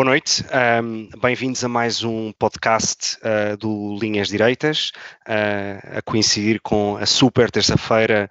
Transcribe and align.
Boa 0.00 0.12
noite, 0.12 0.42
um, 0.82 1.10
bem-vindos 1.20 1.62
a 1.62 1.68
mais 1.68 2.02
um 2.02 2.32
podcast 2.32 3.18
uh, 3.18 3.54
do 3.58 3.98
Linhas 4.00 4.28
Direitas, 4.28 4.92
uh, 5.28 5.98
a 5.98 6.00
coincidir 6.02 6.58
com 6.62 6.96
a 6.96 7.04
super 7.04 7.50
terça-feira 7.50 8.30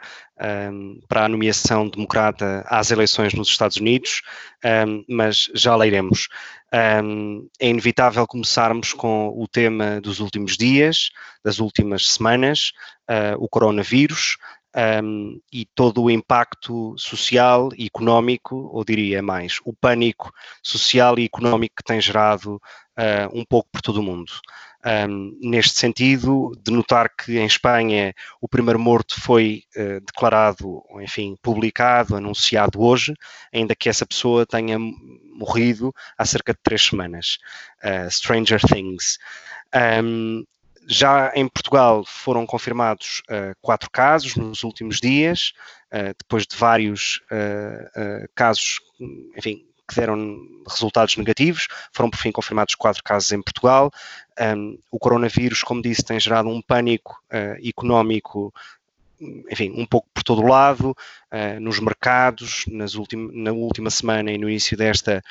um, 0.71 0.99
para 1.07 1.25
a 1.25 1.29
nomeação 1.29 1.87
democrata 1.87 2.65
às 2.67 2.89
eleições 2.89 3.35
nos 3.35 3.49
Estados 3.49 3.77
Unidos, 3.77 4.23
um, 4.87 5.05
mas 5.07 5.47
já 5.53 5.75
lá 5.75 5.85
iremos. 5.85 6.27
é 6.71 7.69
inevitável 7.69 8.25
começarmos 8.25 8.91
com 8.91 9.27
o 9.37 9.47
tema 9.47 10.01
dos 10.01 10.19
últimos 10.19 10.57
dias, 10.57 11.11
das 11.45 11.59
últimas 11.59 12.07
semanas, 12.07 12.71
uh, 13.07 13.37
o 13.37 13.47
coronavírus, 13.47 14.37
um, 14.75 15.39
e 15.51 15.65
todo 15.65 16.03
o 16.03 16.11
impacto 16.11 16.95
social 16.97 17.69
e 17.77 17.85
económico, 17.85 18.69
ou 18.71 18.83
diria 18.83 19.21
mais, 19.21 19.59
o 19.65 19.73
pânico 19.73 20.31
social 20.61 21.17
e 21.17 21.25
económico 21.25 21.75
que 21.77 21.83
tem 21.83 21.99
gerado 21.99 22.55
uh, 22.55 23.29
um 23.33 23.43
pouco 23.43 23.69
por 23.71 23.81
todo 23.81 23.99
o 23.99 24.03
mundo. 24.03 24.31
Um, 24.85 25.37
neste 25.41 25.77
sentido, 25.77 26.53
de 26.63 26.71
notar 26.71 27.09
que 27.13 27.37
em 27.37 27.45
Espanha 27.45 28.13
o 28.39 28.47
primeiro 28.47 28.79
morto 28.79 29.19
foi 29.19 29.63
uh, 29.75 29.99
declarado, 29.99 30.81
enfim, 31.01 31.35
publicado, 31.41 32.15
anunciado 32.15 32.81
hoje, 32.81 33.13
ainda 33.53 33.75
que 33.75 33.89
essa 33.89 34.05
pessoa 34.05 34.45
tenha 34.45 34.77
morrido 35.33 35.93
há 36.17 36.25
cerca 36.25 36.53
de 36.53 36.59
três 36.63 36.83
semanas. 36.83 37.37
Uh, 37.83 38.09
Stranger 38.09 38.61
Things. 38.61 39.17
Um, 40.03 40.45
já 40.89 41.31
em 41.35 41.47
Portugal 41.47 42.03
foram 42.03 42.45
confirmados 42.47 43.21
uh, 43.29 43.55
quatro 43.61 43.89
casos 43.91 44.35
nos 44.35 44.63
últimos 44.63 44.99
dias, 44.99 45.53
uh, 45.93 46.15
depois 46.17 46.47
de 46.47 46.55
vários 46.57 47.21
uh, 47.31 48.27
casos, 48.33 48.79
enfim, 49.37 49.63
que 49.87 49.95
deram 49.95 50.39
resultados 50.67 51.15
negativos, 51.15 51.67
foram 51.93 52.09
por 52.09 52.17
fim 52.17 52.31
confirmados 52.31 52.73
quatro 52.73 53.03
casos 53.03 53.31
em 53.31 53.41
Portugal. 53.41 53.91
Um, 54.39 54.79
o 54.91 54.97
coronavírus, 54.97 55.63
como 55.63 55.81
disse, 55.81 56.03
tem 56.03 56.19
gerado 56.19 56.47
um 56.49 56.61
pânico 56.61 57.19
económico 57.63 58.53
enfim, 59.51 59.73
um 59.75 59.85
pouco 59.85 60.07
por 60.13 60.23
todo 60.23 60.41
o 60.41 60.47
lado, 60.47 60.91
uh, 60.91 61.59
nos 61.59 61.79
mercados, 61.79 62.65
nas 62.67 62.95
ultim, 62.95 63.29
na 63.33 63.51
última 63.51 63.89
semana 63.89 64.31
e 64.31 64.37
no 64.37 64.49
início 64.49 64.77
desta, 64.77 65.21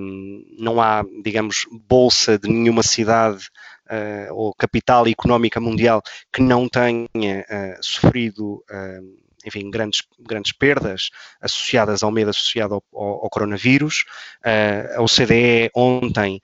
um, 0.00 0.44
não 0.58 0.80
há, 0.80 1.04
digamos, 1.22 1.66
bolsa 1.88 2.38
de 2.38 2.48
nenhuma 2.48 2.82
cidade 2.82 3.48
uh, 3.88 4.34
ou 4.34 4.54
capital 4.54 5.06
económica 5.06 5.60
mundial 5.60 6.02
que 6.32 6.42
não 6.42 6.68
tenha 6.68 7.06
uh, 7.08 7.76
sofrido, 7.80 8.64
uh, 8.70 9.18
enfim, 9.44 9.70
grandes, 9.70 10.02
grandes 10.18 10.52
perdas 10.52 11.10
associadas 11.40 12.02
ao 12.02 12.10
medo 12.10 12.30
associado 12.30 12.74
ao, 12.74 12.84
ao, 12.92 13.24
ao 13.24 13.30
coronavírus. 13.30 14.04
a 14.44 15.00
OCDE 15.00 15.70
ontem 15.74 16.42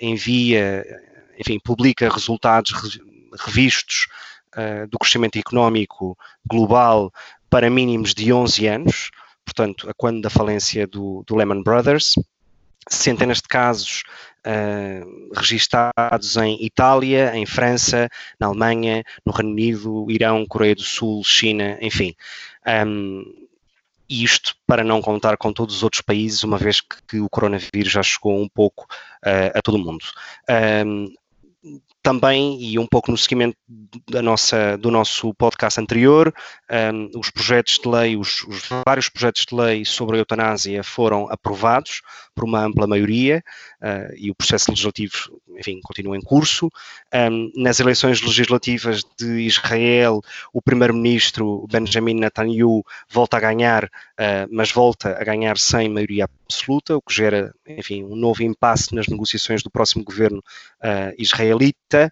envia, 0.00 0.84
enfim, 1.38 1.60
publica 1.62 2.08
resultados 2.08 2.98
revistos 3.38 4.06
do 4.90 4.98
crescimento 4.98 5.38
económico 5.38 6.16
global 6.46 7.12
para 7.50 7.70
mínimos 7.70 8.14
de 8.14 8.32
11 8.32 8.66
anos, 8.66 9.10
portanto, 9.44 9.88
a 9.88 9.94
quando 9.94 10.20
da 10.20 10.30
falência 10.30 10.86
do, 10.86 11.22
do 11.26 11.36
Lehman 11.36 11.62
Brothers 11.62 12.14
centenas 12.88 13.38
de 13.38 13.48
casos 13.48 14.02
uh, 14.46 15.30
registados 15.34 16.36
em 16.36 16.64
Itália, 16.64 17.34
em 17.34 17.46
França, 17.46 18.08
na 18.38 18.48
Alemanha, 18.48 19.02
no 19.24 19.32
Reino 19.32 19.52
Unido, 19.52 20.06
Irão, 20.10 20.46
Coreia 20.46 20.74
do 20.74 20.82
Sul, 20.82 21.22
China, 21.24 21.78
enfim. 21.80 22.14
Um, 22.86 23.24
isto 24.08 24.54
para 24.66 24.84
não 24.84 25.00
contar 25.00 25.36
com 25.36 25.52
todos 25.52 25.76
os 25.76 25.82
outros 25.82 26.02
países, 26.02 26.44
uma 26.44 26.58
vez 26.58 26.80
que, 26.80 26.96
que 27.08 27.20
o 27.20 27.28
coronavírus 27.28 27.90
já 27.90 28.02
chegou 28.02 28.38
um 28.38 28.48
pouco 28.48 28.84
uh, 29.24 29.56
a 29.58 29.62
todo 29.62 29.76
o 29.76 29.78
mundo. 29.78 30.04
Um, 30.86 31.12
também, 32.04 32.60
e 32.60 32.78
um 32.78 32.86
pouco 32.86 33.10
no 33.10 33.16
seguimento 33.16 33.56
da 34.10 34.20
nossa, 34.20 34.76
do 34.76 34.90
nosso 34.90 35.32
podcast 35.34 35.80
anterior, 35.80 36.32
um, 36.70 37.18
os 37.18 37.30
projetos 37.30 37.80
de 37.82 37.88
lei, 37.88 38.14
os, 38.14 38.44
os, 38.44 38.68
vários 38.86 39.08
projetos 39.08 39.46
de 39.48 39.54
lei 39.56 39.86
sobre 39.86 40.16
a 40.16 40.18
eutanásia 40.18 40.84
foram 40.84 41.26
aprovados 41.30 42.02
por 42.34 42.44
uma 42.44 42.60
ampla 42.60 42.86
maioria 42.86 43.42
uh, 43.84 44.14
e 44.16 44.30
o 44.30 44.34
processo 44.34 44.70
legislativo, 44.70 45.38
enfim, 45.58 45.78
continua 45.82 46.16
em 46.16 46.22
curso. 46.22 46.70
Um, 47.14 47.52
nas 47.54 47.78
eleições 47.80 48.22
legislativas 48.22 49.02
de 49.18 49.42
Israel, 49.42 50.22
o 50.52 50.62
primeiro-ministro 50.62 51.66
Benjamin 51.70 52.14
Netanyahu 52.14 52.82
volta 53.10 53.36
a 53.36 53.40
ganhar, 53.40 53.84
uh, 53.84 54.48
mas 54.50 54.72
volta 54.72 55.18
a 55.20 55.22
ganhar 55.22 55.58
sem 55.58 55.90
maioria 55.90 56.24
absoluta, 56.24 56.96
o 56.96 57.02
que 57.02 57.14
gera, 57.14 57.54
enfim, 57.66 58.02
um 58.04 58.16
novo 58.16 58.42
impasse 58.42 58.94
nas 58.94 59.06
negociações 59.06 59.62
do 59.62 59.70
próximo 59.70 60.02
governo 60.02 60.38
uh, 60.38 61.14
israelita. 61.18 62.10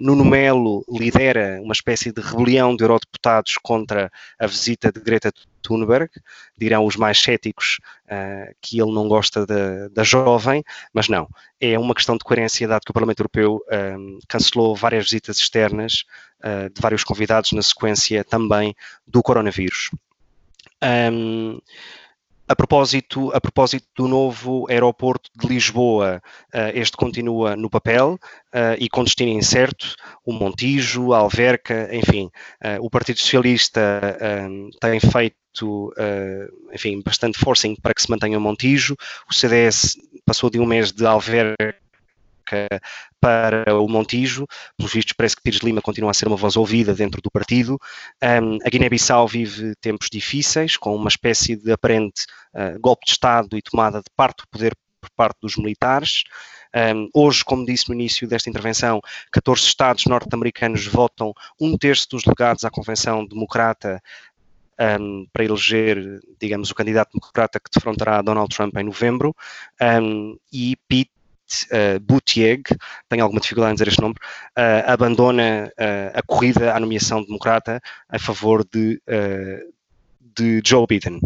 Nuno 0.00 0.24
Melo 0.24 0.84
lidera 0.88 1.60
uma 1.62 1.72
espécie 1.72 2.12
de 2.12 2.20
rebelião 2.20 2.74
de 2.74 2.82
eurodeputados 2.82 3.56
contra 3.62 4.10
a 4.38 4.46
visita 4.46 4.90
de 4.90 5.00
Greta 5.00 5.30
Thunberg. 5.62 6.10
Dirão 6.56 6.84
os 6.84 6.96
mais 6.96 7.20
céticos 7.20 7.78
uh, 8.06 8.54
que 8.60 8.80
ele 8.80 8.92
não 8.92 9.08
gosta 9.08 9.46
da, 9.46 9.88
da, 9.88 10.02
jovem, 10.02 10.62
mas 10.92 11.08
não. 11.08 11.28
É 11.60 11.78
uma 11.78 11.94
questão 11.94 12.16
de 12.16 12.24
coerência, 12.24 12.68
dado 12.68 12.84
que 12.84 12.90
o 12.90 12.94
Parlamento 12.94 13.20
Europeu 13.20 13.60
um, 13.98 14.18
cancelou 14.28 14.74
várias 14.74 15.04
visitas 15.04 15.38
externas 15.38 16.04
de 16.72 16.80
vários 16.80 17.02
convidados 17.02 17.50
na 17.50 17.62
sequência 17.62 18.22
também 18.22 18.72
do 19.04 19.20
coronavírus. 19.24 19.90
Um, 20.80 21.58
a 22.48 22.56
propósito, 22.56 23.30
a 23.34 23.40
propósito 23.40 23.86
do 23.94 24.08
novo 24.08 24.66
aeroporto 24.70 25.28
de 25.36 25.46
Lisboa, 25.46 26.22
uh, 26.54 26.58
este 26.72 26.96
continua 26.96 27.54
no 27.54 27.68
papel 27.68 28.14
uh, 28.14 28.74
e 28.78 28.88
com 28.88 29.04
destino 29.04 29.30
incerto, 29.30 29.94
o 30.24 30.32
Montijo, 30.32 31.12
a 31.12 31.18
Alverca, 31.18 31.94
enfim, 31.94 32.30
uh, 32.64 32.82
o 32.82 32.88
Partido 32.88 33.20
Socialista 33.20 34.16
tem 34.80 34.98
feito, 34.98 35.36
enfim, 36.72 37.00
bastante 37.02 37.38
forcing 37.38 37.74
para 37.76 37.94
que 37.94 38.02
se 38.02 38.10
mantenha 38.10 38.38
o 38.38 38.40
Montijo, 38.40 38.96
o 39.28 39.34
CDS 39.34 39.96
passou 40.24 40.50
de 40.50 40.58
um 40.58 40.66
mês 40.66 40.92
de 40.92 41.06
Alverca 41.06 41.78
para 43.20 43.80
o 43.80 43.88
Montijo. 43.88 44.46
Pelos 44.76 44.92
vistos, 44.92 45.12
parece 45.12 45.36
que 45.36 45.42
Pires 45.42 45.60
Lima 45.60 45.82
continua 45.82 46.10
a 46.10 46.14
ser 46.14 46.28
uma 46.28 46.36
voz 46.36 46.56
ouvida 46.56 46.94
dentro 46.94 47.20
do 47.20 47.30
partido. 47.30 47.78
Um, 48.22 48.58
a 48.64 48.70
Guiné-Bissau 48.70 49.26
vive 49.26 49.74
tempos 49.80 50.08
difíceis, 50.10 50.76
com 50.76 50.94
uma 50.94 51.08
espécie 51.08 51.56
de 51.56 51.72
aparente 51.72 52.24
uh, 52.54 52.78
golpe 52.80 53.04
de 53.04 53.12
Estado 53.12 53.56
e 53.56 53.62
tomada 53.62 53.98
de 53.98 54.10
parte 54.16 54.38
do 54.38 54.48
poder 54.48 54.76
por 55.00 55.10
parte 55.10 55.38
dos 55.40 55.56
militares. 55.56 56.24
Um, 56.74 57.08
hoje, 57.14 57.44
como 57.44 57.64
disse 57.64 57.88
no 57.88 57.94
início 57.94 58.28
desta 58.28 58.50
intervenção, 58.50 59.00
14 59.32 59.62
Estados 59.62 60.04
norte-americanos 60.04 60.86
votam 60.86 61.32
um 61.60 61.76
terço 61.76 62.08
dos 62.10 62.22
delegados 62.22 62.64
à 62.64 62.70
Convenção 62.70 63.26
Democrata 63.26 64.02
um, 64.78 65.26
para 65.32 65.44
eleger, 65.44 66.20
digamos, 66.40 66.70
o 66.70 66.74
candidato 66.74 67.12
democrata 67.12 67.60
que 67.60 67.70
defrontará 67.72 68.22
Donald 68.22 68.54
Trump 68.54 68.76
em 68.76 68.84
novembro. 68.84 69.34
Um, 69.80 70.38
e 70.52 70.76
Pete 70.88 71.10
uh, 71.72 72.00
Buttigieg, 72.00 72.64
tenho 73.08 73.22
alguma 73.22 73.40
dificuldade 73.40 73.72
em 73.72 73.74
dizer 73.74 73.88
este 73.88 74.00
nome, 74.00 74.14
uh, 74.56 74.90
abandona 74.90 75.72
uh, 75.78 76.18
a 76.18 76.22
corrida 76.22 76.74
à 76.74 76.80
nomeação 76.80 77.22
democrata 77.22 77.80
a 78.08 78.18
favor 78.18 78.64
de, 78.64 79.00
de 80.20 80.62
Joe 80.64 80.86
Biden. 80.86 81.20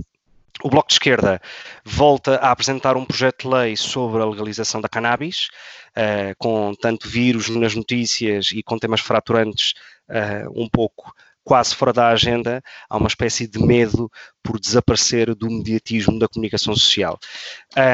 O 0.62 0.68
Bloco 0.68 0.88
de 0.88 0.94
Esquerda 0.94 1.40
volta 1.84 2.36
a 2.36 2.52
apresentar 2.52 2.96
um 2.96 3.04
projeto 3.04 3.42
de 3.42 3.54
lei 3.54 3.76
sobre 3.76 4.22
a 4.22 4.26
legalização 4.26 4.80
da 4.80 4.88
cannabis, 4.88 5.48
uh, 5.96 6.34
com 6.38 6.72
tanto 6.80 7.08
vírus 7.08 7.48
nas 7.48 7.74
notícias 7.74 8.52
e 8.52 8.62
com 8.62 8.78
temas 8.78 9.00
fraturantes 9.00 9.74
uh, 10.08 10.48
um 10.54 10.68
pouco 10.68 11.12
quase 11.44 11.74
fora 11.74 11.92
da 11.92 12.08
agenda, 12.08 12.62
há 12.88 12.96
uma 12.96 13.08
espécie 13.08 13.46
de 13.46 13.58
medo 13.58 14.10
por 14.42 14.58
desaparecer 14.58 15.34
do 15.34 15.48
mediatismo 15.48 16.18
da 16.18 16.28
comunicação 16.28 16.74
social. 16.74 17.18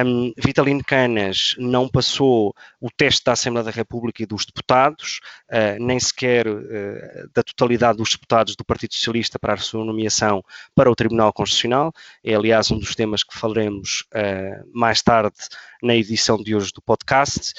Um, 0.05 0.33
Vitalino 0.37 0.83
Canas 0.85 1.55
não 1.59 1.89
passou 1.89 2.55
o 2.81 2.91
teste 2.91 3.25
da 3.25 3.33
Assembleia 3.33 3.65
da 3.65 3.71
República 3.71 4.23
e 4.23 4.27
dos 4.27 4.47
deputados, 4.47 5.21
uh, 5.50 5.83
nem 5.83 6.00
sequer 6.00 6.47
uh, 6.47 7.31
da 7.35 7.43
totalidade 7.43 7.99
dos 7.99 8.11
deputados 8.11 8.56
do 8.56 8.65
Partido 8.65 8.95
Socialista 8.95 9.39
para 9.39 9.55
a 9.55 9.59
sua 9.59 9.85
nomeação 9.85 10.43
para 10.75 10.91
o 10.91 10.97
Tribunal 10.97 11.33
Constitucional. 11.33 11.93
É, 12.25 12.35
aliás, 12.35 12.71
um 12.71 12.79
dos 12.79 12.94
temas 12.94 13.23
que 13.23 13.37
falaremos 13.37 14.05
uh, 14.15 14.69
mais 14.73 15.03
tarde 15.03 15.37
na 15.83 15.94
edição 15.94 16.43
de 16.43 16.55
hoje 16.55 16.73
do 16.73 16.83
podcast. 16.83 17.55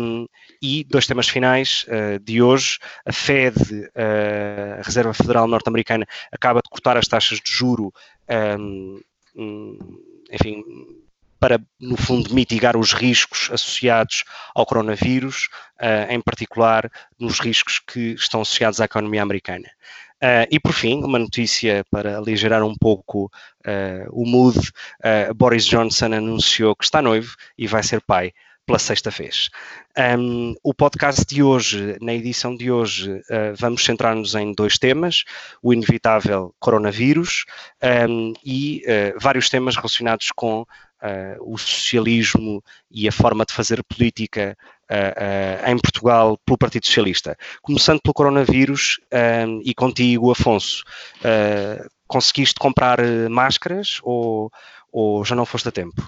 Um, 0.00 0.26
e 0.60 0.84
dois 0.84 1.06
temas 1.06 1.28
finais 1.28 1.86
uh, 1.88 2.18
de 2.20 2.42
hoje. 2.42 2.78
A 3.06 3.12
Fed, 3.12 3.56
uh, 3.56 4.80
a 4.80 4.82
Reserva 4.82 5.14
Federal 5.14 5.48
Norte-Americana, 5.48 6.06
acaba 6.30 6.60
de 6.62 6.68
cortar 6.68 6.96
as 6.96 7.08
taxas 7.08 7.40
de 7.40 7.50
juro, 7.50 7.92
um, 8.28 9.00
enfim, 10.30 10.64
para, 11.42 11.60
no 11.80 11.96
fundo, 11.96 12.32
mitigar 12.32 12.76
os 12.76 12.92
riscos 12.92 13.50
associados 13.50 14.22
ao 14.54 14.64
coronavírus, 14.64 15.48
uh, 15.80 16.08
em 16.08 16.20
particular 16.20 16.88
nos 17.18 17.40
riscos 17.40 17.80
que 17.80 18.12
estão 18.12 18.42
associados 18.42 18.80
à 18.80 18.84
economia 18.84 19.24
americana. 19.24 19.68
Uh, 20.22 20.46
e 20.52 20.60
por 20.60 20.72
fim, 20.72 21.02
uma 21.02 21.18
notícia 21.18 21.84
para 21.90 22.16
aligerar 22.16 22.62
um 22.62 22.76
pouco 22.76 23.24
uh, 23.66 24.08
o 24.12 24.24
mood: 24.24 24.70
Boris 25.34 25.66
Johnson 25.66 26.14
anunciou 26.14 26.76
que 26.76 26.84
está 26.84 27.02
noivo 27.02 27.34
e 27.58 27.66
vai 27.66 27.82
ser 27.82 28.00
pai 28.02 28.32
pela 28.72 28.78
sexta 28.78 29.10
vez. 29.10 29.50
Um, 30.18 30.54
o 30.62 30.72
podcast 30.72 31.26
de 31.26 31.42
hoje, 31.42 31.98
na 32.00 32.14
edição 32.14 32.56
de 32.56 32.72
hoje, 32.72 33.12
uh, 33.12 33.54
vamos 33.54 33.84
centrar-nos 33.84 34.34
em 34.34 34.54
dois 34.54 34.78
temas: 34.78 35.24
o 35.62 35.74
inevitável 35.74 36.54
coronavírus 36.58 37.44
um, 38.08 38.32
e 38.42 38.82
uh, 38.86 39.20
vários 39.20 39.50
temas 39.50 39.76
relacionados 39.76 40.30
com 40.34 40.62
uh, 40.62 40.66
o 41.42 41.58
socialismo 41.58 42.64
e 42.90 43.06
a 43.06 43.12
forma 43.12 43.44
de 43.44 43.52
fazer 43.52 43.84
política 43.84 44.56
em 45.66 45.78
Portugal 45.78 46.38
pelo 46.44 46.58
Partido 46.58 46.84
Socialista. 46.84 47.34
Começando 47.62 47.98
pelo 48.02 48.12
coronavírus 48.12 49.00
e 49.64 49.72
contigo, 49.72 50.30
Afonso, 50.30 50.84
conseguiste 52.06 52.56
comprar 52.56 52.98
máscaras 53.30 54.00
ou, 54.02 54.52
ou 54.92 55.24
já 55.24 55.34
não 55.34 55.46
foste 55.46 55.66
a 55.70 55.72
tempo? 55.72 56.06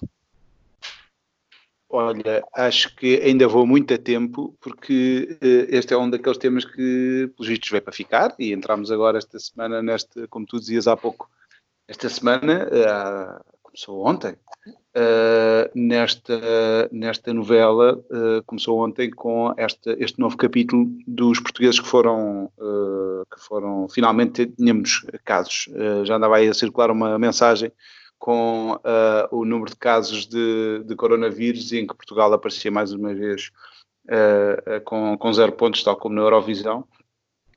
Olha, 1.96 2.44
acho 2.52 2.92
que 2.96 3.20
ainda 3.22 3.46
vou 3.46 3.64
muito 3.64 3.94
a 3.94 3.98
tempo, 3.98 4.52
porque 4.60 5.38
uh, 5.40 5.66
este 5.68 5.94
é 5.94 5.96
um 5.96 6.10
daqueles 6.10 6.38
temas 6.38 6.64
que, 6.64 7.30
pelos 7.36 7.46
vistos, 7.46 7.70
veio 7.70 7.82
para 7.82 7.92
ficar, 7.92 8.34
e 8.36 8.52
entramos 8.52 8.90
agora 8.90 9.16
esta 9.16 9.38
semana, 9.38 9.80
neste, 9.80 10.26
como 10.26 10.44
tu 10.44 10.58
dizias 10.58 10.88
há 10.88 10.96
pouco, 10.96 11.30
esta 11.86 12.08
semana, 12.08 12.66
uh, 12.66 13.44
começou 13.62 14.04
ontem, 14.04 14.32
uh, 14.66 15.70
nesta, 15.72 16.88
nesta 16.90 17.32
novela, 17.32 18.04
começou 18.44 18.84
ontem 18.84 19.08
com 19.08 19.54
esta, 19.56 19.94
este 20.02 20.18
novo 20.18 20.36
capítulo 20.36 20.88
dos 21.06 21.38
portugueses 21.38 21.78
que 21.78 21.86
foram, 21.86 22.50
que 23.32 23.40
foram 23.40 23.88
finalmente, 23.88 24.46
tínhamos 24.46 25.06
casos, 25.24 25.68
já 26.02 26.16
andava 26.16 26.38
aí 26.38 26.48
a 26.48 26.54
circular 26.54 26.90
uma 26.90 27.16
mensagem 27.20 27.70
com 28.24 28.72
uh, 28.72 29.28
o 29.30 29.44
número 29.44 29.68
de 29.68 29.76
casos 29.76 30.24
de, 30.24 30.82
de, 30.86 30.96
coronavírus 30.96 31.70
em 31.74 31.86
que 31.86 31.94
Portugal 31.94 32.32
aparecia 32.32 32.70
mais 32.70 32.90
uma 32.90 33.12
vez 33.12 33.50
uh, 34.06 34.80
com, 34.82 35.18
com 35.18 35.30
zero 35.30 35.52
pontos, 35.52 35.82
tal 35.82 35.94
como 35.94 36.14
na 36.14 36.22
Eurovisão. 36.22 36.88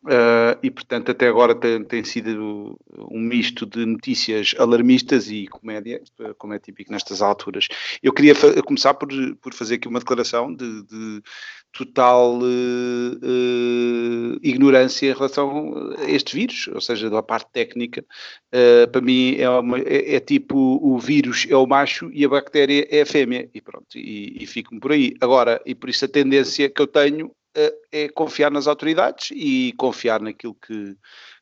Uh, 0.04 0.58
e, 0.62 0.70
portanto, 0.70 1.12
até 1.12 1.28
agora 1.28 1.56
tem, 1.56 1.84
tem, 1.84 2.04
sido 2.04 2.78
um 3.12 3.20
misto 3.20 3.66
de 3.66 3.86
notícias 3.86 4.54
alarmistas 4.58 5.30
e 5.30 5.48
comédia, 5.48 6.02
como 6.38 6.54
é 6.54 6.60
típico 6.60 6.92
nestas 6.92 7.22
alturas. 7.22 7.68
Eu 8.02 8.14
queria 8.14 8.34
começar 8.64 8.94
por, 8.94 9.10
por 9.42 9.54
fazer 9.54 9.76
aqui 9.76 9.88
uma 9.88 10.00
declaração 10.00 10.54
de, 10.54 10.84
de 10.84 11.22
total 11.72 12.40
uh, 12.40 13.14
uh, 13.24 14.40
ignorância 14.42 15.10
em 15.10 15.14
relação 15.14 15.96
a 15.98 16.10
este 16.10 16.36
vírus, 16.36 16.70
ou 16.74 16.82
seja, 16.82 17.10
da 17.10 17.22
parte 17.24 17.50
técnica. 17.52 18.06
para 18.92 19.02
mim, 19.02 19.36
é, 19.38 19.50
uma, 19.50 19.80
é, 19.80 20.16
é, 20.16 20.20
tipo 20.20 20.80
o 20.82 20.98
vírus 21.00 21.46
é 21.50 21.56
o 21.56 21.68
macho 21.68 22.10
e 22.14 22.24
a 22.24 22.30
bactéria 22.30 22.88
é 22.90 23.02
a 23.02 23.06
fêmea, 23.06 23.50
e 23.54 23.62
pronto, 23.62 23.98
e, 23.98 24.38
e 24.42 24.46
fico-me 24.46 24.80
por 24.80 24.92
aí. 24.92 25.14
Agora, 25.20 25.62
e 25.66 25.76
por 25.76 25.90
isso 25.90 26.06
a 26.06 26.08
tendência 26.08 26.70
que 26.70 26.82
eu 26.82 26.88
tenho 26.88 27.32
é 27.92 28.10
confiar 28.10 28.52
nas 28.52 28.68
autoridades 28.68 29.30
e 29.32 29.74
confiar 29.78 30.22
naquilo 30.22 30.56
que, 30.56 30.96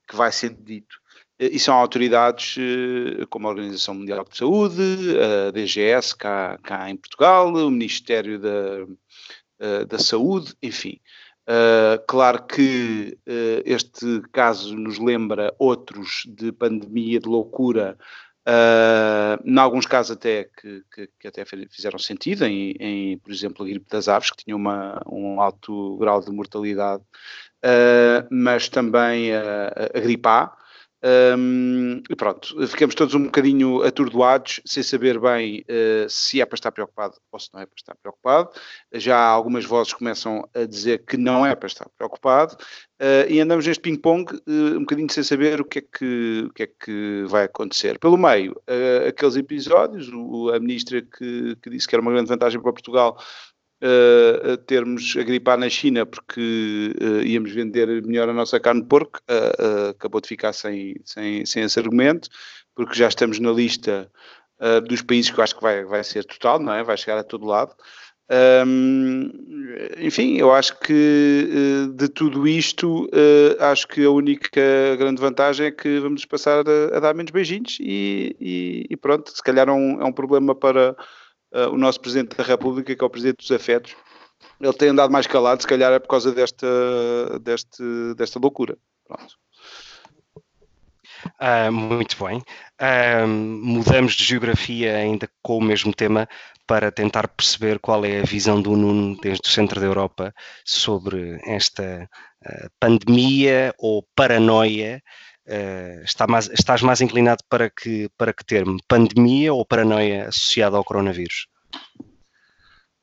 que 0.08 0.16
vai 0.16 0.32
sendo 0.32 0.62
dito. 0.64 0.98
E 1.38 1.60
são 1.60 1.76
autoridades 1.76 2.56
eh, 2.58 3.26
como 3.30 3.48
a 3.48 3.52
Organização 3.52 3.96
Mundial 3.96 4.24
de 4.24 4.38
Saúde, 4.38 5.18
a 5.20 5.52
DGS 5.52 6.16
cá, 6.16 6.58
cá 6.64 6.90
em 6.90 6.96
Portugal, 6.96 7.54
o 7.54 7.70
Ministério 7.70 8.40
da, 8.40 8.88
eh, 9.60 9.86
da 9.86 10.00
Saúde, 10.00 10.54
enfim. 10.64 11.00
Claro 12.08 12.48
que 12.48 13.20
este 13.66 14.20
caso 14.32 14.76
nos 14.76 14.98
lembra 14.98 15.54
outros 15.60 16.24
de 16.28 16.52
pandemia, 16.52 17.20
de 17.20 17.28
loucura, 17.30 17.96
Uh, 18.48 19.42
em 19.44 19.58
alguns 19.58 19.88
casos 19.88 20.12
até 20.16 20.44
que, 20.44 20.84
que, 20.94 21.10
que, 21.20 21.28
até 21.28 21.44
fizeram 21.44 21.98
sentido, 21.98 22.46
em, 22.46 22.76
em, 22.80 23.18
por 23.18 23.32
exemplo, 23.32 23.66
a 23.66 23.68
gripe 23.68 23.88
das 23.90 24.08
aves, 24.08 24.30
que 24.30 24.44
tinha 24.44 24.56
uma, 24.56 25.02
um 25.12 25.42
alto 25.42 25.98
grau 25.98 26.22
de 26.22 26.32
mortalidade, 26.32 27.02
uh, 27.02 28.28
mas 28.30 28.70
também 28.70 29.34
a, 29.34 29.90
a 29.96 30.00
gripe 30.00 30.28
A, 30.28 30.56
um, 31.04 32.02
e 32.10 32.16
pronto, 32.16 32.68
ficamos 32.68 32.96
todos 32.96 33.14
um 33.14 33.26
bocadinho 33.26 33.84
atordoados, 33.84 34.60
sem 34.66 34.82
saber 34.82 35.20
bem 35.20 35.64
uh, 35.70 36.10
se 36.10 36.42
é 36.42 36.46
para 36.46 36.56
estar 36.56 36.72
preocupado 36.72 37.16
ou 37.32 37.40
se 37.40 37.50
não 37.54 37.62
é 37.62 37.66
para 37.66 37.76
estar 37.78 37.96
preocupado. 37.96 38.50
Já 38.94 39.20
algumas 39.20 39.66
vozes 39.66 39.94
começam 39.94 40.50
a 40.56 40.66
dizer 40.66 41.04
que 41.06 41.16
não 41.18 41.46
é 41.46 41.56
para 41.56 41.68
estar 41.68 41.88
preocupado, 41.98 42.56
uh, 42.56 43.30
e 43.30 43.40
andamos 43.40 43.68
neste 43.68 43.82
ping-pong 43.82 44.34
uh, 44.34 44.78
um 44.78 44.80
bocadinho 44.80 45.12
sem 45.12 45.24
saber 45.24 45.62
o 45.62 45.66
que 45.66 45.80
é 45.80 45.82
que, 45.82 46.46
o 46.48 46.54
que, 46.54 46.64
é 46.64 46.68
que 46.68 47.26
vai 47.28 47.44
acontecer. 47.44 48.00
Pelo 48.00 48.18
meio, 48.18 48.60
aqueles 49.08 49.36
episódios, 49.36 50.10
o, 50.12 50.50
a 50.50 50.60
ministra 50.60 51.02
que, 51.02 51.56
que 51.62 51.70
disse 51.70 51.88
que 51.88 51.96
era 51.96 52.02
uma 52.02 52.12
grande 52.12 52.30
vantagem 52.30 52.60
para 52.60 52.74
Portugal 52.74 53.18
uh, 53.86 54.58
termos 54.58 55.16
a 55.18 55.24
gripar 55.24 55.58
na 55.58 55.70
China 55.70 56.06
porque 56.06 56.94
uh, 57.02 57.22
íamos 57.22 57.52
vender 57.52 57.88
melhor 58.04 58.28
a 58.30 58.34
nossa 58.34 58.60
carne 58.60 58.82
de 58.82 58.88
porco, 58.88 59.20
uh, 59.30 59.90
acabou 59.90 60.20
de 60.20 60.28
ficar 60.28 60.54
sem, 60.54 60.96
sem, 61.06 61.46
sem 61.46 61.64
esse 61.64 61.80
argumento, 61.80 62.30
porque 62.76 62.96
já 62.96 63.08
estamos 63.08 63.40
na 63.40 63.52
lista 63.52 64.12
dos 64.88 65.02
países 65.02 65.30
que 65.30 65.38
eu 65.38 65.44
acho 65.44 65.56
que 65.56 65.62
vai, 65.62 65.84
vai 65.84 66.02
ser 66.02 66.24
total, 66.24 66.60
não 66.60 66.74
é? 66.74 66.82
Vai 66.82 66.96
chegar 66.96 67.18
a 67.18 67.24
todo 67.24 67.46
lado. 67.46 67.76
Um, 68.66 69.30
enfim, 69.98 70.38
eu 70.38 70.54
acho 70.54 70.80
que 70.80 71.90
de 71.94 72.08
tudo 72.08 72.48
isto, 72.48 73.10
acho 73.60 73.86
que 73.86 74.06
a 74.06 74.10
única 74.10 74.62
grande 74.98 75.20
vantagem 75.20 75.68
é 75.68 75.72
que 75.72 76.00
vamos 76.00 76.24
passar 76.24 76.64
a, 76.66 76.98
a 76.98 77.00
dar 77.02 77.14
menos 77.14 77.32
beijinhos 77.32 77.78
e, 77.82 78.36
e, 78.40 78.86
e, 78.90 78.96
pronto, 78.96 79.30
se 79.30 79.44
calhar 79.44 79.68
é 79.68 79.74
um, 79.74 80.02
é 80.02 80.06
um 80.06 80.14
problema 80.14 80.56
para, 80.56 80.96
uh, 81.56 81.70
o 81.72 81.78
nosso 81.78 82.00
Presidente 82.00 82.36
da 82.36 82.44
República, 82.44 82.96
que 82.96 83.04
é 83.04 83.08
o 83.08 83.10
Presidente 83.10 83.38
dos 83.38 83.52
Afetos, 83.52 83.96
ele 84.60 84.74
tem 84.74 84.90
andado 84.90 85.12
mais 85.12 85.28
calado, 85.28 85.62
se 85.62 85.68
calhar 85.68 85.92
é 85.92 86.00
por 86.00 86.10
causa 86.10 86.32
desta, 86.32 86.68
deste, 87.42 87.84
desta 88.16 88.40
loucura. 88.40 88.78
Pronto. 89.08 89.36
Uh, 91.42 91.72
muito 91.72 92.24
bem. 92.24 92.44
Uh, 92.80 93.28
mudamos 93.28 94.14
de 94.14 94.24
geografia 94.24 94.96
ainda 94.96 95.30
com 95.42 95.58
o 95.58 95.64
mesmo 95.64 95.94
tema 95.94 96.28
para 96.68 96.92
tentar 96.92 97.28
perceber 97.28 97.80
qual 97.80 98.06
é 98.06 98.20
a 98.20 98.26
visão 98.26 98.62
do 98.62 98.76
Nuno 98.76 99.18
desde 99.22 99.48
o 99.48 99.52
centro 99.52 99.80
da 99.80 99.86
Europa 99.86 100.34
sobre 100.64 101.40
esta 101.46 102.10
uh, 102.46 102.70
pandemia 102.80 103.74
ou 103.78 104.08
paranoia. 104.16 105.02
Está 106.04 106.26
mais, 106.26 106.50
estás 106.50 106.82
mais 106.82 107.02
inclinado 107.02 107.44
para 107.48 107.70
que, 107.70 108.10
para 108.18 108.34
que 108.34 108.44
termo? 108.44 108.80
Pandemia 108.88 109.54
ou 109.54 109.66
paranoia 109.66 110.28
associada 110.30 110.76
ao 110.76 110.84
coronavírus? 110.84 111.48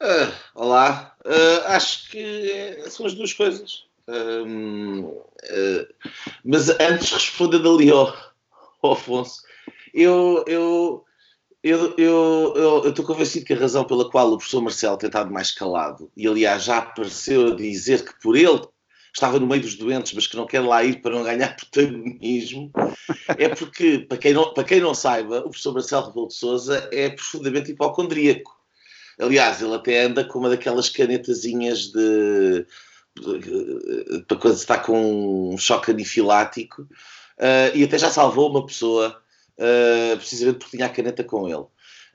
Uh, 0.02 0.32
olá, 0.56 1.14
uh, 1.24 1.66
acho 1.68 2.10
que 2.10 2.82
são 2.88 3.06
as 3.06 3.14
duas 3.14 3.32
coisas. 3.32 3.84
uh, 4.08 5.24
mas 6.44 6.68
antes 6.68 7.12
respondendo 7.12 7.72
ali 7.72 7.88
ao, 7.88 8.12
Afonso, 8.82 9.42
eu, 9.94 10.44
eu, 10.48 11.04
eu, 11.62 11.94
eu, 11.96 12.88
estou 12.88 13.04
convencido 13.04 13.46
que 13.46 13.52
a 13.52 13.58
razão 13.58 13.84
pela 13.84 14.10
qual 14.10 14.32
o 14.32 14.38
professor 14.38 14.60
Marcelo 14.60 14.96
tem 14.96 15.06
estado 15.06 15.32
mais 15.32 15.52
calado, 15.52 16.10
e 16.16 16.26
aliás 16.26 16.64
já 16.64 16.78
apareceu 16.78 17.52
a 17.52 17.56
dizer 17.56 18.04
que 18.04 18.20
por 18.20 18.36
ele 18.36 18.62
estava 19.12 19.38
no 19.38 19.46
meio 19.46 19.62
dos 19.62 19.74
doentes, 19.74 20.12
mas 20.14 20.26
que 20.26 20.36
não 20.36 20.46
quer 20.46 20.60
lá 20.60 20.82
ir 20.82 21.00
para 21.00 21.14
não 21.14 21.22
ganhar 21.22 21.54
protagonismo, 21.56 22.72
é 23.28 23.48
porque, 23.48 23.98
para 23.98 24.18
quem 24.18 24.32
não, 24.32 24.52
para 24.52 24.64
quem 24.64 24.80
não 24.80 24.94
saiba, 24.94 25.40
o 25.40 25.50
professor 25.50 25.74
Marcelo 25.74 26.06
Rebelo 26.06 26.28
de 26.28 26.34
Souza 26.34 26.88
é 26.92 27.10
profundamente 27.10 27.70
hipocondríaco. 27.70 28.56
Aliás, 29.18 29.60
ele 29.60 29.74
até 29.74 30.04
anda 30.04 30.24
com 30.24 30.38
uma 30.38 30.48
daquelas 30.48 30.88
canetazinhas 30.88 31.92
de. 31.92 32.66
para 34.26 34.38
quando 34.38 34.54
está 34.54 34.78
com 34.78 35.52
um 35.52 35.58
choque 35.58 35.90
anafilático, 35.90 36.82
uh, 36.82 37.76
e 37.76 37.84
até 37.84 37.98
já 37.98 38.10
salvou 38.10 38.50
uma 38.50 38.64
pessoa 38.64 39.20
uh, 39.58 40.16
precisamente 40.16 40.58
porque 40.58 40.76
tinha 40.76 40.86
a 40.86 40.90
caneta 40.90 41.22
com 41.22 41.46
ele. 41.46 41.66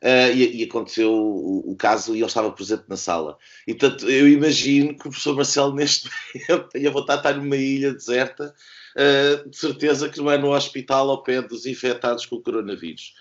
Uh, 0.01 0.29
e, 0.31 0.61
e, 0.61 0.63
aconteceu 0.63 1.11
o, 1.11 1.71
o, 1.71 1.75
caso 1.75 2.13
e 2.13 2.19
ele 2.19 2.27
estava 2.27 2.51
presente 2.51 2.83
na 2.87 2.95
sala. 2.95 3.35
E 3.65 3.73
portanto, 3.73 4.07
eu 4.07 4.27
imagino 4.29 4.89
que 4.89 5.07
o 5.07 5.09
professor 5.09 5.35
Marcelo, 5.35 5.73
neste 5.73 6.07
momento, 6.07 6.69
tenha 6.69 6.91
vontade 6.91 7.23
de 7.23 7.27
estar 7.27 7.41
numa 7.41 7.55
ilha 7.55 7.93
deserta, 7.93 8.53
uh, 8.95 9.49
de 9.49 9.57
certeza 9.57 10.07
que 10.07 10.19
não 10.19 10.29
é 10.29 10.37
no 10.37 10.53
hospital 10.53 11.09
ao 11.09 11.23
pé 11.23 11.41
dos 11.41 11.65
infectados 11.65 12.27
com 12.27 12.35
o 12.35 12.41
coronavírus. 12.41 13.15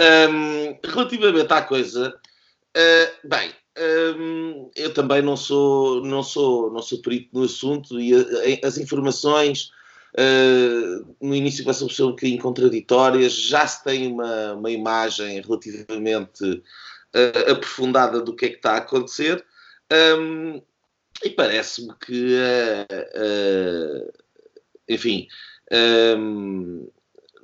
Um, 0.00 0.78
relativamente 0.82 1.52
à 1.52 1.60
coisa, 1.60 2.08
uh, 2.08 3.28
bem, 3.28 3.52
eu 4.74 4.92
também 4.94 5.22
não 5.22 5.36
sou, 5.36 6.02
não 6.04 6.22
sou, 6.22 6.72
não 6.72 6.82
sou 6.82 7.00
perito 7.00 7.28
no 7.32 7.44
assunto 7.44 8.00
e 8.00 8.12
as 8.64 8.76
informações 8.76 9.70
Uh, 10.14 11.14
no 11.20 11.34
início 11.34 11.64
vai 11.64 11.74
ser 11.74 11.84
um 11.84 12.08
bocadinho 12.08 12.40
contraditórias, 12.40 13.32
já 13.34 13.66
se 13.66 13.84
tem 13.84 14.10
uma, 14.10 14.54
uma 14.54 14.70
imagem 14.70 15.40
relativamente 15.40 16.44
uh, 16.44 17.52
aprofundada 17.52 18.20
do 18.20 18.34
que 18.34 18.46
é 18.46 18.48
que 18.48 18.56
está 18.56 18.72
a 18.72 18.78
acontecer, 18.78 19.44
um, 20.18 20.62
e 21.22 21.30
parece-me 21.30 21.92
que, 22.04 22.36
uh, 22.36 24.12
enfim, 24.88 25.28
um, 26.18 26.88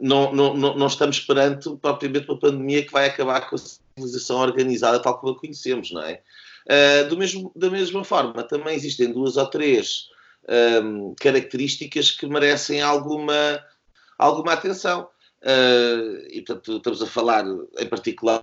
não, 0.00 0.32
não, 0.32 0.54
não, 0.54 0.86
estamos 0.86 1.20
perante 1.20 1.68
propriamente 1.76 2.28
uma 2.28 2.38
pandemia 2.38 2.84
que 2.84 2.92
vai 2.92 3.06
acabar 3.06 3.48
com 3.48 3.56
a 3.56 3.58
civilização 3.58 4.38
organizada 4.38 5.00
tal 5.00 5.18
como 5.18 5.34
a 5.34 5.38
conhecemos, 5.38 5.92
não 5.92 6.02
é? 6.02 6.22
do 7.08 7.16
mesmo, 7.16 7.52
da 7.54 7.70
mesma 7.70 8.02
forma, 8.04 8.42
também 8.42 8.74
existem 8.74 9.12
duas 9.12 9.36
ou 9.36 9.46
três 9.46 10.08
um, 10.48 11.14
características 11.14 12.10
que 12.10 12.26
merecem 12.26 12.80
alguma, 12.80 13.62
alguma 14.18 14.52
atenção. 14.52 15.08
Uh, 15.42 16.24
e, 16.30 16.40
portanto, 16.40 16.78
estamos 16.78 17.02
a 17.02 17.06
falar, 17.06 17.44
em 17.78 17.86
particular, 17.86 18.42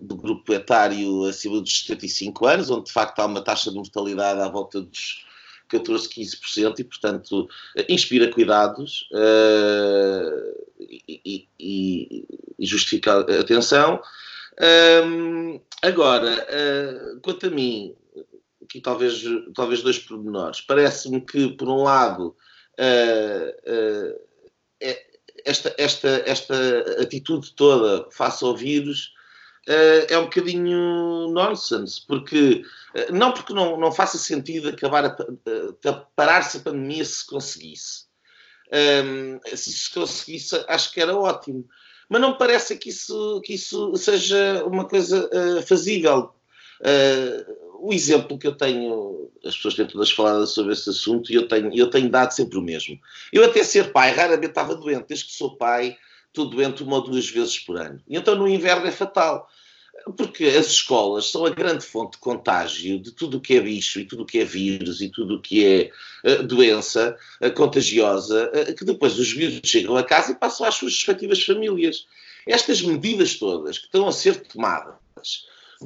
do 0.00 0.16
grupo 0.16 0.52
etário 0.52 1.24
acima 1.24 1.60
dos 1.60 1.84
75 1.84 2.46
anos, 2.46 2.70
onde 2.70 2.86
de 2.86 2.92
facto 2.92 3.20
há 3.20 3.26
uma 3.26 3.42
taxa 3.42 3.70
de 3.70 3.76
mortalidade 3.76 4.40
à 4.40 4.48
volta 4.48 4.80
dos 4.80 5.24
14, 5.68 6.08
15%, 6.08 6.80
e, 6.80 6.84
portanto, 6.84 7.48
inspira 7.88 8.28
cuidados 8.28 9.08
uh, 9.12 10.62
e, 10.80 11.46
e, 11.58 12.26
e, 12.58 12.66
justifica 12.66 13.20
atenção. 13.20 14.02
Um, 15.06 15.60
agora, 15.80 16.46
uh, 16.50 17.20
quanto 17.20 17.46
a 17.46 17.50
mim, 17.50 17.94
aqui 18.64 18.80
talvez, 18.80 19.22
talvez 19.54 19.82
dois 19.82 19.98
pormenores. 19.98 20.60
Parece-me 20.60 21.20
que, 21.20 21.48
por 21.56 21.68
um 21.68 21.82
lado, 21.82 22.36
uh, 22.78 23.48
uh, 23.72 24.92
esta, 25.44 25.74
esta, 25.78 26.22
esta 26.26 26.54
atitude 27.00 27.54
toda 27.54 28.08
face 28.10 28.44
ao 28.44 28.56
vírus 28.56 29.12
uh, 29.68 30.06
é 30.08 30.18
um 30.18 30.24
bocadinho 30.24 31.28
nonsense, 31.32 32.06
porque 32.06 32.62
não 33.10 33.32
porque 33.32 33.52
não, 33.52 33.78
não 33.78 33.90
faça 33.90 34.18
sentido 34.18 34.68
acabar 34.68 35.04
a, 35.04 35.16
parar-se 36.14 36.58
a 36.58 36.60
pandemia 36.60 37.04
se 37.04 37.26
conseguisse. 37.26 38.04
Um, 38.74 39.38
se 39.54 39.72
se 39.72 39.92
conseguisse, 39.92 40.64
acho 40.66 40.92
que 40.92 41.00
era 41.00 41.16
ótimo. 41.16 41.66
Mas 42.08 42.20
não 42.20 42.36
parece 42.36 42.76
que 42.76 42.90
isso, 42.90 43.40
que 43.42 43.54
isso 43.54 43.94
seja 43.96 44.64
uma 44.64 44.86
coisa 44.86 45.30
fazível. 45.66 46.34
Uh, 46.82 47.62
o 47.82 47.92
exemplo 47.92 48.38
que 48.38 48.46
eu 48.46 48.54
tenho, 48.54 49.28
as 49.44 49.56
pessoas 49.56 49.74
têm 49.74 49.86
todas 49.86 50.10
falado 50.10 50.46
sobre 50.46 50.72
esse 50.72 50.88
assunto 50.88 51.32
e 51.32 51.34
eu 51.34 51.48
tenho, 51.48 51.74
eu 51.74 51.90
tenho 51.90 52.08
dado 52.08 52.30
sempre 52.30 52.56
o 52.56 52.62
mesmo. 52.62 52.98
Eu 53.32 53.44
até 53.44 53.64
ser 53.64 53.92
pai, 53.92 54.12
raramente 54.12 54.46
estava 54.46 54.76
doente, 54.76 55.06
desde 55.08 55.26
que 55.26 55.32
sou 55.32 55.56
pai, 55.56 55.96
estou 56.28 56.46
doente 56.46 56.84
uma 56.84 56.96
ou 56.96 57.02
duas 57.02 57.28
vezes 57.28 57.58
por 57.58 57.76
ano. 57.76 58.00
E 58.08 58.16
então 58.16 58.36
no 58.36 58.48
inverno 58.48 58.86
é 58.86 58.92
fatal. 58.92 59.48
Porque 60.16 60.44
as 60.44 60.66
escolas 60.66 61.30
são 61.30 61.44
a 61.44 61.50
grande 61.50 61.84
fonte 61.84 62.12
de 62.12 62.18
contágio 62.18 62.98
de 63.00 63.12
tudo 63.12 63.38
o 63.38 63.40
que 63.40 63.54
é 63.54 63.60
bicho 63.60 64.00
e 64.00 64.04
tudo 64.04 64.22
o 64.22 64.26
que 64.26 64.38
é 64.38 64.44
vírus 64.44 65.00
e 65.00 65.08
tudo 65.08 65.36
o 65.36 65.40
que 65.40 65.64
é 65.64 65.90
uh, 66.24 66.42
doença 66.44 67.16
uh, 67.40 67.50
contagiosa, 67.52 68.50
que 68.76 68.84
depois 68.84 69.18
os 69.18 69.32
vírus 69.32 69.60
chegam 69.64 69.96
a 69.96 70.02
casa 70.02 70.32
e 70.32 70.36
passam 70.36 70.66
às 70.66 70.76
suas 70.76 70.94
respectivas 70.94 71.42
famílias. 71.44 72.06
Estas 72.46 72.80
medidas 72.80 73.36
todas 73.36 73.78
que 73.78 73.84
estão 73.86 74.08
a 74.08 74.12
ser 74.12 74.36
tomadas 74.46 74.96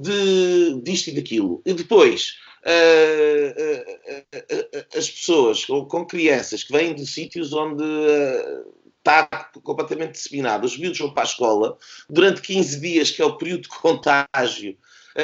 de, 0.01 0.81
disto 0.83 1.09
e 1.09 1.15
daquilo. 1.15 1.63
E 1.65 1.73
depois, 1.73 2.37
uh, 2.65 3.61
uh, 3.61 4.37
uh, 4.37 4.99
as 4.99 5.11
pessoas 5.11 5.65
com, 5.65 5.85
com, 5.87 6.07
crianças 6.07 6.63
que 6.65 6.73
vêm 6.73 6.95
de 6.95 7.07
sítios 7.07 7.53
onde 7.53 7.85
está 8.99 9.27
completamente 9.63 10.13
disseminado, 10.13 10.65
os 10.65 10.77
miúdos 10.77 10.99
vão 10.99 11.13
para 11.13 11.23
a 11.23 11.27
escola 11.27 11.79
durante 12.11 12.43
15 12.43 12.81
dias, 12.81 13.11
que 13.11 13.23
é 13.23 13.25
o 13.25 13.37
período 13.37 13.63
de 13.63 13.69
contágio, 13.69 14.77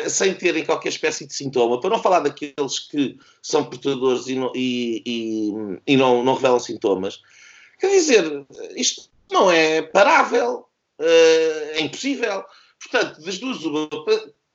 sem 0.09 0.33
terem 0.35 0.65
qualquer 0.65 0.91
espécie 0.91 1.27
de 1.27 1.35
sintoma, 1.35 1.81
para 1.81 1.91
não 1.91 2.01
falar 2.01 2.21
daqueles 2.21 2.79
que 2.79 3.19
são 3.43 3.65
portadores 3.65 4.29
e 4.29 4.37
não, 4.37 4.53
e, 4.55 5.03
e, 5.05 5.53
e 5.85 5.97
não, 5.97 6.23
não 6.23 6.35
revelam 6.35 6.61
sintomas. 6.61 7.21
Quer 7.81 7.89
dizer, 7.89 8.47
isto 8.77 9.11
não 9.33 9.51
é 9.51 9.83
parável, 9.83 10.65
é 11.01 11.81
impossível. 11.81 12.45
Portanto, 12.83 13.21
das 13.23 13.39
duas, 13.39 13.65
uma, 13.65 13.89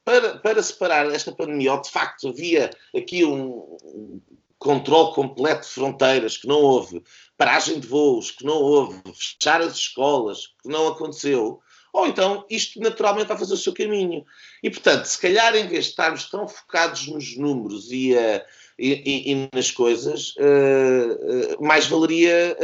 para, 0.08 0.38
para 0.38 0.64
separar 0.64 1.06
esta 1.14 1.34
pandemia, 1.34 1.74
ou 1.74 1.82
de 1.82 1.90
facto 1.90 2.30
havia 2.30 2.70
aqui 2.96 3.26
um 3.26 4.22
controle 4.58 5.14
completo 5.14 5.68
de 5.68 5.74
fronteiras, 5.74 6.38
que 6.38 6.48
não 6.48 6.62
houve, 6.62 7.04
paragem 7.38 7.78
de 7.78 7.88
voos, 7.90 8.32
que 8.32 8.46
não 8.46 8.56
houve, 8.56 9.02
fechar 9.14 9.60
as 9.60 9.76
escolas, 9.76 10.48
que 10.64 10.70
não 10.70 10.88
aconteceu, 10.88 11.60
ou 11.92 12.08
então 12.08 12.46
isto 12.50 12.80
naturalmente 12.80 13.28
vai 13.28 13.38
fazer 13.38 13.54
o 13.54 13.58
seu 13.58 13.74
caminho. 13.74 14.26
E, 14.64 14.70
portanto, 14.70 15.04
se 15.04 15.20
calhar 15.20 15.54
em 15.58 15.68
vez 15.68 15.84
de 15.84 15.90
estarmos 15.90 16.30
tão 16.30 16.48
focados 16.48 17.06
nos 17.08 17.36
números 17.36 17.92
e, 17.92 18.14
uh, 18.14 18.42
e, 18.80 19.34
e 19.34 19.50
nas 19.54 19.72
coisas, 19.72 20.36
uh, 20.38 21.58
uh, 21.60 21.66
mais 21.66 21.86
valeria 21.86 22.58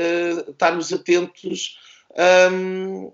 estarmos 0.47 0.93
atentos 0.93 1.77
um, 2.51 3.11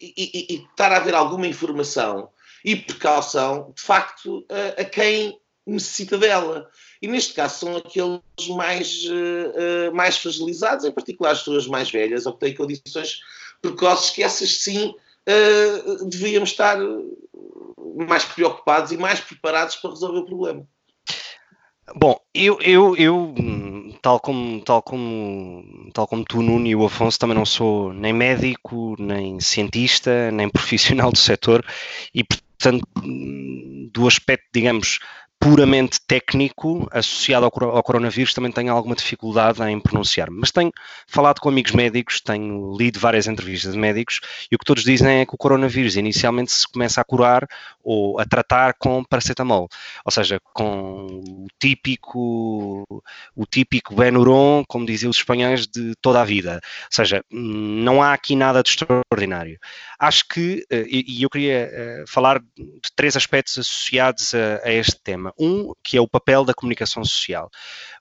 e, 0.00 0.46
e, 0.52 0.54
estar 0.70 0.92
a 0.92 0.98
haver 0.98 1.16
alguma 1.16 1.48
informação 1.48 2.30
e 2.64 2.76
precaução, 2.76 3.72
de 3.74 3.82
facto, 3.82 4.44
a, 4.48 4.82
a 4.82 4.84
quem 4.84 5.38
necessita 5.66 6.18
dela. 6.18 6.68
E 7.00 7.06
neste 7.06 7.34
caso 7.34 7.58
são 7.58 7.76
aqueles 7.76 8.48
mais, 8.48 9.04
uh, 9.04 9.94
mais 9.94 10.16
fragilizados, 10.18 10.84
em 10.84 10.92
particular 10.92 11.32
as 11.32 11.38
pessoas 11.38 11.66
mais 11.66 11.90
velhas 11.90 12.26
ou 12.26 12.32
que 12.32 12.40
têm 12.40 12.54
condições 12.54 13.20
precoces, 13.60 14.10
que 14.10 14.22
essas 14.22 14.62
sim 14.62 14.88
uh, 14.88 16.08
devíamos 16.08 16.50
estar 16.50 16.78
mais 18.06 18.24
preocupados 18.24 18.92
e 18.92 18.96
mais 18.96 19.20
preparados 19.20 19.76
para 19.76 19.90
resolver 19.90 20.18
o 20.18 20.26
problema. 20.26 20.66
Bom, 21.94 22.18
eu, 22.32 22.58
eu, 22.62 22.96
eu 22.96 23.34
tal, 24.00 24.18
como, 24.20 24.60
tal, 24.62 24.82
como, 24.82 25.90
tal 25.92 26.06
como 26.06 26.24
tu, 26.24 26.40
Nuno 26.40 26.66
e 26.66 26.74
o 26.74 26.84
Afonso, 26.84 27.18
também 27.18 27.36
não 27.36 27.44
sou 27.44 27.92
nem 27.92 28.12
médico, 28.12 28.96
nem 28.98 29.38
cientista, 29.40 30.30
nem 30.30 30.48
profissional 30.50 31.10
do 31.10 31.18
setor 31.18 31.64
e, 32.14 32.24
portanto, 32.62 32.86
do 33.92 34.06
aspecto, 34.06 34.46
digamos, 34.54 35.00
puramente 35.42 35.98
técnico 36.06 36.88
associado 36.92 37.46
ao, 37.46 37.76
ao, 37.76 37.82
coronavírus 37.82 38.32
também 38.32 38.52
tenho 38.52 38.72
alguma 38.72 38.94
dificuldade 38.94 39.60
em 39.64 39.80
pronunciar-me. 39.80 40.38
Mas 40.38 40.52
tenho 40.52 40.70
falado 41.08 41.40
com 41.40 41.48
amigos 41.48 41.72
médicos, 41.72 42.20
tenho 42.20 42.76
lido 42.76 43.00
várias 43.00 43.26
entrevistas 43.26 43.72
de 43.72 43.78
médicos 43.78 44.20
e 44.52 44.54
o 44.54 44.58
que 44.58 44.64
todos 44.64 44.84
dizem 44.84 45.18
é 45.18 45.26
que 45.26 45.34
o 45.34 45.36
coronavírus 45.36 45.96
inicialmente 45.96 46.52
se 46.52 46.68
começa 46.68 47.00
a 47.00 47.04
curar 47.04 47.48
ou 47.82 48.20
a 48.20 48.24
tratar 48.24 48.74
com 48.78 49.02
paracetamol, 49.02 49.68
ou 50.04 50.12
seja, 50.12 50.38
com 50.54 51.06
o 51.08 51.48
típico, 51.60 52.84
o 53.34 53.44
típico 53.44 53.96
Benuron, 53.96 54.62
como 54.68 54.86
diziam 54.86 55.10
os 55.10 55.16
espanhóis, 55.16 55.66
de 55.66 55.94
toda 56.00 56.20
a 56.20 56.24
vida. 56.24 56.60
Ou 56.62 56.88
seja, 56.88 57.24
não 57.32 58.00
há 58.00 58.12
aqui 58.12 58.36
nada 58.36 58.62
de 58.62 58.70
extraordinário. 58.70 59.58
Acho 59.98 60.24
que, 60.28 60.64
eh, 60.70 60.86
e 60.88 61.22
eu 61.22 61.30
queria 61.30 61.68
eh, 61.72 62.04
falar 62.06 62.38
de 62.38 62.92
três 62.94 63.16
aspectos 63.16 63.58
associados 63.58 64.34
a, 64.34 64.60
a 64.64 64.72
este 64.72 65.00
tema. 65.02 65.31
Um, 65.38 65.72
que 65.82 65.96
é 65.96 66.00
o 66.00 66.08
papel 66.08 66.44
da 66.44 66.54
comunicação 66.54 67.04
social. 67.04 67.50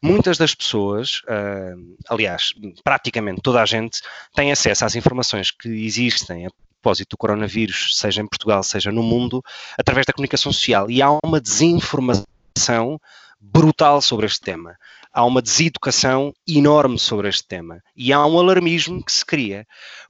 Muitas 0.01 0.37
das 0.37 0.53
pessoas, 0.53 1.21
uh, 1.21 1.97
aliás, 2.09 2.53
praticamente 2.83 3.41
toda 3.41 3.61
a 3.61 3.65
gente, 3.65 4.01
tem 4.33 4.51
acesso 4.51 4.85
às 4.85 4.95
informações 4.95 5.51
que 5.51 5.69
existem 5.69 6.47
a 6.47 6.51
propósito 6.81 7.11
do 7.11 7.17
coronavírus, 7.17 7.97
seja 7.97 8.21
em 8.21 8.27
Portugal, 8.27 8.63
seja 8.63 8.91
no 8.91 9.03
mundo, 9.03 9.43
através 9.77 10.05
da 10.05 10.13
comunicação 10.13 10.51
social. 10.51 10.89
E 10.89 11.01
há 11.01 11.11
uma 11.23 11.39
desinformação 11.39 12.99
brutal 13.41 14.01
sobre 14.01 14.27
este 14.27 14.41
tema. 14.41 14.77
Há 15.11 15.25
uma 15.25 15.41
deseducação 15.41 16.31
enorme 16.47 16.97
sobre 16.99 17.27
este 17.27 17.45
tema. 17.45 17.81
E 17.95 18.13
há 18.13 18.25
um 18.25 18.39
alarmismo 18.39 19.03
que 19.03 19.11
se 19.11 19.25
cria 19.25 19.65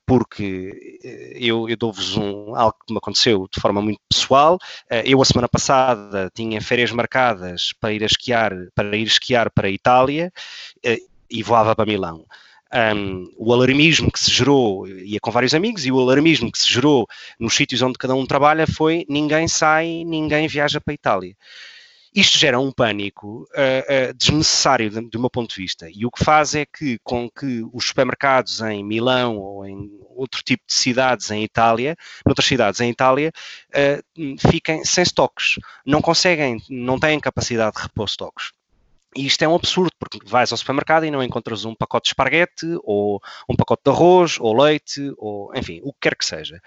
porque 0.06 1.00
eh, 1.04 1.38
eu, 1.40 1.70
eu 1.70 1.78
dou-vos 1.78 2.18
um, 2.18 2.54
algo 2.54 2.76
que 2.86 2.94
me 2.94 2.98
aconteceu 2.98 3.48
de 3.52 3.60
forma 3.62 3.82
muito 3.82 4.02
pessoal. 4.10 4.60
Eh, 4.90 5.04
eu, 5.06 5.22
a 5.22 5.26
semana 5.26 5.48
passada, 5.48 6.30
tinha 6.36 6.62
férias 6.62 6.92
marcadas 6.92 7.74
para 7.80 7.94
ir, 7.94 8.04
esquiar, 8.04 8.54
para 8.76 8.96
ir 8.96 9.08
esquiar 9.08 9.50
para 9.50 9.68
a 9.68 9.72
Itália 9.72 10.32
eh, 10.84 11.00
e 11.30 11.42
voava 11.42 11.76
para 11.76 11.86
Milão. 11.86 12.26
um, 12.96 13.32
o 13.38 13.54
alarmismo 13.54 14.12
que 14.12 14.20
se 14.20 14.32
gerou, 14.32 14.88
ia 14.88 15.20
com 15.22 15.32
vários 15.32 15.54
amigos, 15.54 15.86
e 15.86 15.92
o 15.92 16.00
alarmismo 16.00 16.52
que 16.52 16.60
se 16.60 16.72
gerou 16.72 17.08
nos 17.40 17.56
sítios 17.56 17.82
onde 17.82 17.98
cada 17.98 18.14
um 18.14 18.26
trabalha 18.26 18.68
foi 18.68 19.06
ninguém 19.10 19.48
sai, 19.48 20.04
ninguém 20.06 20.48
viaja 20.48 20.80
para 20.82 20.94
a 20.94 20.96
Itália. 20.96 21.36
Isto 22.14 22.38
gera 22.38 22.60
um 22.60 22.72
pânico 22.72 23.48
uh, 23.54 24.12
uh, 24.12 24.14
desnecessário 24.14 24.90
do 25.10 25.20
meu 25.20 25.30
ponto 25.30 25.56
de 25.56 25.62
vista. 25.62 25.88
E 25.90 26.06
o 26.06 26.12
que 26.12 26.24
faz 26.24 26.54
é 26.56 26.66
que, 26.66 27.00
com 27.04 27.30
que 27.30 27.64
os 27.72 27.88
supermercados 27.88 28.60
em 28.62 28.84
Milão 28.84 29.38
ou 29.38 29.66
em 29.66 29.90
outro 30.10 30.42
tipo 30.44 30.64
de 30.68 30.74
cidades 30.74 31.32
em 31.32 31.42
Itália, 31.42 31.96
noutras 32.26 32.46
cidades 32.46 32.82
em 32.82 32.90
Itália, 32.90 33.32
uh, 33.70 34.52
fiquem 34.52 34.84
sem 34.84 35.04
estoques. 35.04 35.56
Não 35.86 36.02
conseguem, 36.02 36.62
não 36.70 37.00
têm 37.00 37.18
capacidade 37.18 37.78
de 37.78 37.84
repor 37.84 38.06
estoques. 38.06 38.52
E 39.16 39.26
isto 39.26 39.42
é 39.44 39.48
um 39.48 39.56
absurdo, 39.56 39.92
porque 40.00 40.20
vais 40.26 40.52
ao 40.52 40.58
supermercado 40.58 41.06
e 41.06 41.12
não 41.12 41.22
encontras 41.22 41.66
um 41.66 41.76
pacote 41.76 42.06
de 42.06 42.10
esparguete, 42.10 42.66
ou 42.84 43.22
um 43.50 43.56
pacote 43.56 43.84
de 43.84 43.92
arroz, 43.92 44.38
ou 44.40 44.56
leite, 44.56 45.14
ou 45.18 45.54
enfim, 45.54 45.82
o 45.84 45.92
que 45.92 46.00
quer 46.02 46.16
que 46.16 46.26
seja. 46.26 46.62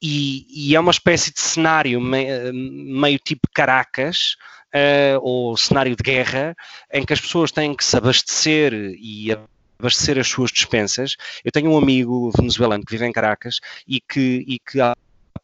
E, 0.00 0.46
e 0.48 0.76
é 0.76 0.80
uma 0.80 0.92
espécie 0.92 1.32
de 1.32 1.40
cenário 1.40 2.00
meio 2.00 3.18
tipo 3.18 3.48
Caracas, 3.52 4.36
uh, 4.74 5.20
ou 5.20 5.56
cenário 5.56 5.94
de 5.96 6.02
guerra, 6.02 6.56
em 6.92 7.04
que 7.04 7.12
as 7.12 7.20
pessoas 7.20 7.52
têm 7.52 7.74
que 7.74 7.84
se 7.84 7.96
abastecer 7.96 8.72
e 8.98 9.36
abastecer 9.78 10.18
as 10.18 10.28
suas 10.28 10.50
dispensas. 10.50 11.16
Eu 11.44 11.50
tenho 11.50 11.70
um 11.70 11.78
amigo 11.78 12.30
venezuelano 12.36 12.84
que 12.84 12.92
vive 12.92 13.06
em 13.06 13.12
Caracas 13.12 13.60
e 13.86 14.00
que, 14.00 14.44
e 14.46 14.58
que 14.58 14.80
há 14.80 14.94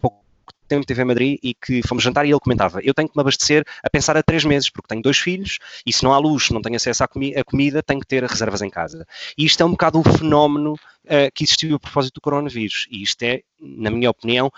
pouco 0.01 0.23
tempo 0.69 0.83
esteve 0.83 1.03
em 1.03 1.05
Madrid 1.05 1.39
e 1.43 1.55
que 1.55 1.81
fomos 1.87 2.05
jantar 2.05 2.27
e 2.27 2.31
ele 2.31 2.41
comentava: 2.41 2.81
Eu 2.83 2.95
tenho 2.95 3.09
que 3.09 3.17
me 3.17 3.21
abastecer 3.21 3.65
a 3.83 3.91
pensar 3.91 4.17
a 4.17 4.23
três 4.23 4.45
meses, 4.45 4.69
porque 4.69 4.89
tenho 4.89 5.03
dois 5.03 5.19
filhos 5.19 5.59
e 5.85 5.93
se 5.93 6.05
não 6.05 6.13
há 6.13 6.19
luz, 6.19 6.51
não 6.51 6.63
tenho 6.63 6.77
acesso 6.77 7.03
à, 7.05 7.09
comi 7.09 7.33
comida, 7.45 7.83
tenho 7.83 8.01
que 8.01 8.07
ter 8.07 8.23
reservas 8.25 8.63
em 8.63 8.71
casa. 8.71 9.07
E 9.37 9.45
isto 9.45 9.63
é 9.63 9.67
um 9.67 9.71
bocado 9.71 10.01
o 10.01 10.03
fenómeno 10.03 10.75
uh, 10.75 11.33
que 11.35 11.45
existiu 11.45 11.77
a 11.77 11.81
propósito 11.81 12.15
do 12.15 12.21
coronavírus. 12.21 12.87
E 12.91 13.03
isto 13.03 13.23
é, 13.23 13.43
na 13.61 13.91
minha 13.91 14.11
opinião, 14.11 14.53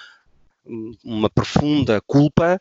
uma 1.05 1.31
profunda 1.31 2.01
culpa 2.07 2.59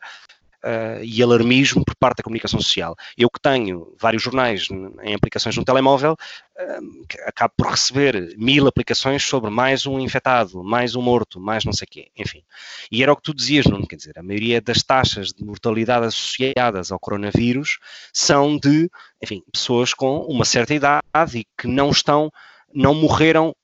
uh, 0.64 1.02
e 1.02 1.22
alarmismo 1.22 1.84
por 1.84 1.94
parte 1.96 2.18
da 2.18 2.22
comunicação 2.22 2.60
social. 2.60 2.96
Eu 3.16 3.30
que 3.30 3.40
tenho 3.40 3.94
vários 3.98 4.22
jornais 4.22 4.68
em 5.02 5.14
aplicações 5.14 5.56
no 5.56 5.64
telemóvel, 5.64 6.12
uh, 6.12 7.06
acabo 7.26 7.54
por 7.56 7.68
receber 7.68 8.34
mil 8.36 8.66
aplicações 8.66 9.22
sobre 9.24 9.50
mais 9.50 9.86
um 9.86 9.98
infectado, 9.98 10.62
mais 10.62 10.94
um 10.94 11.02
morto, 11.02 11.40
mais 11.40 11.64
não 11.64 11.72
sei 11.72 11.86
o 11.86 11.90
quê, 11.90 12.08
enfim. 12.16 12.42
E 12.90 13.02
era 13.02 13.12
o 13.12 13.16
que 13.16 13.22
tu 13.22 13.34
dizias, 13.34 13.66
Nuno, 13.66 13.86
quer 13.86 13.96
dizer, 13.96 14.18
a 14.18 14.22
maioria 14.22 14.60
das 14.60 14.82
taxas 14.82 15.28
de 15.28 15.44
mortalidade 15.44 16.06
associadas 16.06 16.90
ao 16.90 16.98
coronavírus 16.98 17.78
são 18.12 18.58
de, 18.58 18.90
enfim, 19.22 19.42
pessoas 19.52 19.94
com 19.94 20.18
uma 20.20 20.44
certa 20.44 20.74
idade 20.74 21.02
e 21.34 21.46
que 21.56 21.66
não 21.66 21.90
estão, 21.90 22.30
não 22.72 22.94
morreram 22.94 23.54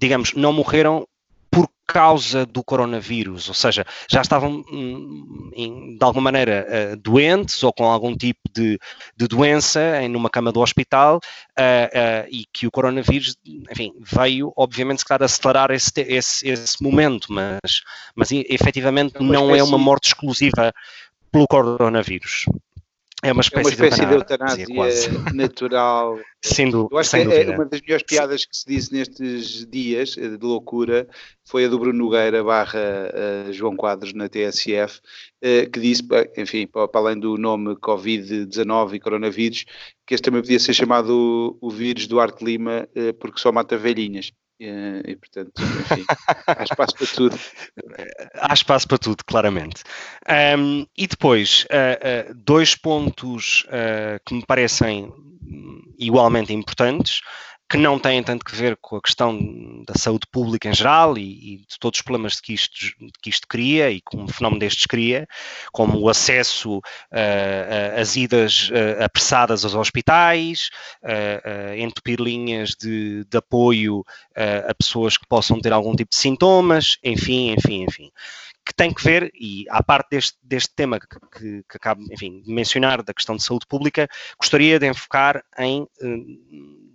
digamos, 0.00 0.34
não 0.34 0.52
morreram 0.52 1.06
por 1.54 1.70
causa 1.86 2.44
do 2.44 2.64
coronavírus, 2.64 3.46
ou 3.48 3.54
seja, 3.54 3.86
já 4.10 4.20
estavam 4.20 4.64
hum, 4.72 5.96
de 5.96 6.04
alguma 6.04 6.24
maneira 6.24 6.66
uh, 6.66 6.96
doentes 6.96 7.62
ou 7.62 7.72
com 7.72 7.84
algum 7.84 8.16
tipo 8.16 8.40
de, 8.52 8.76
de 9.16 9.28
doença 9.28 10.02
em 10.02 10.08
numa 10.08 10.28
cama 10.28 10.50
do 10.50 10.60
hospital 10.60 11.18
uh, 11.18 11.60
uh, 11.60 12.28
e 12.28 12.44
que 12.52 12.66
o 12.66 12.70
coronavírus, 12.70 13.36
enfim, 13.70 13.92
veio 14.00 14.52
obviamente 14.56 14.98
se 14.98 15.04
calhar 15.04 15.22
acelerar 15.22 15.70
esse, 15.70 15.92
esse, 15.96 16.48
esse 16.48 16.82
momento, 16.82 17.32
mas, 17.32 17.82
mas 18.16 18.32
efetivamente 18.32 19.16
é 19.16 19.22
não 19.22 19.54
é 19.54 19.62
uma 19.62 19.78
morte 19.78 20.08
exclusiva 20.08 20.72
pelo 21.30 21.46
coronavírus. 21.46 22.46
É 23.24 23.32
uma 23.32 23.40
espécie, 23.40 23.60
é 23.60 23.62
uma 23.62 23.70
espécie 23.70 24.06
de 24.06 24.12
eutanásia, 24.12 24.66
de 24.66 24.72
eutanásia 24.72 25.12
natural. 25.32 26.18
Sem 26.44 26.70
Eu 26.70 26.98
acho 26.98 27.08
sem 27.08 27.26
que 27.26 27.34
é 27.34 27.50
uma 27.50 27.64
das 27.64 27.80
melhores 27.80 28.02
piadas 28.02 28.44
que 28.44 28.54
se 28.54 28.66
disse 28.66 28.92
nestes 28.92 29.64
dias 29.64 30.14
eh, 30.18 30.36
de 30.36 30.44
loucura 30.44 31.08
foi 31.48 31.64
a 31.64 31.68
do 31.68 31.78
Bruno 31.78 32.04
Nogueira 32.04 32.44
barra 32.44 32.78
uh, 33.48 33.50
João 33.50 33.74
Quadros 33.74 34.12
na 34.12 34.28
TSF, 34.28 34.98
uh, 34.98 35.70
que 35.70 35.80
disse, 35.80 36.02
enfim, 36.36 36.66
para, 36.66 36.86
além 36.92 37.18
do 37.18 37.38
nome 37.38 37.74
Covid-19 37.76 38.94
e 38.94 39.00
coronavírus, 39.00 39.64
que 40.06 40.14
este 40.14 40.24
também 40.24 40.42
podia 40.42 40.58
ser 40.58 40.74
chamado 40.74 41.56
o, 41.62 41.68
o 41.68 41.70
vírus 41.70 42.06
do 42.06 42.20
Arte 42.20 42.44
Lima, 42.44 42.86
uh, 42.94 43.14
porque 43.14 43.40
só 43.40 43.50
mata 43.50 43.78
velhinhas. 43.78 44.30
Uh, 44.60 45.02
e 45.04 45.16
portanto, 45.16 45.52
enfim, 45.60 46.04
há 46.46 46.62
espaço 46.62 46.94
para 46.96 47.06
tudo. 47.06 47.38
Há 48.34 48.54
espaço 48.54 48.88
para 48.88 48.98
tudo, 48.98 49.24
claramente. 49.24 49.82
Um, 50.56 50.86
e 50.96 51.06
depois, 51.06 51.64
uh, 51.64 52.30
uh, 52.30 52.34
dois 52.34 52.74
pontos 52.74 53.66
que 54.24 54.34
me 54.34 54.46
parecem 54.46 55.12
igualmente 55.98 56.52
importantes 56.52 57.20
que 57.68 57.78
não 57.78 57.98
têm 57.98 58.22
tanto 58.22 58.44
que 58.44 58.54
ver 58.54 58.76
com 58.80 58.96
a 58.96 59.02
questão 59.02 59.38
da 59.86 59.94
saúde 59.94 60.26
pública 60.30 60.68
em 60.68 60.74
geral 60.74 61.16
e, 61.16 61.54
e 61.54 61.56
de 61.58 61.78
todos 61.80 61.98
os 61.98 62.02
problemas 62.02 62.40
que 62.40 62.52
isto, 62.52 62.74
que 63.22 63.30
isto 63.30 63.48
cria 63.48 63.90
e 63.90 64.00
como 64.02 64.24
um 64.24 64.28
fenómeno 64.28 64.60
destes 64.60 64.86
cria, 64.86 65.26
como 65.72 65.98
o 65.98 66.08
acesso 66.08 66.78
uh, 66.78 68.00
às 68.00 68.16
idas 68.16 68.68
uh, 68.70 69.02
apressadas 69.02 69.64
aos 69.64 69.74
hospitais, 69.74 70.68
uh, 71.02 71.74
entupir 71.76 72.20
linhas 72.20 72.70
de, 72.70 73.24
de 73.24 73.36
apoio 73.38 74.04
a 74.68 74.74
pessoas 74.74 75.16
que 75.16 75.26
possam 75.26 75.60
ter 75.60 75.72
algum 75.72 75.94
tipo 75.94 76.10
de 76.10 76.16
sintomas, 76.16 76.98
enfim, 77.02 77.52
enfim, 77.52 77.84
enfim. 77.84 78.10
Que 78.66 78.74
tem 78.74 78.92
que 78.92 79.02
ver, 79.02 79.30
e 79.34 79.64
à 79.70 79.82
parte 79.82 80.10
deste, 80.10 80.38
deste 80.42 80.74
tema 80.74 80.98
que, 80.98 81.06
que, 81.06 81.62
que 81.68 81.76
acabo 81.76 82.02
enfim, 82.10 82.40
de 82.40 82.52
mencionar, 82.52 83.02
da 83.02 83.14
questão 83.14 83.36
de 83.36 83.44
saúde 83.44 83.66
pública, 83.66 84.08
gostaria 84.38 84.78
de 84.78 84.88
enfocar 84.88 85.42
em 85.58 85.86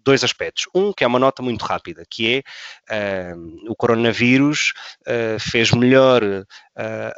dois 0.03 0.23
aspectos. 0.23 0.65
Um, 0.73 0.93
que 0.93 1.03
é 1.03 1.07
uma 1.07 1.19
nota 1.19 1.41
muito 1.41 1.63
rápida, 1.63 2.03
que 2.09 2.43
é 2.89 3.33
uh, 3.33 3.71
o 3.71 3.75
coronavírus 3.75 4.73
uh, 5.01 5.39
fez 5.39 5.71
melhor 5.71 6.23
uh, 6.23 6.45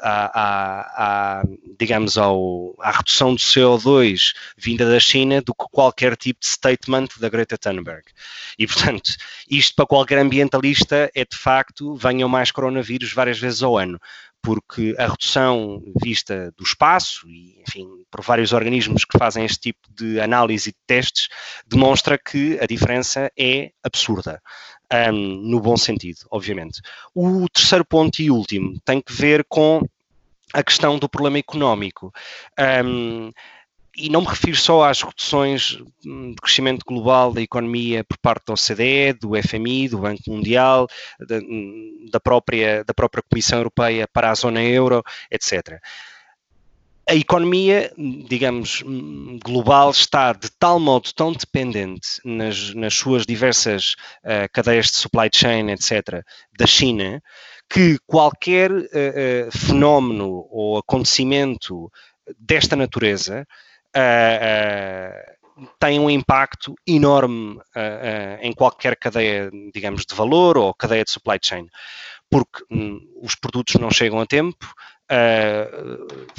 à, 0.02 1.44
digamos, 1.80 2.18
ao, 2.18 2.76
à 2.80 2.92
redução 2.92 3.34
do 3.34 3.40
CO2 3.40 4.34
vinda 4.58 4.90
da 4.90 5.00
China 5.00 5.42
do 5.42 5.54
que 5.54 5.66
qualquer 5.72 6.16
tipo 6.16 6.40
de 6.40 6.48
statement 6.48 7.08
da 7.20 7.30
Greta 7.30 7.58
Thunberg. 7.58 8.04
E, 8.58 8.68
portanto, 8.68 9.12
isto 9.50 9.76
para 9.76 9.86
qualquer 9.86 10.20
ambientalista 10.20 11.10
é 11.16 11.26
de 11.26 11.38
facto, 11.38 11.96
venham 11.96 12.30
mais 12.30 12.52
coronavírus 12.52 13.14
várias 13.14 13.40
vezes 13.40 13.64
ao 13.64 13.78
ano 13.78 14.00
porque 14.42 14.96
a 14.98 15.08
redução 15.08 15.82
vista 16.02 16.52
do 16.58 16.64
espaço 16.64 17.28
e, 17.30 17.62
enfim, 17.68 17.88
por 18.10 18.22
vários 18.24 18.54
organismos 18.54 19.06
que 19.06 19.18
fazem 19.18 19.46
este 19.46 19.60
tipo 19.60 19.88
de 19.94 20.20
análise 20.20 20.70
e 20.70 20.72
de 20.72 20.78
testes, 20.88 21.30
demonstra 21.68 22.18
que 22.18 22.58
a 22.60 22.66
diferença 22.66 23.32
é 23.38 23.72
absurda. 23.84 24.42
Um, 24.92 25.14
no 25.14 25.62
bom 25.62 25.78
sentido, 25.78 26.20
obviamente. 26.30 26.82
O 27.16 27.48
terceiro 27.48 27.86
ponto 27.86 28.22
e 28.22 28.30
último 28.30 28.78
tem 28.84 29.00
que 29.00 29.14
ver 29.14 29.46
com 29.48 29.82
a 30.54 30.64
questão 30.64 31.00
do 31.00 31.08
problema 31.08 31.38
económico. 31.38 32.14
Um, 32.84 33.32
e 33.96 34.10
não 34.10 34.22
me 34.22 34.28
refiro 34.28 34.56
só 34.56 34.84
às 34.84 35.02
reduções 35.02 35.78
hum, 36.06 36.32
de 36.32 36.36
crescimento 36.36 36.84
global 36.86 37.34
da 37.34 37.42
economia 37.42 38.04
por 38.04 38.18
parte 38.18 38.46
da 38.48 38.54
OCDE, 38.54 39.14
do 39.20 39.32
FMI, 39.42 39.90
do 39.90 40.00
Banco 40.00 40.22
Mundial, 40.28 40.88
da, 41.28 41.38
hum, 41.38 42.06
da, 42.12 42.20
própria, 42.20 42.84
da 42.84 42.94
própria 42.94 43.24
Comissão 43.30 43.60
Europeia 43.60 44.08
para 44.08 44.32
a 44.32 44.36
zona 44.36 44.62
euro, 44.64 45.04
etc. 45.30 45.80
A 47.10 47.16
economia, 47.16 47.92
digamos, 48.30 48.82
hum, 48.86 49.38
global 49.44 49.92
está 49.92 50.32
de 50.32 50.50
tal 50.52 50.80
modo 50.80 51.12
tão 51.14 51.34
dependente 51.34 52.08
nas, 52.24 52.74
nas 52.74 52.94
suas 52.94 53.26
diversas 53.26 53.96
uh, 54.24 54.48
cadeias 54.54 54.86
de 54.86 54.98
supply 54.98 55.30
chain, 55.34 55.70
etc., 55.72 56.24
da 56.58 56.66
China, 56.66 57.22
que 57.70 57.98
qualquer 58.06 58.72
uh, 58.72 58.86
uh, 58.86 59.52
fenómeno 59.52 60.48
ou 60.50 60.78
acontecimento 60.78 61.92
desta 62.40 62.76
natureza 62.76 63.46
uh, 63.96 65.68
tem 65.80 66.00
um 66.00 66.10
impacto 66.10 66.76
enorme 66.88 67.58
uh, 67.58 68.40
em 68.42 68.54
qualquer 68.54 68.96
cadeia, 68.96 69.52
digamos, 69.74 70.06
de 70.06 70.16
valor 70.16 70.58
ou 70.58 70.74
cadeia 70.74 71.04
de 71.04 71.12
supply 71.12 71.38
chain, 71.42 71.68
porque 72.30 72.64
um, 72.72 73.00
os 73.22 73.36
produtos 73.36 73.76
não 73.76 73.92
chegam 73.92 74.20
a 74.20 74.26
tempo, 74.26 74.74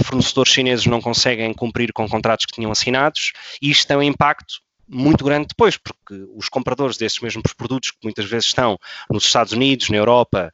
fornecedores 0.02 0.50
chineses 0.50 0.86
não 0.86 0.98
conseguem 0.98 1.52
cumprir 1.52 1.92
com 1.92 2.08
contratos 2.08 2.46
que 2.46 2.54
tinham 2.54 2.72
assinados, 2.72 3.32
e 3.60 3.70
isto 3.70 3.86
tem 3.86 3.98
um 3.98 4.02
impacto 4.02 4.62
muito 4.88 5.24
grande 5.24 5.48
depois, 5.48 5.76
porque 5.76 6.26
os 6.34 6.48
compradores 6.48 6.96
desses 6.96 7.20
mesmos 7.20 7.52
produtos, 7.52 7.90
que 7.90 7.98
muitas 8.02 8.24
vezes 8.24 8.46
estão 8.46 8.78
nos 9.10 9.24
Estados 9.24 9.52
Unidos, 9.52 9.90
na 9.90 9.98
Europa, 9.98 10.50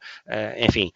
enfim, 0.57 0.91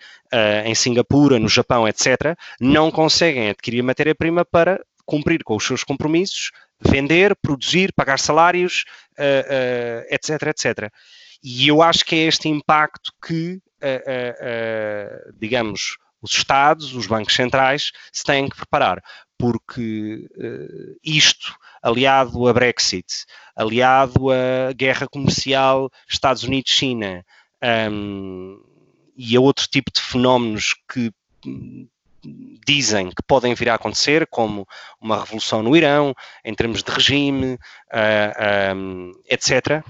em 0.66 0.76
Singapura, 0.76 1.40
no 1.40 1.48
Japão, 1.48 1.88
etc., 1.88 2.38
não 2.60 2.92
conseguem 2.92 3.50
adquirir 3.50 3.82
matéria-prima 3.82 4.44
para 4.44 4.84
cumprir 5.06 5.44
com 5.44 5.56
os 5.56 5.66
seus 5.66 5.84
compromissos, 5.84 6.52
vender, 6.80 7.36
produzir, 7.36 7.94
pagar 7.94 8.20
salários, 8.20 8.86
uh, 9.18 10.04
uh, 10.04 10.14
etc, 10.14 10.48
etc. 10.48 10.94
E 11.44 11.68
eu 11.68 11.82
acho 11.82 12.06
que 12.06 12.16
é 12.16 12.28
este 12.28 12.48
impacto 12.48 13.12
que, 13.26 13.62
uh, 13.82 15.34
digamos, 15.38 15.98
os 16.22 16.32
Estados, 16.32 16.94
os 16.96 17.06
bancos 17.06 17.36
centrais, 17.36 17.92
se 18.12 18.24
têm 18.24 18.48
que 18.48 18.56
preparar. 18.56 19.04
porque 19.38 20.26
isto, 21.04 21.54
aliado 21.82 22.48
a 22.48 22.54
Brexit, 22.54 23.26
aliado 23.58 24.32
à 24.32 24.72
guerra 24.72 25.06
comercial 25.06 25.92
Estados 26.08 26.44
Unidos-China 26.44 27.26
um, 27.92 28.58
e 29.18 29.36
a 29.36 29.42
outro 29.42 29.68
tipo 29.68 29.92
de 29.92 30.00
fenómenos 30.00 30.76
que 30.90 31.12
dizem 32.66 33.10
que 33.10 33.24
podem 33.28 33.54
vir 33.54 33.70
a 33.70 33.76
acontecer, 33.76 34.28
como 34.28 34.68
uma 35.00 35.20
revolução 35.20 35.62
no 35.62 35.76
Irão, 35.76 36.14
em 36.44 36.54
termos 36.54 36.84
de 36.84 36.92
regime, 36.92 37.54
uh, 37.54 38.76
um, 38.76 39.12
etc., 39.30 39.84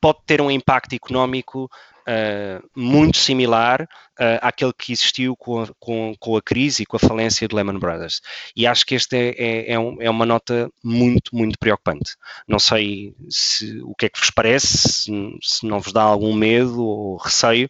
pode 0.00 0.18
ter 0.26 0.40
um 0.40 0.50
impacto 0.50 0.94
económico 0.94 1.68
uh, 2.00 2.70
muito 2.74 3.16
similar 3.18 3.82
uh, 3.82 4.38
àquele 4.40 4.72
que 4.72 4.92
existiu 4.92 5.36
com 5.36 5.62
a, 5.62 5.68
com, 5.78 6.14
com 6.18 6.36
a, 6.36 6.42
crise 6.42 6.82
e 6.82 6.86
com 6.86 6.96
a 6.96 7.00
falência 7.00 7.46
de 7.48 7.54
Lehman 7.54 7.78
Brothers. 7.78 8.20
E 8.54 8.66
acho 8.66 8.84
que 8.84 8.94
esta 8.94 9.16
é, 9.16 9.30
é, 9.30 9.72
é, 9.72 9.74
é, 9.74 10.10
uma 10.10 10.26
nota 10.26 10.70
muito, 10.82 11.34
muito 11.34 11.58
preocupante. 11.58 12.14
Não 12.46 12.58
sei 12.58 13.14
se, 13.28 13.80
o 13.82 13.94
que 13.94 14.06
é 14.06 14.08
que 14.08 14.18
vos 14.18 14.30
parece, 14.30 14.78
se, 14.88 15.38
se 15.42 15.66
não 15.66 15.80
vos 15.80 15.92
dá 15.92 16.02
algum 16.02 16.34
medo 16.34 16.84
ou 16.84 17.16
receio, 17.16 17.68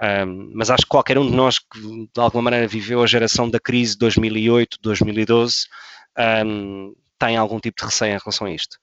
um, 0.00 0.52
mas 0.54 0.70
acho 0.70 0.84
que 0.84 0.88
qualquer 0.88 1.18
um 1.18 1.28
de 1.28 1.36
nós 1.36 1.58
que 1.58 1.78
de 1.78 2.20
alguma 2.20 2.44
maneira 2.44 2.66
viveu 2.66 3.02
a 3.02 3.06
geração 3.06 3.50
da 3.50 3.60
crise 3.60 3.92
de 3.92 3.98
2008, 3.98 4.78
2012, 4.80 5.66
um, 6.46 6.94
tem 7.18 7.36
algum 7.36 7.60
tipo 7.60 7.78
de 7.78 7.84
receio 7.84 8.14
em 8.14 8.18
relação 8.18 8.46
a 8.46 8.50
isto. 8.50 8.78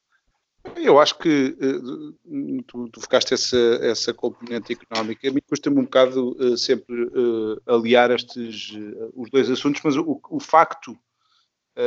Eu 0.76 1.00
acho 1.00 1.18
que 1.18 1.56
uh, 1.60 2.64
tu, 2.64 2.90
tu 2.90 3.02
focaste 3.02 3.34
essa, 3.34 3.58
essa 3.82 4.14
componente 4.14 4.74
económica. 4.74 5.28
A 5.28 5.32
mim 5.32 5.42
custa-me 5.48 5.80
um 5.80 5.84
bocado 5.86 6.36
uh, 6.40 6.58
sempre 6.58 7.04
uh, 7.06 7.62
aliar 7.66 8.12
estes, 8.12 8.74
os 9.16 9.30
dois 9.32 9.50
assuntos, 9.50 9.82
mas 9.84 9.96
o, 9.96 10.22
o 10.30 10.40
facto, 10.40 10.98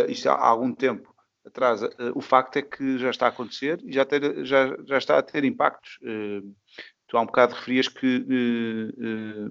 isto 0.09 0.29
há 0.29 0.45
algum 0.45 0.73
tempo 0.73 1.15
atrás, 1.45 1.83
o 2.15 2.21
facto 2.21 2.57
é 2.57 2.63
que 2.63 2.99
já 2.99 3.11
está 3.11 3.27
a 3.27 3.29
acontecer 3.29 3.81
e 3.85 3.93
já, 3.93 4.05
ter, 4.05 4.45
já, 4.45 4.77
já 4.85 4.99
está 4.99 5.19
a 5.19 5.23
ter 5.23 5.45
impactos. 5.45 5.99
Tu 7.11 7.17
há 7.19 7.21
um 7.21 7.27
bocado 7.27 7.57
referias 7.57 7.89
que 7.89 8.25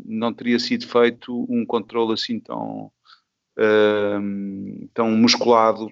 não 0.05 0.33
teria 0.33 0.57
sido 0.57 0.87
feito 0.87 1.45
um 1.49 1.65
controle 1.65 2.13
assim 2.13 2.39
tão, 2.39 2.89
tão 4.93 5.11
musculado 5.11 5.91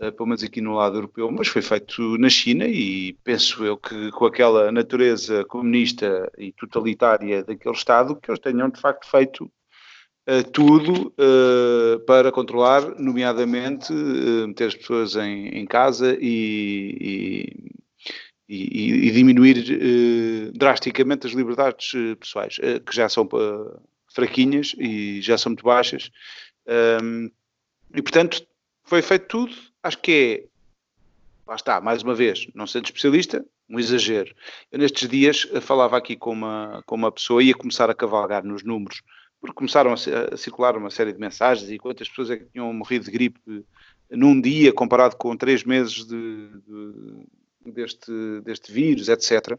uh, 0.00 0.12
pelo 0.12 0.28
menos 0.28 0.42
aqui 0.42 0.60
no 0.60 0.74
lado 0.74 0.96
europeu, 0.96 1.30
mas 1.30 1.48
foi 1.48 1.62
feito 1.62 2.16
na 2.18 2.28
China 2.28 2.66
e 2.66 3.14
penso 3.24 3.64
eu 3.64 3.76
que 3.76 4.10
com 4.12 4.26
aquela 4.26 4.70
natureza 4.72 5.44
comunista 5.44 6.30
e 6.38 6.52
totalitária 6.52 7.44
daquele 7.44 7.74
Estado, 7.74 8.16
que 8.16 8.30
eles 8.30 8.40
tenham 8.40 8.68
de 8.68 8.80
facto 8.80 9.08
feito 9.10 9.44
uh, 10.28 10.50
tudo 10.52 11.12
uh, 11.18 12.00
para 12.06 12.32
controlar, 12.32 12.98
nomeadamente 12.98 13.92
meter 13.92 14.68
as 14.68 14.74
pessoas 14.74 15.16
em, 15.16 15.48
em 15.48 15.66
casa 15.66 16.16
e, 16.20 17.72
e, 18.48 19.08
e, 19.08 19.10
diminuir 19.10 20.52
drasticamente 20.54 21.26
as 21.26 21.32
liberdades 21.34 21.92
pessoais, 22.18 22.56
que 22.56 22.96
já 22.96 23.08
são 23.08 23.28
fraquinhas 24.08 24.74
e 24.78 25.20
já 25.20 25.36
são 25.36 25.50
muito 25.50 25.64
baixas. 25.64 26.10
Um, 27.02 27.30
e 27.94 28.02
portanto 28.02 28.46
foi 28.84 29.00
feito 29.00 29.26
tudo 29.26 29.54
acho 29.82 29.98
que 29.98 30.12
é, 30.12 30.44
lá 31.46 31.56
está, 31.56 31.80
mais 31.80 32.02
uma 32.02 32.14
vez, 32.14 32.46
não 32.54 32.66
sendo 32.66 32.86
especialista, 32.86 33.44
um 33.68 33.78
exagero. 33.78 34.34
Eu 34.70 34.78
nestes 34.78 35.08
dias 35.08 35.46
eh, 35.52 35.60
falava 35.60 35.96
aqui 35.96 36.16
com 36.16 36.32
uma, 36.32 36.82
com 36.86 36.94
uma 36.94 37.12
pessoa 37.12 37.42
ia 37.42 37.54
começar 37.54 37.90
a 37.90 37.94
cavalgar 37.94 38.44
nos 38.44 38.62
números, 38.62 39.02
porque 39.40 39.54
começaram 39.54 39.90
a, 39.90 40.34
a, 40.34 40.36
circular 40.36 40.76
uma 40.76 40.90
série 40.90 41.12
de 41.12 41.18
mensagens 41.18 41.70
e 41.70 41.78
quantas 41.78 42.08
pessoas 42.08 42.30
é 42.30 42.36
que 42.36 42.46
tinham 42.46 42.72
morrido 42.72 43.04
de 43.04 43.10
gripe 43.10 43.40
num 44.10 44.40
dia 44.40 44.72
comparado 44.72 45.16
com 45.16 45.36
três 45.36 45.64
meses 45.64 46.06
de, 46.06 46.48
de, 46.66 47.26
deste, 47.70 48.40
deste 48.42 48.72
vírus, 48.72 49.08
etc. 49.08 49.52
Uh, 49.52 49.58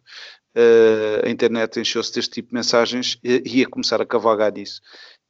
eh, 0.55 1.21
a 1.25 1.29
internet 1.29 1.79
encheu-se 1.79 2.13
deste 2.13 2.31
tipo 2.31 2.49
de 2.49 2.55
mensagens 2.55 3.17
e 3.23 3.59
ia 3.59 3.67
começar 3.67 4.01
a 4.01 4.05
cavalgar 4.05 4.53
nisso. 4.53 4.81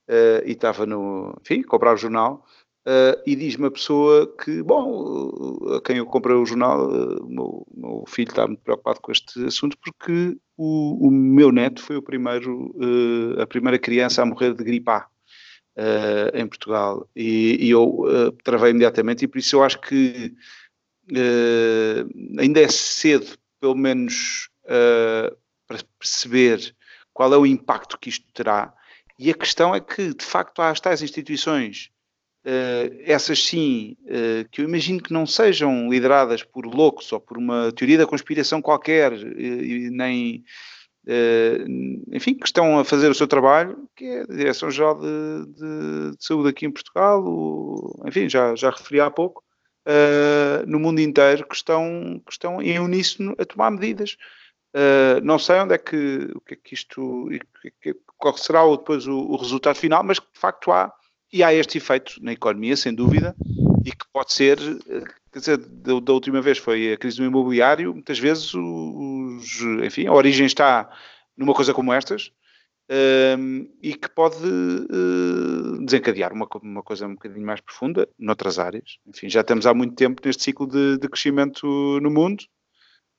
Uh, 0.09 0.41
e 0.45 0.53
estava 0.53 0.85
no, 0.85 1.35
enfim, 1.41 1.61
comprar 1.61 1.93
o 1.93 1.97
jornal 1.97 2.45
Uh, 2.87 3.21
e 3.23 3.35
diz-me 3.35 3.67
a 3.67 3.71
pessoa 3.71 4.33
que, 4.41 4.63
bom, 4.63 5.75
a 5.75 5.81
quem 5.81 5.97
eu 5.97 6.05
comprei 6.05 6.35
o 6.35 6.45
jornal, 6.45 6.89
uh, 6.89 7.23
o 7.23 7.29
meu, 7.29 7.67
meu, 7.75 8.03
filho 8.07 8.29
está 8.29 8.47
muito 8.47 8.61
preocupado 8.61 9.01
com 9.01 9.11
este 9.11 9.45
assunto 9.45 9.77
porque 9.77 10.37
o, 10.57 11.07
o 11.07 11.11
meu 11.11 11.51
neto 11.51 11.83
foi 11.83 11.97
o 11.97 12.01
primeiro, 12.01 12.73
uh, 12.77 13.41
a 13.41 13.45
primeira 13.45 13.77
criança 13.77 14.21
a 14.21 14.25
morrer 14.25 14.53
de 14.53 14.63
gripe 14.63 14.89
A 14.89 15.07
em 16.33 16.45
Portugal. 16.45 17.07
E, 17.15 17.57
e 17.67 17.69
eu 17.69 18.03
travei 18.43 18.71
imediatamente, 18.71 19.23
e 19.23 19.27
por 19.29 19.37
isso 19.37 19.55
eu 19.55 19.63
acho 19.63 19.79
que 19.79 20.33
ainda 22.39 22.61
é 22.61 22.67
cedo, 22.67 23.37
pelo 23.59 23.75
menos, 23.75 24.49
para 24.63 25.79
perceber 25.97 26.75
qual 27.13 27.33
é 27.33 27.37
o 27.37 27.45
impacto 27.45 27.97
que 27.97 28.09
isto 28.09 28.25
terá. 28.33 28.73
E 29.17 29.29
a 29.29 29.33
questão 29.33 29.75
é 29.75 29.79
que, 29.79 30.13
de 30.13 30.25
facto, 30.25 30.61
há 30.61 30.69
as 30.69 30.79
tais 30.79 31.01
instituições 31.01 31.91
Uh, 32.45 33.03
essas 33.03 33.43
sim, 33.43 33.97
uh, 34.05 34.47
que 34.49 34.61
eu 34.61 34.65
imagino 34.65 35.03
que 35.03 35.11
não 35.11 35.27
sejam 35.27 35.89
lideradas 35.89 36.41
por 36.41 36.65
loucos 36.65 37.11
ou 37.11 37.19
por 37.19 37.37
uma 37.37 37.69
teoria 37.73 37.97
da 37.97 38.07
conspiração 38.07 38.61
qualquer, 38.61 39.11
e, 39.11 39.89
nem, 39.91 40.45
uh, 41.05 42.15
enfim, 42.15 42.33
que 42.33 42.45
estão 42.45 42.79
a 42.79 42.85
fazer 42.85 43.11
o 43.11 43.13
seu 43.13 43.27
trabalho, 43.27 43.89
que 43.93 44.05
é 44.05 44.21
a 44.21 44.25
Direção-Geral 44.25 44.99
de, 44.99 45.45
de, 45.47 46.11
de, 46.17 46.25
Saúde 46.25 46.49
aqui 46.49 46.65
em 46.65 46.71
Portugal, 46.71 47.21
o, 47.25 48.03
enfim, 48.07 48.29
já, 48.29 48.55
já 48.55 48.69
referi 48.69 49.01
há 49.01 49.11
pouco, 49.11 49.43
no 50.67 50.79
mundo 50.79 50.99
inteiro, 50.99 51.47
que 51.47 51.55
estão, 51.55 52.21
que 52.25 52.31
estão 52.31 52.61
em 52.61 52.79
uníssono 52.79 53.35
a 53.39 53.45
tomar 53.45 53.71
medidas. 53.71 54.17
não 55.23 55.39
sei 55.39 55.59
onde 55.59 55.73
é 55.73 55.77
que, 55.77 56.29
o 56.35 56.41
que 56.41 56.53
é 56.53 56.57
que 56.57 56.73
isto, 56.73 57.29
qual 58.17 58.37
será 58.37 58.61
depois 58.69 59.07
o, 59.07 59.17
o 59.17 59.35
resultado 59.35 59.75
final, 59.75 60.03
mas 60.03 60.17
de 60.17 60.39
facto 60.39 60.71
há 60.71 60.93
e 61.31 61.43
há 61.43 61.53
este 61.53 61.77
efeito 61.77 62.15
na 62.21 62.33
economia, 62.33 62.75
sem 62.75 62.93
dúvida, 62.93 63.35
e 63.85 63.91
que 63.91 64.05
pode 64.11 64.33
ser, 64.33 64.59
eh, 64.59 65.03
quer 65.31 65.39
dizer, 65.39 65.57
da, 65.57 65.99
da 65.99 66.13
última 66.13 66.41
vez 66.41 66.57
foi 66.57 66.93
a 66.93 66.97
crise 66.97 67.17
do 67.17 67.25
imobiliário, 67.25 67.93
muitas 67.93 68.19
vezes 68.19 68.53
os, 68.53 69.61
enfim, 69.83 70.07
a 70.07 70.13
origem 70.13 70.45
está 70.45 70.89
numa 71.37 71.53
coisa 71.53 71.73
como 71.73 71.93
estas, 71.93 72.31
um, 72.89 73.69
e 73.81 73.93
que 73.93 74.09
pode 74.09 74.43
uh, 74.43 75.85
desencadear 75.85 76.33
uma, 76.33 76.47
uma 76.63 76.81
coisa 76.81 77.05
um 77.07 77.13
bocadinho 77.13 77.45
mais 77.45 77.61
profunda 77.61 78.07
noutras 78.17 78.57
áreas. 78.57 78.97
Enfim, 79.05 79.29
já 79.29 79.41
estamos 79.41 79.65
há 79.67 79.73
muito 79.73 79.95
tempo 79.95 80.21
neste 80.25 80.43
ciclo 80.43 80.67
de, 80.67 80.97
de 80.97 81.07
crescimento 81.07 81.67
no 82.01 82.09
mundo, 82.09 82.43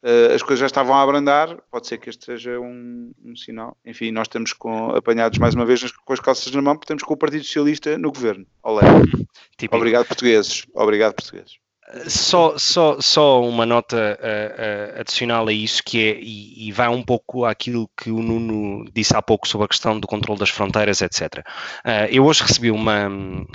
uh, 0.03 0.35
as 0.35 0.43
coisas 0.43 0.61
já 0.61 0.67
estavam 0.67 0.95
a 0.95 1.03
abrandar, 1.03 1.57
pode 1.71 1.87
ser 1.87 1.99
que 1.99 2.11
este 2.11 2.25
seja 2.25 2.59
um, 2.59 3.13
um 3.25 3.37
sinal. 3.37 3.77
Enfim, 3.85 4.11
nós 4.11 4.27
estamos 4.27 4.53
com, 4.53 4.91
apanhados 4.91 5.39
mais 5.39 5.55
uma 5.55 5.65
vez 5.65 5.91
com 5.93 6.13
as 6.13 6.21
calças 6.21 6.53
na 6.53 6.63
mão, 6.63 6.75
porque 6.75 6.87
estamos 6.87 7.05
com 7.05 7.15
o 7.15 7.19
Partido 7.19 7.45
Socialista 7.45 7.97
no 7.97 8.11
governo. 8.11 8.47
Olé. 8.63 8.83
Tipo... 9.57 9.77
Obrigado, 9.77 10.07
portugueses. 10.07 10.67
Obrigado, 10.75 11.15
portugueses. 11.15 11.59
Só, 12.07 12.57
só, 12.57 13.01
só 13.01 13.43
uma 13.43 13.67
nota 13.67 13.97
uh, 14.21 14.97
uh, 14.97 15.01
adicional 15.01 15.49
a 15.49 15.53
isso, 15.53 15.83
que 15.83 15.99
é, 15.99 16.19
e, 16.21 16.69
e, 16.69 16.73
vai 16.73 16.89
um 16.89 17.03
pouco 17.03 17.45
àquilo 17.45 17.91
que 17.97 18.11
o 18.11 18.23
Nuno 18.23 18.85
disse 18.95 19.17
há 19.17 19.21
pouco 19.21 19.49
sobre 19.49 19.65
a 19.65 19.69
questão 19.69 19.99
do 19.99 20.07
controle 20.07 20.39
das 20.39 20.51
fronteiras, 20.51 21.01
etc. 21.01 21.39
Uh, 21.85 22.07
eu 22.11 22.25
hoje 22.25 22.43
recebi 22.43 22.71
uma, 22.71 23.09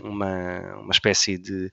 uma, 0.03 0.75
uma 0.81 0.91
espécie 0.91 1.37
de 1.37 1.71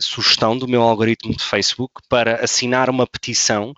sugestão 0.00 0.56
do 0.56 0.68
meu 0.68 0.82
algoritmo 0.82 1.34
de 1.34 1.42
Facebook 1.42 2.02
para 2.08 2.44
assinar 2.44 2.90
uma 2.90 3.06
petição 3.06 3.72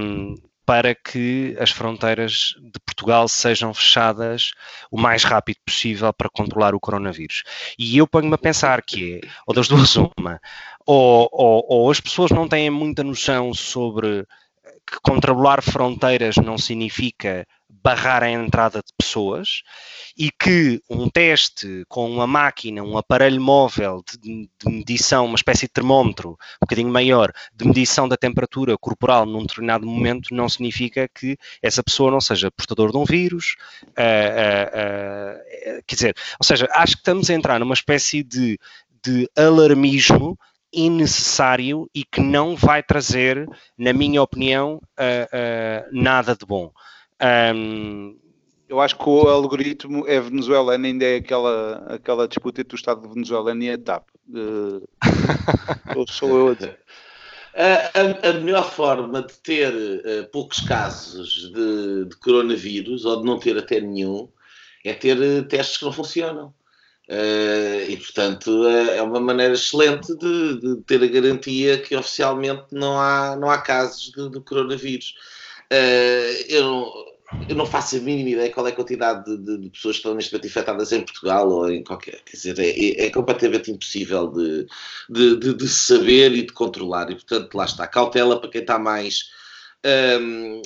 um, 0.00 0.34
para 0.64 0.94
que 0.94 1.56
as 1.58 1.70
fronteiras 1.70 2.54
de 2.60 2.78
Portugal 2.80 3.28
sejam 3.28 3.74
fechadas 3.74 4.52
o 4.90 5.00
mais 5.00 5.24
rápido 5.24 5.58
possível 5.66 6.12
para 6.12 6.30
controlar 6.30 6.74
o 6.74 6.80
coronavírus. 6.80 7.42
E 7.78 7.98
eu 7.98 8.06
ponho-me 8.06 8.34
a 8.34 8.38
pensar 8.38 8.82
que 8.82 9.20
é, 9.22 9.28
ou 9.46 9.54
das 9.54 9.68
duas 9.68 9.96
uma, 10.18 10.40
ou, 10.86 11.28
ou, 11.32 11.66
ou 11.68 11.90
as 11.90 12.00
pessoas 12.00 12.30
não 12.30 12.48
têm 12.48 12.70
muita 12.70 13.02
noção 13.02 13.52
sobre 13.52 14.26
que 14.86 14.98
controlar 15.02 15.62
fronteiras 15.62 16.36
não 16.36 16.58
significa 16.58 17.46
barrar 17.82 18.22
a 18.22 18.30
entrada 18.30 18.78
de 18.78 18.92
pessoas 18.96 19.62
e 20.16 20.30
que 20.30 20.80
um 20.88 21.08
teste 21.08 21.84
com 21.88 22.08
uma 22.08 22.26
máquina, 22.26 22.82
um 22.82 22.96
aparelho 22.96 23.40
móvel 23.40 24.02
de, 24.20 24.48
de, 24.58 24.70
medição, 24.70 25.26
uma 25.26 25.34
espécie 25.34 25.62
de 25.62 25.72
termómetro 25.72 26.30
um 26.30 26.36
bocadinho 26.62 26.90
maior, 26.90 27.32
de 27.54 27.66
medição 27.66 28.08
da 28.08 28.16
temperatura 28.16 28.76
corporal 28.78 29.26
num 29.26 29.42
determinado 29.42 29.86
momento, 29.86 30.34
não 30.34 30.48
significa 30.48 31.08
que 31.08 31.36
essa 31.60 31.82
pessoa 31.82 32.10
não 32.10 32.20
seja 32.20 32.50
portador 32.50 32.92
de 32.92 32.98
um 32.98 33.04
vírus. 33.04 33.56
Uh, 33.82 33.88
uh, 33.88 35.78
uh, 35.78 35.82
quer 35.86 35.94
dizer, 35.94 36.14
ou 36.38 36.44
seja, 36.44 36.68
acho 36.72 36.94
que 36.94 37.00
estamos 37.00 37.30
a 37.30 37.34
entrar 37.34 37.58
numa 37.58 37.74
espécie 37.74 38.22
de, 38.22 38.58
de 39.02 39.28
alarmismo 39.36 40.38
innecessário 40.72 41.88
e 41.94 42.04
que 42.04 42.20
não 42.20 42.56
vai 42.56 42.82
trazer, 42.82 43.48
na 43.76 43.92
minha 43.92 44.22
opinião, 44.22 44.80
nada 45.92 46.34
de 46.34 46.46
bom. 46.46 46.72
Um, 47.54 48.18
Eu 48.68 48.80
acho 48.80 48.96
que 48.96 49.06
o 49.06 49.28
algoritmo 49.28 50.08
é 50.08 50.18
venezuelano, 50.18 50.86
ainda 50.86 51.04
é 51.04 51.16
aquela, 51.16 51.84
aquela 51.88 52.26
disputa 52.26 52.62
entre 52.62 52.74
o 52.74 52.76
Estado 52.76 53.06
venezuelano 53.06 53.62
e 53.62 53.70
a 53.70 53.76
TAP. 53.76 54.08
Uh, 54.30 54.88
sou 56.08 56.28
eu 56.30 56.48
a 56.48 56.54
dizer. 56.54 56.78
A, 57.54 58.30
a, 58.30 58.32
melhor 58.32 58.70
forma 58.70 59.20
de 59.22 59.34
ter 59.40 59.74
uh, 59.74 60.30
poucos 60.32 60.60
casos 60.60 61.52
de, 61.52 62.06
de, 62.06 62.16
coronavírus, 62.16 63.04
ou 63.04 63.18
de 63.20 63.26
não 63.26 63.38
ter 63.38 63.58
até 63.58 63.78
nenhum, 63.78 64.30
é 64.82 64.94
ter 64.94 65.18
uh, 65.18 65.44
testes 65.44 65.76
que 65.76 65.84
não 65.84 65.92
funcionam. 65.92 66.54
Uh, 67.08 67.90
e, 67.90 67.96
portanto, 67.96 68.66
é 68.66 69.02
uma 69.02 69.20
maneira 69.20 69.54
excelente 69.54 70.16
de, 70.16 70.60
de, 70.60 70.76
ter 70.82 71.02
a 71.02 71.06
garantia 71.06 71.78
que 71.78 71.96
oficialmente 71.96 72.66
não 72.70 72.98
há, 72.98 73.36
não 73.36 73.50
há 73.50 73.58
casos 73.58 74.12
de, 74.12 74.40
coronavírus. 74.40 75.14
eu, 76.48 77.12
eu 77.48 77.56
não 77.56 77.66
faço 77.66 77.96
a 77.96 78.00
mínima 78.00 78.30
ideia 78.30 78.52
qual 78.52 78.66
é 78.66 78.70
a 78.70 78.74
quantidade 78.74 79.24
de, 79.24 79.36
de, 79.36 79.58
de, 79.58 79.70
pessoas 79.70 79.96
que 79.96 80.00
estão 80.00 80.14
neste 80.14 80.32
momento 80.32 80.46
infectadas 80.46 80.92
em 80.92 81.00
Portugal 81.00 81.48
ou 81.48 81.70
em 81.70 81.82
qualquer. 81.82 82.20
Quer 82.24 82.36
dizer, 82.36 82.58
é, 82.58 83.06
é 83.06 83.10
completamente 83.10 83.70
impossível 83.70 84.28
de, 84.28 84.66
de, 85.54 85.68
saber 85.68 86.32
e 86.32 86.42
de 86.42 86.52
controlar. 86.52 87.10
E, 87.10 87.14
portanto, 87.14 87.54
lá 87.54 87.64
está. 87.64 87.86
Cautela 87.86 88.40
para 88.40 88.50
quem 88.50 88.60
está 88.60 88.78
mais. 88.78 89.30
Um, 89.84 90.62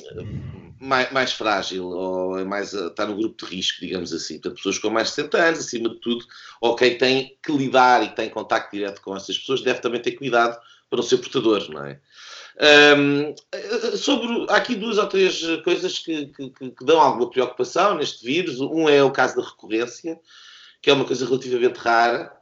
mais, 0.79 1.11
mais, 1.11 1.31
frágil 1.31 1.85
ou 1.85 2.39
é 2.39 2.43
mais, 2.43 2.73
está 2.73 3.05
no 3.05 3.15
grupo 3.15 3.45
de 3.45 3.55
risco, 3.55 3.81
digamos 3.81 4.13
assim. 4.13 4.35
Portanto, 4.35 4.55
pessoas 4.57 4.79
com 4.79 4.89
mais 4.89 5.09
de 5.09 5.15
60 5.15 5.37
anos, 5.37 5.59
acima 5.59 5.89
de 5.89 5.99
tudo, 5.99 6.25
ou 6.61 6.75
quem 6.75 6.97
tem 6.97 7.37
que 7.41 7.51
lidar 7.51 8.03
e 8.03 8.09
tem 8.09 8.29
contacto 8.29 8.75
direto 8.75 9.01
com 9.01 9.15
essas 9.15 9.37
pessoas, 9.37 9.61
deve 9.61 9.79
também 9.79 10.01
ter 10.01 10.11
cuidado 10.11 10.57
para 10.89 10.97
não 10.97 11.03
ser 11.03 11.17
portador, 11.17 11.69
não 11.69 11.85
é? 11.85 11.99
Um, 12.59 13.35
sobre, 13.97 14.47
há 14.49 14.55
aqui 14.55 14.75
duas 14.75 14.97
ou 14.97 15.05
três 15.05 15.43
coisas 15.63 15.99
que, 15.99 16.27
que, 16.27 16.49
que, 16.49 16.85
dão 16.85 16.99
alguma 16.99 17.29
preocupação 17.29 17.95
neste 17.95 18.25
vírus. 18.25 18.59
Um 18.59 18.89
é 18.89 19.03
o 19.03 19.11
caso 19.11 19.35
da 19.35 19.43
recorrência, 19.43 20.19
que 20.81 20.89
é 20.89 20.93
uma 20.93 21.05
coisa 21.05 21.25
relativamente 21.25 21.77
rara. 21.77 22.35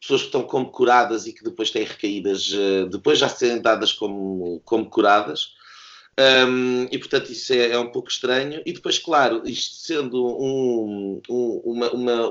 Pessoas 0.00 0.20
que 0.22 0.28
estão 0.28 0.44
como 0.44 0.70
curadas 0.70 1.26
e 1.26 1.32
que 1.32 1.42
depois 1.42 1.70
têm 1.70 1.84
recaídas, 1.84 2.50
eh, 2.54 2.86
depois 2.86 3.18
já 3.18 3.28
serem 3.28 3.60
dadas 3.60 3.92
como, 3.92 4.60
como 4.64 4.88
curadas. 4.88 5.54
Um, 6.18 6.88
e 6.90 6.98
portanto 6.98 7.30
isso 7.30 7.52
é, 7.52 7.70
é, 7.70 7.78
um 7.78 7.92
pouco 7.92 8.10
estranho. 8.10 8.60
E 8.66 8.72
depois, 8.72 8.98
claro, 8.98 9.42
isto 9.44 9.76
sendo 9.76 10.26
um, 10.26 11.22
um, 11.30 11.62
uma, 11.64 11.90
uma, 11.92 12.30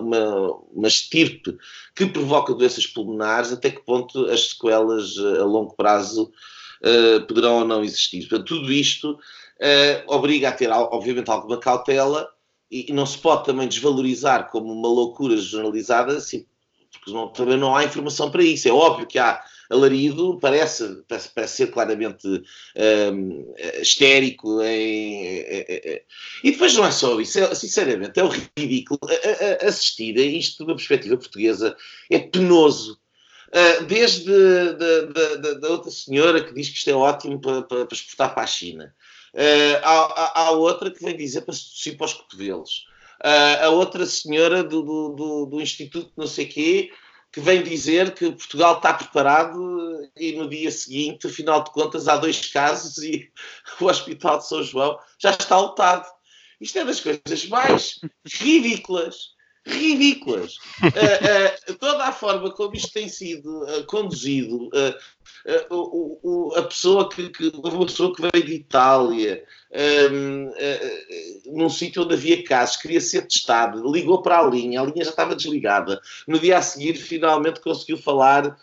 uma, 0.74 0.88
estirpe 0.90 1.58
que 1.96 2.06
provoca 2.06 2.54
doenças 2.54 2.86
pulmonares, 2.86 3.54
até 3.54 3.72
que 3.72 3.82
ponto 3.86 4.26
as 4.26 4.50
sequelas 4.50 5.16
eh, 5.18 5.40
a 5.40 5.46
longo 5.46 5.74
prazo 5.74 6.30
uh, 6.82 7.26
poderão 7.28 7.60
ou 7.60 7.66
não 7.66 7.82
existir. 7.82 8.28
Portanto, 8.28 8.48
tudo 8.48 8.74
isto 8.74 9.12
uh, 9.12 10.14
obriga 10.14 10.50
a 10.50 10.52
ter, 10.52 10.70
obviamente, 10.70 11.32
alguma 11.32 11.58
cautela 11.58 12.30
e, 12.70 12.92
e, 12.92 12.94
não 12.94 13.06
se 13.06 13.18
pode 13.18 13.46
também 13.46 13.70
desvalorizar 13.70 14.50
como 14.50 14.74
uma 14.74 14.90
loucura 14.90 15.38
generalizada, 15.38 16.18
assim, 16.18 16.46
porque 16.92 17.12
não, 17.12 17.30
também 17.30 17.58
não 17.58 17.74
há 17.74 17.86
informação 17.86 18.30
para 18.30 18.44
isso. 18.44 18.68
É 18.68 18.72
óbvio 18.72 19.08
que 19.08 19.18
há 19.18 19.42
alarido, 19.70 20.38
parece, 20.40 21.04
parece, 21.08 21.30
parece 21.34 21.56
ser 21.56 21.68
claramente 21.72 22.28
um, 22.28 23.54
histérico. 23.82 24.62
Em, 24.62 25.26
em, 25.26 25.66
em, 25.70 26.02
e 26.44 26.52
depois 26.52 26.76
não 26.76 26.86
é 26.86 26.92
só 26.92 27.20
isso, 27.20 27.40
é, 27.40 27.56
sinceramente, 27.56 28.20
é 28.20 28.24
o 28.24 28.30
ridículo. 28.58 29.00
Assistir 29.62 30.18
a 30.18 30.24
isto 30.24 30.58
de 30.58 30.64
uma 30.64 30.76
perspectiva 30.76 31.18
portuguesa 31.18 31.76
é 32.10 32.20
penoso. 32.20 33.00
Ah, 33.54 33.82
desde 33.84 34.30
da, 35.60 35.70
outra 35.70 35.90
senhora 35.90 36.44
que 36.44 36.54
diz 36.54 36.70
que 36.70 36.78
isto 36.78 36.90
é 36.90 36.94
ótimo 36.94 37.40
para, 37.40 37.62
para, 37.62 37.86
para 37.86 37.96
exportar 37.96 38.34
para 38.34 38.44
a 38.44 38.48
China. 38.48 38.94
Uh, 39.34 39.78
há, 39.84 40.42
há, 40.42 40.52
outra 40.52 40.90
que 40.90 41.04
vem 41.04 41.16
dizer 41.16 41.42
para 41.42 41.54
se 41.54 41.70
tossir 41.70 41.98
para 41.98 42.06
os 42.06 42.14
cotovelos. 42.14 42.86
Uh, 43.24 43.66
a 43.66 43.70
outra 43.70 44.06
senhora 44.06 44.64
do, 44.64 44.82
do, 44.82 45.10
do, 45.10 45.46
do, 45.46 45.62
Instituto 45.62 46.12
não 46.16 46.28
sei 46.28 46.46
quê 46.46 46.92
que 47.32 47.40
vem 47.40 47.64
dizer 47.64 48.14
que 48.14 48.32
Portugal 48.32 48.78
está 48.78 48.94
preparado 48.94 50.10
e 50.16 50.32
no 50.34 50.50
dia 50.50 50.72
seguinte, 50.72 51.28
afinal 51.28 51.64
de 51.64 51.72
contas, 51.72 52.08
há 52.08 52.18
dois 52.18 52.48
casos 52.48 52.98
e 53.00 53.32
o 53.80 53.86
Hospital 53.86 54.38
de 54.40 54.48
São 54.48 54.64
João 54.64 54.98
já 55.20 55.32
está 55.32 55.58
lotado. 55.58 56.08
Isto 56.60 56.80
é 56.80 56.86
das 56.86 57.00
coisas 57.00 57.46
mais 57.48 58.00
ridículas 58.26 59.37
ridículas. 59.68 60.58
uh, 60.82 61.72
uh, 61.72 61.76
toda 61.76 62.06
a 62.06 62.12
forma 62.12 62.52
como 62.52 62.76
isto 62.76 62.92
tem 62.92 63.08
sido 63.08 63.64
uh, 63.64 63.86
conduzido, 63.86 64.70
o, 65.70 66.54
a 66.58 66.64
pessoa 66.64 67.08
que, 67.10 67.30
que, 67.30 67.52
uma 67.56 67.86
pessoa 67.86 68.14
que 68.14 68.22
veio 68.22 68.46
de 68.46 68.54
Itália, 68.54 69.44
um, 70.12 70.52
ehm, 70.58 71.54
num 71.54 71.70
sítio 71.70 72.04
onde 72.04 72.16
havia 72.16 72.44
casos, 72.44 72.76
queria 72.76 73.00
ser 73.00 73.22
testado, 73.28 73.90
ligou 73.90 74.22
para 74.22 74.40
a 74.40 74.44
linha, 74.44 74.82
a 74.82 74.84
linha 74.84 75.06
já 75.06 75.12
estava 75.12 75.36
desligada. 75.36 76.02
No 76.28 76.38
dia 76.38 76.58
a 76.58 76.62
seguir, 76.62 76.96
finalmente 76.96 77.62
conseguiu 77.62 77.98
falar 77.98 78.58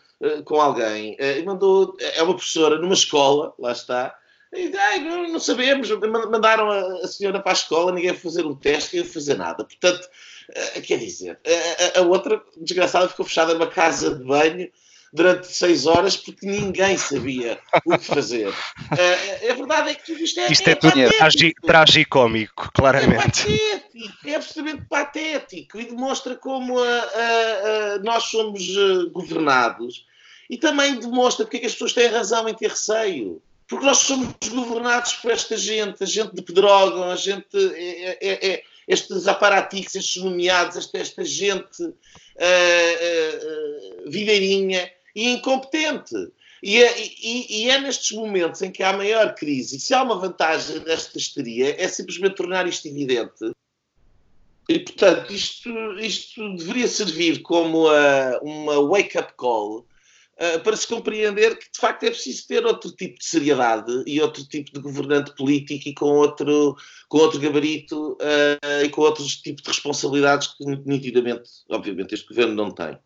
com 0.45 0.61
alguém. 0.61 1.17
e 1.19 1.43
mandou, 1.43 1.97
é 1.99 2.23
uma 2.23 2.35
professora 2.35 2.79
numa 2.79 2.95
escola, 2.95 3.55
lá 3.59 3.73
está, 3.73 4.15
Ai, 4.55 5.01
não, 5.01 5.41
sabemos, 5.41 5.91
mandaram 6.31 6.71
a, 6.71 7.05
a, 7.05 7.09
senhora 7.09 7.41
para 7.41 7.53
a 7.53 7.55
escola, 7.55 7.93
ninguém 7.93 8.11
ia 8.11 8.17
fazer 8.17 8.47
um 8.47 8.55
teste, 8.55 8.95
ninguém 8.95 9.09
ia 9.09 9.13
fazer 9.13 9.37
nada. 9.37 9.65
Portanto, 9.65 10.09
uh, 10.51 10.81
quer 10.83 10.99
dizer, 10.99 11.39
a, 11.95 11.99
a, 11.99 12.03
outra 12.03 12.41
desgraçada 12.57 13.09
ficou 13.09 13.27
fechada 13.27 13.53
numa 13.53 13.67
casa 13.67 14.15
de 14.15 14.25
banho 14.25 14.71
durante 15.13 15.47
seis 15.47 15.87
horas 15.87 16.17
porque 16.17 16.47
ninguém 16.47 16.97
sabia 16.97 17.59
o 17.85 17.99
que 17.99 18.05
fazer. 18.05 18.49
Uh, 18.49 18.55
a 19.51 19.55
verdade 19.55 19.91
é 19.91 19.95
que 19.95 20.07
tudo 20.07 20.23
isto 20.23 20.39
é, 20.39 20.53
isto 20.53 20.69
é, 20.69 20.73
é 20.73 21.53
tragicómico, 21.67 22.71
claramente. 22.73 23.43
É 23.43 23.79
patético, 23.79 24.29
é 24.29 24.35
absolutamente 24.37 24.85
patético 24.89 25.81
e 25.81 25.85
demonstra 25.87 26.37
como 26.37 26.77
nós 28.03 28.25
somos 28.25 28.63
governados 29.13 30.05
e 30.49 30.57
também 30.57 30.99
demonstra 30.99 31.45
porque 31.45 31.57
é 31.57 31.61
que 31.61 31.67
as 31.67 31.73
pessoas 31.73 31.93
têm 31.93 32.09
razão 32.09 32.49
em 32.49 32.55
ter 32.55 32.71
receio. 32.71 33.43
Porque 33.67 33.87
nós 33.87 33.99
somos 33.99 34.35
governados 34.49 35.15
por 35.15 35.31
esta 35.31 35.57
gente, 35.57 36.03
a 36.03 36.07
gente 36.07 36.35
de 36.35 36.43
Pedrógão, 36.43 37.11
a 37.11 37.17
gente, 37.17 37.57
é, 37.57 38.19
é, 38.21 38.51
é, 38.51 38.63
estes 38.87 39.27
aparaticos, 39.27 39.95
estes 39.95 40.23
nomeados, 40.23 40.77
esta, 40.77 40.99
esta 40.99 41.25
gente 41.25 41.83
uh, 41.83 41.93
uh, 44.07 44.11
videirinha 44.11 44.91
e 45.15 45.31
incompetente. 45.31 46.15
E 46.63 46.83
é, 46.83 46.95
e, 46.99 47.65
e 47.65 47.71
é, 47.71 47.79
nestes 47.79 48.17
momentos 48.17 48.63
em 48.63 48.71
que 48.71 48.83
há 48.83 48.93
maior 48.93 49.35
crise, 49.35 49.77
e 49.77 49.81
se 49.81 49.93
há 49.93 50.03
uma 50.03 50.19
vantagem 50.19 50.79
desta 50.81 51.17
histeria, 51.19 51.75
é 51.79 51.89
simplesmente 51.89 52.37
tornar 52.37 52.67
isto 52.67 52.89
evidente. 52.89 53.53
E, 54.69 54.79
portanto, 54.79 55.33
isto, 55.33 55.71
isto 55.99 56.57
deveria 56.57 56.89
servir 56.89 57.43
como 57.43 57.89
a, 57.89 58.41
uma 58.43 58.81
wake-up 58.81 59.35
call 59.37 59.87
uh, 60.35 60.61
para 60.61 60.77
se 60.77 60.87
compreender 60.87 61.59
que 61.59 61.71
de 61.71 61.79
facto 61.79 62.05
é 62.05 62.11
preciso 62.11 62.47
ter 62.47 62.65
outro 62.65 62.91
tipo 62.93 63.19
de 63.19 63.25
seriedade 63.25 64.05
e 64.07 64.21
outro 64.21 64.45
tipo 64.45 64.73
de 64.73 64.81
governante 64.81 65.35
político 65.35 65.89
e 65.89 65.95
com 65.95 66.07
outro, 66.07 66.77
com 67.09 67.19
outro 67.19 67.41
gabarito 67.41 68.13
uh, 68.13 68.85
e 68.85 68.89
com 68.89 69.03
outros 69.03 69.37
tipos 69.37 69.63
de 69.63 69.69
responsabilidades 69.69 70.49
que 70.49 70.65
nitidamente, 70.65 71.51
obviamente, 71.71 72.15
este 72.15 72.29
governo 72.29 72.55
não 72.55 72.71
tem. 72.71 72.99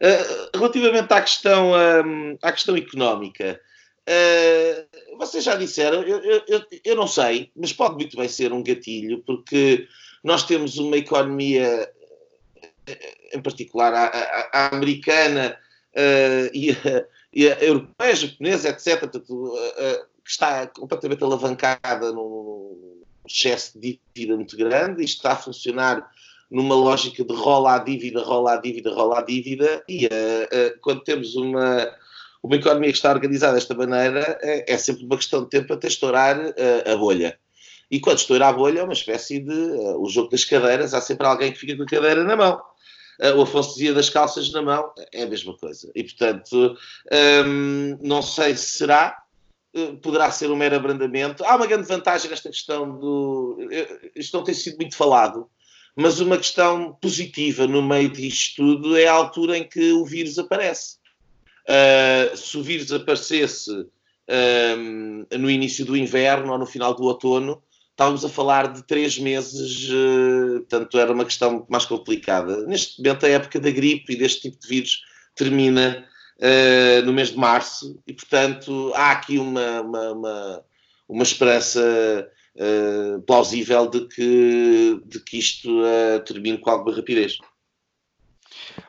Uh, 0.00 0.56
relativamente 0.56 1.12
à 1.12 1.20
questão, 1.20 1.72
um, 1.72 2.36
à 2.42 2.50
questão 2.50 2.76
económica, 2.76 3.60
uh, 4.08 5.16
vocês 5.18 5.44
já 5.44 5.54
disseram, 5.54 6.02
eu, 6.02 6.20
eu, 6.48 6.62
eu, 6.84 6.96
não 6.96 7.06
sei, 7.06 7.50
mas 7.54 7.72
pode 7.72 7.94
muito 7.94 8.16
bem 8.16 8.28
ser 8.28 8.52
um 8.52 8.62
gatilho, 8.62 9.22
porque 9.24 9.86
nós 10.24 10.42
temos 10.42 10.78
uma 10.78 10.96
economia, 10.96 11.88
em 13.32 13.40
particular 13.40 13.94
a, 13.94 14.06
a, 14.06 14.50
a 14.52 14.74
americana, 14.74 15.56
uh, 15.94 16.50
e, 16.52 16.70
a, 16.70 17.04
e, 17.32 17.48
a, 17.48 17.64
europeia, 17.64 18.14
japonesa, 18.14 18.68
etc., 18.68 19.04
uh, 19.04 19.50
que 20.24 20.30
está 20.30 20.66
completamente 20.66 21.22
alavancada 21.22 22.12
num 22.12 23.02
excesso 23.26 23.78
de 23.78 24.00
dívida 24.14 24.36
muito 24.36 24.56
grande, 24.56 25.04
isto 25.04 25.16
está 25.16 25.32
a 25.32 25.36
funcionar 25.36 26.06
numa 26.50 26.74
lógica 26.74 27.24
de 27.24 27.34
rola 27.34 27.74
a 27.74 27.78
dívida, 27.78 28.22
rola 28.22 28.54
a 28.54 28.56
dívida, 28.60 28.92
rola 28.92 29.18
a 29.18 29.22
dívida, 29.22 29.82
e 29.88 30.08
quando 30.80 31.02
temos 31.02 31.34
uma, 31.34 31.90
uma 32.42 32.56
economia 32.56 32.90
que 32.90 32.96
está 32.96 33.10
organizada 33.10 33.54
desta 33.54 33.74
maneira, 33.74 34.38
é, 34.42 34.76
sempre 34.78 35.04
uma 35.04 35.16
questão 35.16 35.42
de 35.42 35.50
tempo 35.50 35.72
até 35.72 35.88
estourar 35.88 36.38
a 36.86 36.96
bolha. 36.96 37.38
E 37.90 38.00
quando 38.00 38.18
estoura 38.18 38.48
a 38.48 38.52
bolha, 38.52 38.80
é 38.80 38.82
uma 38.82 38.92
espécie 38.92 39.40
de. 39.40 39.52
O 39.52 40.08
jogo 40.08 40.30
das 40.30 40.44
cadeiras, 40.44 40.94
há 40.94 41.00
sempre 41.00 41.26
alguém 41.26 41.52
que 41.52 41.58
fica 41.58 41.76
com 41.76 41.82
a 41.82 41.86
cadeira 41.86 42.24
na 42.24 42.36
mão. 42.36 42.60
O 43.36 43.42
Afonso 43.42 43.74
dizia 43.74 43.94
das 43.94 44.10
calças 44.10 44.50
na 44.50 44.62
mão, 44.62 44.92
é 45.12 45.22
a 45.22 45.26
mesma 45.26 45.56
coisa. 45.56 45.90
E, 45.94 46.02
portanto, 46.02 46.76
um, 47.46 47.98
não 48.02 48.20
sei 48.22 48.56
se 48.56 48.78
será, 48.78 49.22
uh, 49.76 49.96
poderá 49.98 50.30
ser 50.30 50.50
um 50.50 50.56
mero 50.56 50.76
abrandamento. 50.76 51.44
Há 51.44 51.56
uma 51.56 51.66
grande 51.66 51.86
vantagem 51.86 52.30
nesta 52.30 52.48
questão 52.48 52.98
do. 52.98 53.58
Isto 54.16 54.36
não 54.36 54.44
tem 54.44 54.54
sido 54.54 54.76
muito 54.76 54.96
falado, 54.96 55.48
mas 55.96 56.20
uma 56.20 56.36
questão 56.36 56.94
positiva 57.00 57.66
no 57.66 57.82
meio 57.82 58.08
disto 58.08 58.56
tudo 58.56 58.96
é 58.96 59.06
a 59.06 59.12
altura 59.12 59.58
em 59.58 59.68
que 59.68 59.92
o 59.92 60.04
vírus 60.04 60.38
aparece. 60.38 60.96
Uh, 61.68 62.36
se 62.36 62.58
o 62.58 62.62
vírus 62.62 62.92
aparecesse 62.92 63.70
um, 64.28 65.26
no 65.38 65.50
início 65.50 65.84
do 65.84 65.96
inverno 65.96 66.52
ou 66.52 66.58
no 66.58 66.66
final 66.66 66.94
do 66.94 67.04
outono, 67.04 67.62
estávamos 67.94 68.24
a 68.24 68.28
falar 68.28 68.72
de 68.72 68.82
três 68.82 69.18
meses, 69.18 69.88
uh, 69.88 70.58
portanto 70.60 70.98
era 70.98 71.12
uma 71.12 71.24
questão 71.24 71.64
mais 71.70 71.84
complicada. 71.86 72.66
Neste 72.66 73.00
momento 73.00 73.24
a 73.24 73.28
época 73.28 73.60
da 73.60 73.70
gripe 73.70 74.12
e 74.12 74.16
deste 74.16 74.42
tipo 74.42 74.60
de 74.60 74.68
vírus 74.68 75.02
termina 75.34 76.04
uh, 76.38 77.06
no 77.06 77.12
mês 77.12 77.30
de 77.30 77.38
março 77.38 77.96
e, 78.06 78.12
portanto, 78.12 78.92
há 78.94 79.12
aqui 79.12 79.38
uma, 79.38 79.80
uma, 79.80 80.12
uma, 80.12 80.64
uma 81.08 81.22
esperança 81.22 82.28
uh, 82.56 83.22
plausível 83.22 83.88
de 83.88 84.08
que, 84.08 85.00
de 85.06 85.20
que 85.20 85.38
isto 85.38 85.70
termine 86.26 86.58
com 86.58 86.70
alguma 86.70 86.96
rapidez. 86.96 87.38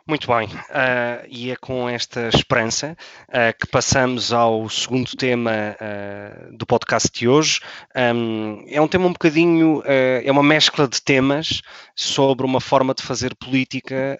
Muito 0.07 0.27
bem, 0.27 0.47
uh, 0.47 1.25
e 1.27 1.51
é 1.51 1.55
com 1.55 1.89
esta 1.89 2.29
esperança 2.29 2.95
uh, 3.29 3.57
que 3.59 3.67
passamos 3.67 4.31
ao 4.31 4.69
segundo 4.69 5.11
tema 5.15 5.51
uh, 5.51 6.57
do 6.57 6.65
podcast 6.65 7.09
de 7.11 7.27
hoje. 7.27 7.59
Um, 7.95 8.65
é 8.67 8.79
um 8.79 8.87
tema 8.87 9.07
um 9.07 9.11
bocadinho, 9.11 9.83
é 9.85 10.31
uma 10.31 10.43
mescla 10.43 10.87
de 10.87 11.01
temas 11.01 11.61
sobre 11.95 12.45
uma 12.45 12.61
forma 12.61 12.93
de 12.93 13.03
fazer 13.03 13.35
política 13.35 14.19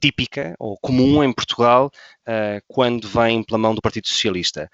típica 0.00 0.54
ou 0.58 0.76
comum 0.78 1.22
em 1.22 1.32
Portugal 1.32 1.90
quando 2.68 3.08
vem 3.08 3.42
pela 3.42 3.58
mão 3.58 3.74
do 3.74 3.82
Partido 3.82 4.08
Socialista. 4.08 4.70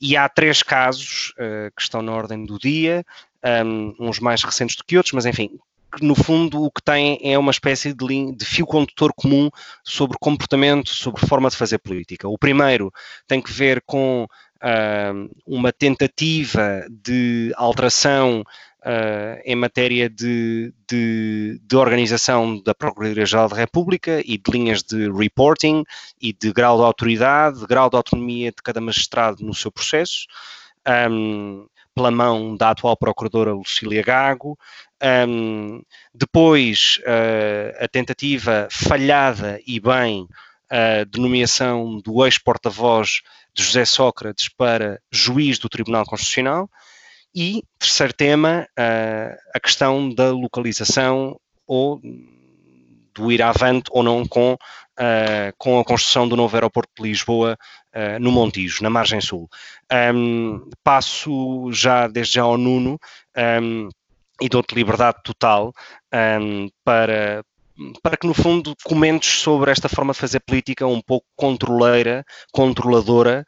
E 0.00 0.16
há 0.16 0.28
três 0.28 0.62
casos 0.62 1.32
que 1.76 1.82
estão 1.82 2.02
na 2.02 2.12
ordem 2.12 2.44
do 2.44 2.58
dia, 2.58 3.04
um, 3.64 3.94
uns 3.98 4.18
mais 4.18 4.42
recentes 4.42 4.76
do 4.76 4.84
que 4.84 4.96
outros, 4.96 5.12
mas 5.12 5.26
enfim, 5.26 5.58
que 5.92 6.04
no 6.04 6.14
fundo 6.14 6.62
o 6.62 6.70
que 6.70 6.82
tem 6.82 7.18
é 7.22 7.38
uma 7.38 7.50
espécie 7.50 7.92
de, 7.92 8.06
linha, 8.06 8.34
de 8.34 8.44
fio 8.44 8.66
condutor 8.66 9.12
comum 9.14 9.50
sobre 9.84 10.16
comportamento, 10.20 10.88
sobre 10.88 11.26
forma 11.26 11.50
de 11.50 11.56
fazer 11.56 11.78
política. 11.78 12.28
O 12.28 12.38
primeiro 12.38 12.92
tem 13.26 13.40
que 13.40 13.52
ver 13.52 13.82
com 13.84 14.24
uh, 14.24 15.30
uma 15.46 15.72
tentativa 15.72 16.84
de 16.90 17.52
alteração 17.56 18.42
Uh, 18.84 19.38
em 19.44 19.54
matéria 19.54 20.10
de, 20.10 20.74
de, 20.90 21.60
de, 21.62 21.76
organização 21.76 22.60
da 22.64 22.74
Procuradoria-Geral 22.74 23.48
da 23.48 23.54
República 23.54 24.20
e 24.24 24.36
de 24.36 24.50
linhas 24.50 24.82
de 24.82 25.08
reporting 25.08 25.84
e 26.20 26.32
de 26.32 26.52
grau 26.52 26.78
de 26.78 26.82
autoridade, 26.82 27.60
de 27.60 27.66
grau 27.68 27.88
de 27.88 27.94
autonomia 27.94 28.50
de 28.50 28.60
cada 28.60 28.80
magistrado 28.80 29.44
no 29.44 29.54
seu 29.54 29.70
processo, 29.70 30.26
um, 31.08 31.68
pela 31.94 32.10
mão 32.10 32.56
da 32.56 32.70
atual 32.70 32.96
Procuradora 32.96 33.52
Lucília 33.52 34.02
Gago, 34.02 34.58
um, 35.28 35.82
depois, 36.14 37.00
uh, 37.00 37.84
a 37.84 37.88
tentativa 37.88 38.68
falhada 38.70 39.60
e 39.66 39.80
bem 39.80 40.22
uh, 40.22 41.04
de 41.10 41.20
nomeação 41.20 41.98
do 41.98 42.24
ex-porta-voz 42.24 43.20
de 43.52 43.64
José 43.64 43.84
Sócrates 43.84 44.48
para 44.48 45.00
juiz 45.10 45.58
do 45.58 45.68
Tribunal 45.68 46.04
Constitucional. 46.04 46.70
E, 47.34 47.64
terceiro 47.78 48.12
tema, 48.12 48.66
uh, 48.78 49.36
a 49.54 49.58
questão 49.58 50.08
da 50.14 50.30
localização 50.30 51.36
ou 51.66 52.00
do 53.14 53.32
ir 53.32 53.42
avante 53.42 53.90
ou 53.90 54.02
não 54.02 54.26
com, 54.26 54.56
com 55.58 55.78
a 55.78 55.84
construção 55.84 56.26
do 56.26 56.34
novo 56.34 56.56
aeroporto 56.56 56.90
de 56.96 57.02
Lisboa 57.02 57.58
uh, 57.94 58.18
no 58.20 58.32
Montijo, 58.32 58.82
na 58.82 58.90
margem 58.90 59.20
sul. 59.20 59.48
Um, 60.14 60.68
passo 60.82 61.70
já 61.72 62.06
desde 62.08 62.34
já 62.34 62.42
ao 62.42 62.58
Nuno 62.58 62.98
um, 63.62 63.88
e 64.40 64.48
dou-te 64.48 64.74
liberdade 64.74 65.18
total 65.22 65.72
um, 66.40 66.68
para, 66.84 67.44
para 68.02 68.16
que, 68.16 68.26
no 68.26 68.34
fundo, 68.34 68.74
comentes 68.84 69.40
sobre 69.40 69.70
esta 69.70 69.88
forma 69.88 70.12
de 70.12 70.18
fazer 70.18 70.40
política 70.40 70.86
um 70.86 71.00
pouco 71.00 71.26
controleira, 71.36 72.24
controladora 72.52 73.46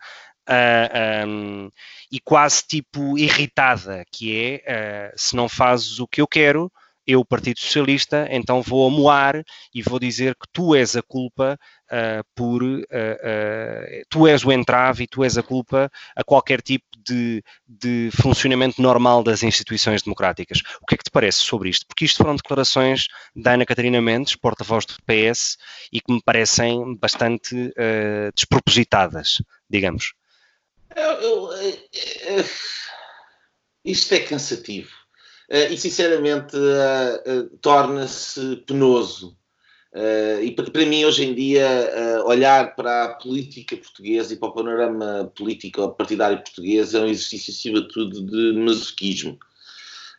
uh, 0.49 1.27
um, 1.27 1.71
e 2.11 2.21
quase 2.21 2.63
tipo 2.67 3.19
irritada, 3.19 4.05
que 4.13 4.63
é 4.67 5.11
uh, 5.11 5.13
se 5.17 5.35
não 5.35 5.49
fazes 5.49 5.99
o 5.99 6.07
que 6.07 6.21
eu 6.21 6.27
quero, 6.27 6.71
eu, 7.07 7.25
Partido 7.25 7.61
Socialista, 7.61 8.27
então 8.31 8.63
vou 8.63 8.87
amoar 8.87 9.45
e 9.75 9.83
vou 9.83 9.99
dizer 9.99 10.35
que 10.35 10.47
tu 10.53 10.75
és 10.75 10.97
a 10.97 11.03
culpa 11.03 11.59
uh, 11.87 12.25
por. 12.35 12.63
Uh, 12.63 12.79
uh, 12.81 14.05
tu 14.09 14.27
és 14.27 14.45
o 14.45 14.51
entrave 14.53 15.05
e 15.05 15.07
tu 15.07 15.23
és 15.23 15.37
a 15.37 15.43
culpa 15.43 15.91
a 16.17 16.25
qualquer 16.25 16.63
tipo 16.63 16.85
de, 16.99 17.43
de, 17.69 18.11
funcionamento 18.13 18.81
normal 18.81 19.23
das 19.23 19.43
instituições 19.43 20.03
democráticas. 20.03 20.61
O 20.81 20.87
que 20.87 20.95
é 20.95 20.99
que 20.99 21.05
te 21.05 21.11
parece 21.11 21.39
sobre 21.39 21.69
isto? 21.69 21.87
Porque 21.87 22.07
isto 22.07 22.19
foram 22.19 22.37
declarações 22.37 23.07
da 23.37 23.53
Ana 23.53 23.67
Catarina 23.67 24.01
Mendes, 24.01 24.35
porta-voz 24.35 24.87
do 24.87 24.95
PS, 25.05 25.59
e 25.93 26.01
que 26.01 26.13
me 26.13 26.23
parecem 26.23 26.97
bastante 26.97 27.75
despropositadas, 28.35 29.43
digamos. 29.69 30.15
Eu, 30.97 31.11
eu, 31.11 31.53
eu, 31.53 32.45
isto 33.85 34.15
é 34.15 34.21
cansativo 34.21 35.04
e 35.51 35.77
sinceramente 35.77 36.57
uh, 36.57 37.57
torna-se 37.61 38.57
penoso. 38.67 39.37
e 40.43 40.51
para, 40.53 40.87
mim, 40.87 41.05
hoje 41.05 41.25
em 41.25 41.35
dia, 41.35 41.69
olhar 42.25 42.75
para 42.75 43.05
a 43.05 43.15
política 43.15 43.77
portuguesa 43.77 44.33
e 44.33 44.37
para 44.37 44.49
o 44.49 44.55
panorama 44.55 45.33
político 45.37 45.89
partidário 45.91 46.43
português 46.43 46.95
é 46.95 47.01
um 47.01 47.09
exercício, 47.09 47.53
acima 47.53 47.81
de 47.81 47.89
tudo, 47.89 48.27
de 48.27 48.59
masoquismo. 48.59 49.39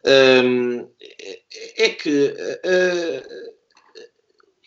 Um, 0.05 0.87
é, 1.01 1.85
é 1.85 1.89
que 1.89 2.33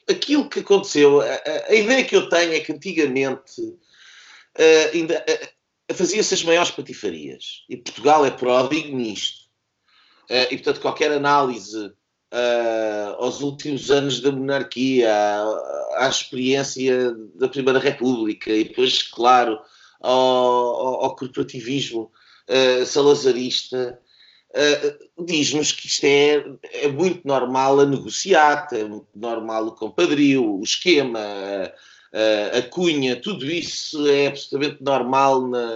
aquilo 0.08 0.48
que 0.48 0.60
aconteceu, 0.60 1.20
a, 1.20 1.40
a, 1.68 1.74
ideia 1.74 2.04
que 2.04 2.16
eu 2.16 2.28
tenho 2.28 2.54
é 2.54 2.60
que 2.60 2.72
antigamente 2.72 3.60
uh, 3.60 4.94
ainda 4.94 5.24
uh, 5.28 5.94
fazia-se 5.94 6.34
as 6.34 6.42
maiores 6.42 6.70
patifarias. 6.70 7.64
E 7.68 7.76
Portugal 7.76 8.24
é 8.24 8.30
pródigo 8.30 8.96
nisto. 8.96 9.47
Uh, 10.30 10.46
e, 10.50 10.56
portanto, 10.56 10.80
qualquer 10.80 11.10
análise 11.10 11.86
uh, 11.86 13.14
aos 13.18 13.40
últimos 13.40 13.90
anos 13.90 14.20
da 14.20 14.30
monarquia, 14.30 15.10
à, 15.10 16.04
à, 16.04 16.08
experiência 16.08 17.14
da 17.34 17.48
Primeira 17.48 17.78
República 17.78 18.52
e 18.52 18.64
depois, 18.64 19.02
claro, 19.02 19.58
ao, 20.00 21.04
ao, 21.04 21.16
corporativismo 21.16 22.12
uh, 22.48 22.84
salazarista, 22.84 23.98
diz-nos 25.26 25.72
que 25.72 25.86
isto 25.86 26.04
é, 26.04 26.44
é 26.72 26.88
muito 26.88 27.26
normal 27.26 27.80
a 27.80 27.86
negociar, 27.86 28.66
é 28.72 28.82
muito 28.82 29.06
normal 29.14 29.66
o 29.66 29.72
compadrio, 29.72 30.58
o 30.58 30.62
esquema, 30.62 31.20
a, 32.12 32.58
a 32.58 32.62
cunha, 32.62 33.20
tudo 33.20 33.44
isso 33.46 34.06
é 34.06 34.28
absolutamente 34.28 34.82
normal 34.82 35.46
na, 35.46 35.70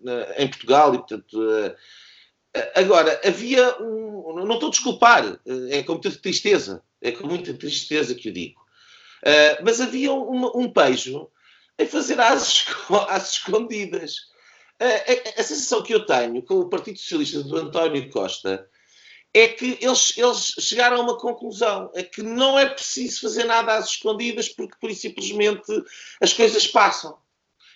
na, 0.00 0.34
em 0.36 0.48
Portugal 0.48 0.94
e, 0.94 0.98
portanto, 0.98 1.38
Agora, 2.74 3.20
havia 3.24 3.76
um. 3.82 4.44
Não 4.44 4.54
estou 4.54 4.68
a 4.68 4.70
desculpar, 4.70 5.40
é 5.70 5.82
com 5.82 5.92
muita 5.92 6.10
tristeza, 6.10 6.82
é 7.00 7.12
com 7.12 7.26
muita 7.26 7.52
tristeza 7.54 8.14
que 8.14 8.28
eu 8.28 8.32
digo. 8.32 8.60
Uh, 9.22 9.64
mas 9.64 9.80
havia 9.80 10.12
um, 10.12 10.46
um 10.54 10.72
pejo 10.72 11.28
em 11.78 11.86
fazer 11.86 12.20
às, 12.20 12.64
às 13.08 13.32
escondidas. 13.32 14.16
Uh, 14.80 15.36
a, 15.36 15.40
a, 15.40 15.44
sensação 15.44 15.82
que 15.82 15.92
eu 15.92 16.06
tenho 16.06 16.40
com 16.42 16.60
o 16.60 16.68
Partido 16.68 16.98
Socialista 16.98 17.42
do 17.42 17.56
António 17.56 18.08
Costa 18.10 18.68
é 19.34 19.48
que 19.48 19.76
eles, 19.80 20.16
eles 20.16 20.54
chegaram 20.60 20.98
a 20.98 21.00
uma 21.00 21.18
conclusão: 21.18 21.90
é 21.94 22.02
que 22.02 22.22
não 22.22 22.58
é 22.58 22.66
preciso 22.66 23.22
fazer 23.22 23.44
nada 23.44 23.76
às 23.76 23.88
escondidas 23.90 24.48
porque, 24.48 24.76
por 24.80 24.92
simplesmente, 24.94 25.84
as 26.20 26.32
coisas 26.32 26.66
passam. 26.66 27.18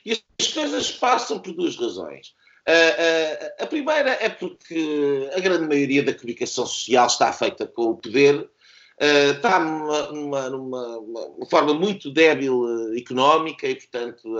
E 0.04 0.20
as 0.40 0.48
coisas 0.48 0.90
passam 0.90 1.38
por 1.38 1.52
duas 1.52 1.76
razões. 1.76 2.34
Uh, 2.68 2.70
uh, 2.70 3.64
a 3.64 3.66
primeira 3.66 4.10
é 4.20 4.28
porque 4.28 5.28
a 5.34 5.40
grande 5.40 5.66
maioria 5.66 6.02
da 6.02 6.14
comunicação 6.14 6.64
social 6.64 7.08
está 7.08 7.32
feita 7.32 7.66
com 7.66 7.86
o 7.86 7.96
poder, 7.96 8.36
uh, 8.36 9.32
está 9.34 9.58
numa, 9.58 10.48
numa, 10.48 10.48
numa, 10.48 11.46
forma 11.50 11.74
muito 11.74 12.08
débil 12.08 12.94
económica 12.96 13.66
e, 13.66 13.74
portanto, 13.74 14.36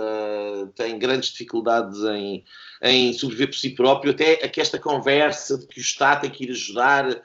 tem 0.73 0.97
grandes 0.97 1.31
dificuldades 1.31 1.99
em, 2.03 2.45
em 2.81 3.11
sobreviver 3.11 3.49
por 3.49 3.57
si 3.57 3.71
próprio. 3.71 4.13
Até 4.13 4.35
aqui 4.35 4.61
esta 4.61 4.79
conversa 4.79 5.57
de 5.57 5.67
que 5.67 5.79
o 5.79 5.81
Estado 5.81 6.21
tem 6.21 6.31
que 6.31 6.45
ir 6.45 6.51
ajudar 6.51 7.21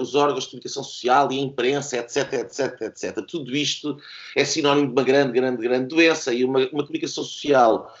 os 0.00 0.14
órgãos 0.14 0.44
de 0.44 0.50
comunicação 0.50 0.84
social 0.84 1.30
e 1.32 1.38
a 1.38 1.42
imprensa, 1.42 1.98
etc, 1.98 2.32
etc, 2.34 2.80
etc. 2.82 3.26
Tudo 3.26 3.54
isto 3.54 3.98
é 4.36 4.44
sinónimo 4.44 4.86
de 4.86 4.92
uma 4.92 5.02
grande, 5.02 5.32
grande, 5.32 5.60
grande 5.60 5.88
doença 5.88 6.32
e 6.32 6.44
uma, 6.44 6.60
uma 6.68 6.86
comunicação 6.86 7.24
social 7.24 7.92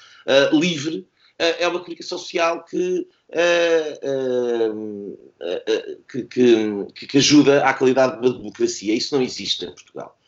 livre 0.52 1.06
eh, 1.08 1.15
é 1.38 1.68
uma 1.68 1.80
comunicação 1.80 2.18
social 2.18 2.64
que, 2.64 3.06
eh, 3.30 4.00
eh, 4.02 5.98
que, 6.08 6.22
que, 6.24 7.06
que, 7.06 7.18
ajuda 7.18 7.64
à 7.64 7.74
qualidade 7.74 8.22
da 8.22 8.36
democracia. 8.36 8.94
Isso 8.94 9.14
não 9.14 9.22
existe 9.22 9.64
em 9.64 9.70
Portugal. 9.70 10.18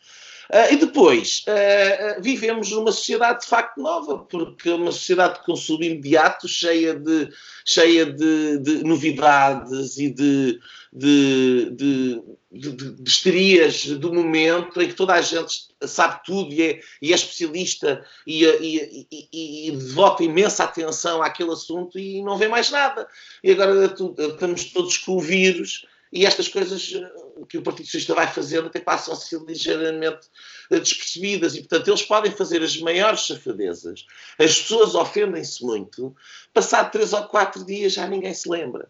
Uh, 0.51 0.73
e 0.73 0.77
depois, 0.77 1.45
uh, 1.47 2.21
vivemos 2.21 2.71
numa 2.71 2.91
sociedade 2.91 3.41
de 3.41 3.45
facto 3.45 3.79
nova, 3.79 4.17
porque 4.17 4.69
é 4.69 4.73
uma 4.73 4.91
sociedade 4.91 5.35
de 5.35 5.45
consumo 5.45 5.83
imediato, 5.83 6.47
cheia 6.47 6.95
de, 6.95 7.29
cheia 7.63 8.07
de, 8.07 8.57
de 8.57 8.83
novidades 8.83 9.99
e 9.99 10.09
de, 10.09 10.59
de, 10.91 11.69
de, 11.69 12.21
de, 12.51 12.95
histerias 13.05 13.85
do 13.85 14.11
momento 14.11 14.81
em 14.81 14.87
que 14.87 14.95
toda 14.95 15.13
a 15.13 15.21
gente 15.21 15.69
sabe 15.85 16.21
tudo 16.25 16.51
e 16.51 16.63
é, 16.63 16.79
e 16.99 17.11
é 17.11 17.15
especialista 17.15 18.03
e, 18.25 18.43
e, 18.43 19.07
e, 19.11 19.67
e, 19.67 19.71
devota 19.71 20.23
imensa 20.23 20.63
atenção 20.63 21.21
àquele 21.21 21.51
assunto 21.51 21.99
e 21.99 22.23
não 22.23 22.39
vê 22.39 22.47
mais 22.47 22.71
nada. 22.71 23.07
E 23.43 23.51
agora 23.51 23.85
estamos 23.85 24.65
todos 24.65 24.97
com 24.97 25.17
o 25.17 25.21
vírus 25.21 25.85
e 26.11 26.25
estas 26.25 26.47
coisas 26.47 26.93
eh, 26.93 27.45
que 27.47 27.57
o 27.57 27.61
Partido 27.61 27.85
Socialista 27.85 28.15
vai 28.15 28.27
fazendo 28.27 28.67
até 28.67 28.79
passam 28.79 29.13
a 29.13 29.17
ser 29.17 29.39
ligeiramente 29.41 30.27
eh, 30.71 30.79
despercebidas 30.79 31.55
e, 31.55 31.59
portanto, 31.59 31.87
eles 31.87 32.03
podem 32.03 32.31
fazer 32.31 32.63
as 32.63 32.77
maiores 32.77 33.27
safadezas. 33.27 34.05
As 34.37 34.59
pessoas 34.59 34.95
ofendem-se 34.95 35.63
muito, 35.63 36.15
passado 36.53 36.91
três 36.91 37.13
ou 37.13 37.23
quatro 37.25 37.65
dias 37.65 37.93
já 37.93 38.07
ninguém 38.07 38.33
se 38.33 38.49
lembra. 38.49 38.89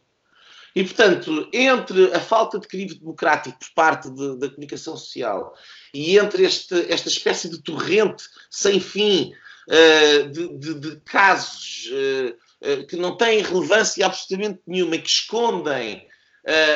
E, 0.76 0.84
portanto, 0.84 1.50
entre 1.52 2.14
a 2.14 2.20
falta 2.20 2.60
de 2.60 2.68
crivo 2.68 2.96
democrático 2.96 3.58
por 3.60 3.70
parte 3.74 4.10
de, 4.10 4.38
da 4.38 4.50
comunicação 4.50 4.96
social 4.96 5.54
e 5.94 6.18
entre 6.18 6.44
este, 6.44 6.92
esta 6.92 7.10
espécie 7.10 7.50
de 7.50 7.62
torrente 7.62 8.24
sem 8.52 8.80
fim 8.80 9.34
uh, 9.68 10.30
de, 10.30 10.58
de, 10.58 10.74
de, 10.76 10.96
casos 11.02 11.90
uh, 11.92 12.72
uh, 12.72 12.88
que 12.88 12.96
não 12.96 13.18
têm 13.18 13.42
relevância 13.42 14.06
absolutamente 14.06 14.62
nenhuma 14.68 14.98
que 14.98 15.10
escondem 15.10 16.08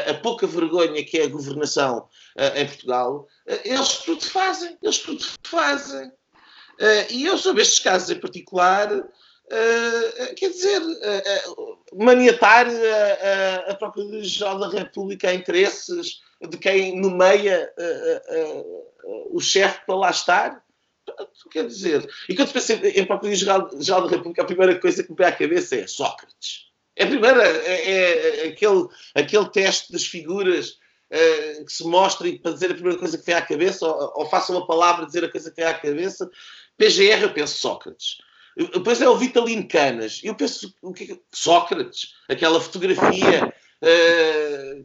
a 0.10 0.14
pouca 0.16 0.46
vergonha 0.46 1.04
que 1.04 1.18
é 1.18 1.24
a 1.24 1.30
governação 1.30 2.08
em 2.56 2.66
Portugal, 2.66 3.28
eles 3.64 3.98
tudo 4.00 4.24
fazem, 4.24 4.78
eles 4.82 5.00
tudo 5.00 5.24
fazem. 5.44 6.12
e 7.10 7.26
eu, 7.26 7.38
sobre 7.38 7.62
estes 7.62 7.80
casos 7.80 8.10
em 8.10 8.20
particular, 8.20 8.90
Uh, 9.46 10.36
quer 10.36 10.50
dizer, 10.50 10.82
uh, 10.82 11.62
uh, 11.62 12.04
maniatar 12.04 12.66
a 13.68 13.76
Procuradoria-Geral 13.76 14.58
da 14.58 14.70
República 14.70 15.30
a 15.30 15.34
interesses 15.34 16.22
de 16.42 16.58
quem 16.58 17.00
nomeia 17.00 17.72
o 19.32 19.40
chefe 19.40 19.86
para 19.86 19.96
lá 19.96 20.10
estar. 20.10 20.64
Quer 21.52 21.68
dizer, 21.68 22.10
e 22.30 22.36
quando 22.36 22.54
penso 22.54 22.72
em 22.72 23.06
Procuradoria-Geral 23.06 23.70
da 24.04 24.10
República, 24.10 24.42
a 24.42 24.46
primeira 24.46 24.80
coisa 24.80 25.04
que 25.04 25.12
me 25.12 25.18
vem 25.18 25.28
à 25.28 25.32
cabeça 25.32 25.76
é 25.76 25.88
Sócrates. 25.88 26.72
É 26.96 27.04
a 27.04 27.08
primeira, 27.08 27.44
é, 27.44 28.46
é 28.46 28.48
aquele, 28.50 28.88
aquele 29.16 29.50
teste 29.50 29.92
das 29.92 30.06
figuras 30.06 30.78
que 31.66 31.72
se 31.72 31.86
mostra 31.86 32.28
e 32.28 32.40
para 32.40 32.54
dizer 32.54 32.72
a 32.72 32.74
primeira 32.74 32.98
coisa 32.98 33.18
que 33.18 33.26
vem 33.26 33.36
à 33.36 33.42
cabeça, 33.42 33.86
ou, 33.86 34.14
ou 34.16 34.26
faça 34.26 34.52
uma 34.52 34.66
palavra 34.66 35.06
dizer 35.06 35.24
a 35.24 35.30
coisa 35.30 35.52
que 35.52 35.62
vem 35.62 35.70
à 35.70 35.74
cabeça. 35.74 36.30
PGR, 36.76 37.22
eu 37.22 37.34
penso 37.34 37.60
Sócrates. 37.60 38.18
Depois 38.56 39.02
é 39.02 39.08
o 39.08 39.18
Vitalino 39.18 39.68
Canas. 39.68 40.22
Eu 40.24 40.36
penso, 40.36 40.74
o 40.82 40.92
que 40.92 41.20
Sócrates, 41.32 42.14
aquela 42.28 42.60
fotografia 42.60 43.54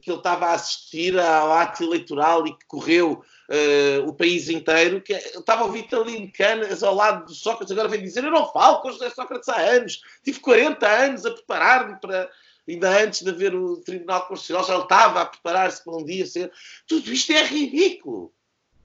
que 0.01 0.11
ele 0.11 0.19
estava 0.19 0.47
a 0.47 0.55
assistir 0.55 1.19
ao 1.19 1.53
ato 1.53 1.85
eleitoral 1.85 2.47
e 2.47 2.53
que 2.53 2.67
correu 2.67 3.23
uh, 3.49 4.09
o 4.09 4.13
país 4.13 4.49
inteiro, 4.49 5.01
que 5.01 5.15
é, 5.15 5.19
estava 5.19 5.65
o 5.65 5.73
Vitalino 5.73 6.31
Canas 6.33 6.83
ao 6.83 6.95
lado 6.95 7.27
do 7.27 7.35
Sócrates, 7.35 7.73
agora 7.73 7.89
vem 7.89 8.03
dizer, 8.03 8.25
eu 8.25 8.31
não 8.31 8.51
falo 8.51 8.81
com 8.81 8.91
José 8.91 9.11
Sócrates 9.11 9.49
há 9.49 9.61
anos, 9.61 10.01
tive 10.25 10.41
40 10.41 10.87
anos 10.87 11.27
a 11.27 11.31
preparar-me 11.31 12.01
para... 12.01 12.31
Ainda 12.69 13.03
antes 13.03 13.23
de 13.23 13.31
haver 13.31 13.55
o 13.55 13.79
Tribunal 13.79 14.27
Constitucional, 14.27 14.67
já 14.67 14.79
estava 14.79 15.23
a 15.23 15.27
preparar-se 15.27 15.83
para 15.83 15.97
um 15.97 16.05
dia 16.05 16.27
ser... 16.27 16.53
Tudo 16.87 17.11
isto 17.11 17.33
é 17.33 17.43
ridículo. 17.43 18.31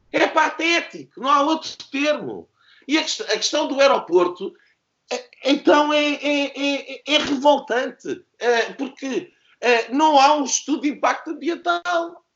É 0.09 0.25
patético. 0.25 1.19
Não 1.19 1.29
há 1.29 1.41
outro 1.41 1.71
termo. 1.91 2.47
E 2.87 2.97
a, 2.97 3.01
a 3.01 3.03
questão 3.35 3.67
do 3.67 3.81
aeroporto 3.81 4.53
então 5.43 5.91
é, 5.91 6.13
é, 6.13 6.45
é, 6.55 7.01
é 7.05 7.17
revoltante, 7.17 8.23
porque 8.77 9.33
é, 9.63 9.89
não 9.93 10.19
há 10.19 10.35
um 10.35 10.43
estudo 10.43 10.81
de 10.81 10.89
impacto 10.89 11.31
ambiental. 11.31 11.81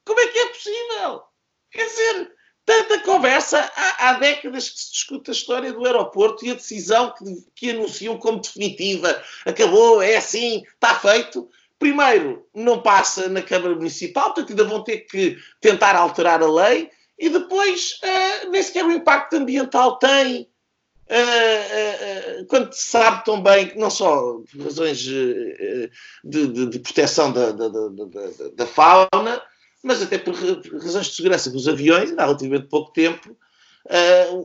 Como 0.05 0.19
é 0.19 0.27
que 0.27 0.39
é 0.39 0.45
possível? 0.47 1.23
Quer 1.69 1.85
dizer, 1.85 2.31
tanta 2.65 2.99
conversa, 2.99 3.69
há, 3.75 4.07
há, 4.07 4.13
décadas 4.13 4.69
que 4.69 4.79
se 4.79 4.91
discute 4.93 5.29
a 5.29 5.33
história 5.33 5.73
do 5.73 5.85
aeroporto 5.85 6.45
e 6.45 6.51
a 6.51 6.53
decisão 6.53 7.13
que, 7.13 7.25
que 7.53 7.69
anunciam 7.71 8.17
como 8.17 8.39
definitiva. 8.39 9.21
Acabou, 9.45 10.01
é 10.01 10.15
assim, 10.15 10.63
está 10.73 10.95
feito. 10.95 11.49
Primeiro, 11.77 12.47
não 12.55 12.81
passa 12.81 13.27
na 13.27 13.41
Câmara 13.41 13.75
Municipal, 13.75 14.33
portanto 14.33 14.51
ainda 14.51 14.63
vão 14.63 14.81
ter 14.81 14.99
que 15.01 15.37
tentar 15.59 15.97
alterar 15.97 16.41
a 16.41 16.49
lei, 16.49 16.89
e 17.19 17.29
depois 17.29 17.99
uh, 18.03 18.49
nem 18.49 18.63
sequer 18.63 18.85
o 18.85 18.91
impacto 18.91 19.35
ambiental 19.35 19.99
tem. 19.99 20.49
Uh, 21.09 22.41
uh, 22.41 22.45
quando 22.47 22.73
se 22.73 22.89
sabe 22.89 23.23
tão 23.23 23.41
bem 23.41 23.71
não 23.77 23.89
só 23.89 24.41
por 24.51 24.61
razões 24.61 24.99
de, 24.99 25.89
de, 26.21 26.65
de 26.65 26.79
proteção 26.79 27.31
da, 27.31 27.51
da, 27.51 27.69
da, 27.69 27.87
da, 28.53 28.67
fauna, 28.67 29.41
mas 29.81 30.01
até 30.01 30.17
por 30.17 30.33
razões 30.35 31.07
de 31.07 31.15
segurança 31.15 31.49
dos 31.49 31.65
aviões, 31.65 32.11
há 32.17 32.25
relativamente 32.25 32.67
pouco 32.67 32.91
tempo, 32.91 33.37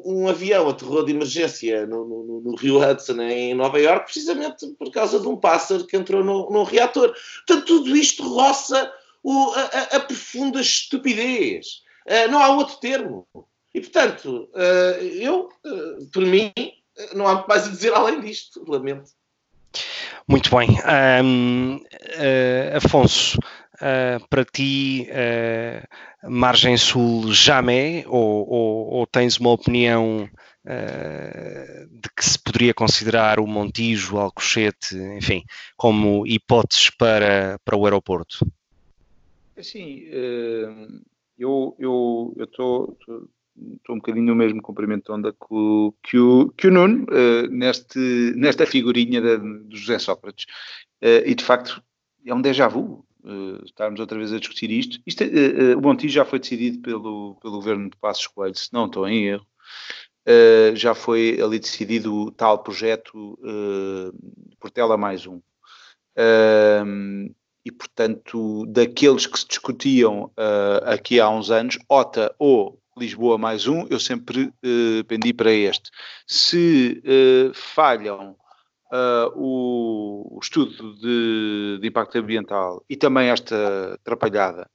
um 0.04 0.28
avião 0.28 0.68
aterrou 0.68 1.04
de 1.04 1.10
emergência 1.10 1.84
no, 1.84 2.06
no, 2.06 2.40
no, 2.42 2.54
Rio 2.54 2.78
Hudson, 2.78 3.20
em 3.22 3.54
Nova 3.54 3.80
York, 3.80 4.04
precisamente 4.04 4.64
por 4.78 4.92
causa 4.92 5.18
de 5.18 5.26
um 5.26 5.36
pássaro 5.36 5.84
que 5.84 5.96
entrou 5.96 6.22
no, 6.22 6.48
no 6.48 6.62
reator. 6.62 7.12
Portanto, 7.44 7.66
tudo 7.66 7.96
isto 7.96 8.22
roça 8.22 8.92
o, 9.20 9.50
a, 9.50 9.96
a, 9.96 10.00
profunda 10.00 10.60
estupidez. 10.60 11.82
não 12.30 12.40
há 12.40 12.50
outro 12.50 12.76
termo. 12.76 13.26
E, 13.74 13.80
portanto, 13.80 14.50
uh, 14.54 15.02
eu, 15.02 15.48
uh, 15.64 16.06
por 16.12 16.24
mim, 16.24 16.52
não 17.14 17.26
há 17.26 17.46
mais 17.48 17.66
a 17.66 17.70
dizer 17.70 17.92
além 17.94 18.20
disto, 18.20 18.62
lamento. 18.68 19.10
Muito 20.28 20.54
bem. 20.54 20.68
Um, 21.24 21.76
uh, 21.76 21.80
eh, 21.92 22.72
Afonso, 22.76 23.38
para 24.30 24.44
ti, 24.44 25.08
margem 26.22 26.76
sul 26.76 27.32
jamais, 27.32 28.04
ou, 28.06 28.48
ou, 28.48 28.90
ou 28.90 29.06
tens 29.06 29.38
uma 29.38 29.50
opinião 29.50 30.30
de 30.64 32.08
que 32.16 32.24
se 32.24 32.38
poderia 32.38 32.72
considerar 32.72 33.40
o 33.40 33.46
Montijo, 33.46 34.14
o 34.14 34.20
Alcochete, 34.20 34.94
enfim, 34.94 35.42
como 35.76 36.24
hipóteses 36.24 36.90
para, 36.90 37.58
para 37.64 37.76
o 37.76 37.84
aeroporto? 37.84 38.46
Sim, 39.60 40.04
eu 41.36 41.74
estou 42.38 42.96
estou 43.56 43.94
um 43.94 43.98
bocadinho 43.98 44.26
no 44.26 44.34
mesmo 44.34 44.62
comprimento 44.62 45.06
de 45.06 45.12
onda 45.12 45.32
que 45.32 45.46
o, 45.50 45.94
que 46.02 46.18
o, 46.18 46.48
que 46.56 46.68
o 46.68 46.70
Nuno, 46.70 47.04
uh, 47.04 47.46
neste, 47.48 47.98
nesta 48.36 48.66
figurinha 48.66 49.20
do 49.20 49.76
José 49.76 49.98
Sócrates. 49.98 50.46
Uh, 51.02 51.26
e 51.26 51.34
de 51.34 51.44
facto 51.44 51.82
é 52.24 52.34
um 52.34 52.40
déjà 52.40 52.68
vu 52.68 53.04
uh, 53.24 53.64
estarmos 53.64 54.00
outra 54.00 54.18
vez 54.18 54.32
a 54.32 54.38
discutir 54.38 54.70
isto. 54.70 55.00
isto 55.06 55.24
o 55.76 55.80
Montijo 55.80 56.14
já 56.14 56.24
foi 56.24 56.38
decidido 56.38 56.80
pelo, 56.80 57.36
pelo 57.40 57.54
governo 57.54 57.90
de 57.90 57.96
Passos 57.96 58.26
Coelho, 58.26 58.56
se 58.56 58.72
não 58.72 58.86
estou 58.86 59.06
em 59.08 59.26
erro. 59.26 59.46
já 60.74 60.94
foi 60.94 61.40
ali 61.40 61.58
decidido 61.58 62.14
o 62.14 62.30
tal 62.30 62.62
projeto 62.62 63.38
Portela 64.60 64.96
mais 64.96 65.26
um. 65.26 65.40
e 67.64 67.72
portanto, 67.72 68.64
daqueles 68.66 69.26
que 69.26 69.38
se 69.38 69.48
discutiam 69.48 70.30
aqui 70.84 71.18
há 71.18 71.28
uns 71.28 71.50
anos, 71.50 71.78
OTA 71.88 72.32
ou 72.38 72.81
Lisboa 72.96 73.38
mais 73.38 73.66
um, 73.66 73.86
eu 73.88 73.98
sempre 73.98 74.44
uh, 74.44 75.04
pendi 75.08 75.32
para 75.32 75.50
este. 75.50 75.90
Se 76.26 77.02
uh, 77.04 77.54
falham 77.54 78.36
uh, 78.92 79.32
o, 79.34 80.38
estudo 80.42 80.94
de, 80.96 81.78
de, 81.80 81.88
impacto 81.88 82.18
ambiental 82.18 82.84
e 82.88 82.96
também 82.96 83.28
esta 83.28 83.94
atrapalhada, 83.94 84.68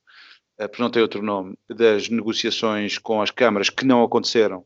uh, 0.60 0.68
por 0.68 0.80
não 0.80 0.90
ter 0.90 1.02
outro 1.02 1.22
nome, 1.22 1.56
das 1.70 2.10
negociações 2.10 2.98
com 2.98 3.22
as 3.22 3.30
câmaras 3.30 3.70
que 3.70 3.86
não 3.86 4.04
aconteceram 4.04 4.66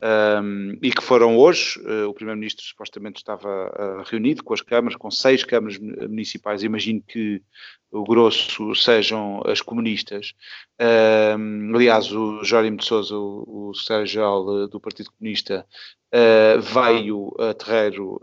um, 0.00 0.78
e 0.80 0.92
que 0.92 1.02
foram 1.02 1.36
hoje, 1.36 1.80
uh, 1.80 2.08
o 2.08 2.14
Primeiro-Ministro 2.14 2.64
supostamente 2.64 3.16
estava 3.16 3.48
uh, 3.48 4.02
reunido 4.08 4.44
com 4.44 4.54
as 4.54 4.60
câmaras, 4.60 4.96
com 4.96 5.10
seis 5.10 5.42
câmaras 5.42 5.76
municipais, 5.78 6.62
imagino 6.62 7.02
que 7.06 7.42
o 7.90 8.04
grosso 8.04 8.74
sejam 8.76 9.42
as 9.44 9.60
comunistas. 9.60 10.34
Um, 10.80 11.74
aliás, 11.74 12.12
o 12.12 12.44
Jórim 12.44 12.76
de 12.76 12.84
Sousa, 12.84 13.16
o, 13.16 13.70
o 13.70 13.74
secretário-geral 13.74 14.68
do 14.68 14.78
Partido 14.78 15.10
Comunista, 15.10 15.66
uh, 16.14 16.60
veio 16.60 17.34
a 17.38 17.54
Terreiro 17.54 18.20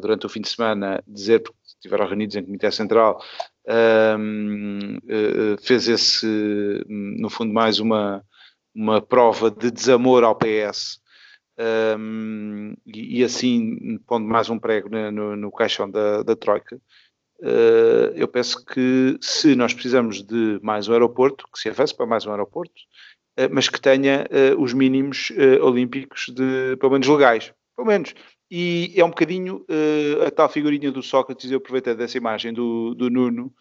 durante 0.00 0.24
o 0.24 0.30
fim 0.30 0.40
de 0.40 0.48
semana 0.48 1.02
dizer, 1.06 1.40
porque 1.40 1.58
estiveram 1.66 2.06
reunidos 2.06 2.36
em 2.36 2.44
Comitê 2.44 2.70
Central, 2.70 3.20
um, 4.18 4.98
fez 5.60 5.88
esse, 5.88 6.84
no 6.88 7.28
fundo, 7.28 7.52
mais 7.52 7.80
uma 7.80 8.24
uma 8.76 9.00
prova 9.00 9.50
de 9.50 9.70
desamor 9.70 10.22
ao 10.22 10.36
PS 10.36 11.00
um, 11.98 12.74
e, 12.84 13.20
e, 13.20 13.24
assim 13.24 13.98
pondo 14.06 14.26
mais 14.26 14.50
um 14.50 14.58
prego 14.58 14.90
no, 14.90 15.10
no, 15.10 15.36
no 15.36 15.50
caixão 15.50 15.90
da, 15.90 16.22
da 16.22 16.36
Troika. 16.36 16.76
Uh, 17.38 18.12
eu 18.14 18.28
penso 18.28 18.64
que 18.64 19.16
se 19.20 19.54
nós 19.54 19.72
precisamos 19.72 20.22
de 20.22 20.58
mais 20.62 20.88
um 20.88 20.92
aeroporto, 20.92 21.46
que 21.52 21.58
se 21.58 21.68
avance 21.68 21.94
para 21.94 22.06
mais 22.06 22.26
um 22.26 22.30
aeroporto, 22.30 22.74
uh, 23.38 23.48
mas 23.50 23.68
que 23.68 23.80
tenha 23.80 24.26
uh, 24.30 24.60
os 24.60 24.74
mínimos 24.74 25.32
olímpicos 25.62 26.26
de, 26.28 26.76
pelo 26.76 26.92
menos 26.92 27.08
legais, 27.08 27.52
pelo 27.74 27.88
menos. 27.88 28.14
E 28.50 28.92
é 28.94 29.04
um 29.04 29.08
bocadinho 29.08 29.66
a 30.24 30.30
tal 30.30 30.48
figurinha 30.48 30.92
do 30.92 31.02
Sócrates, 31.02 31.50
eu 31.50 31.58
aproveitei 31.58 31.96
dessa 31.96 32.16
imagem 32.16 32.52
do, 32.52 32.94
do 32.94 33.10
Nuno, 33.10 33.52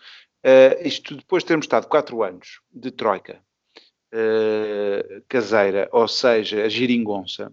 isto 0.83 1.15
depois 1.15 1.41
de 1.41 1.47
termos 1.47 1.65
estado 1.65 1.87
quatro 1.87 2.21
anos 2.21 2.61
de 2.71 2.91
Troika, 2.91 3.41
uh, 4.15 5.23
caseira, 5.27 5.89
ou 5.91 6.07
seja, 6.07 6.63
a 6.63 6.69
giringonça, 6.69 7.51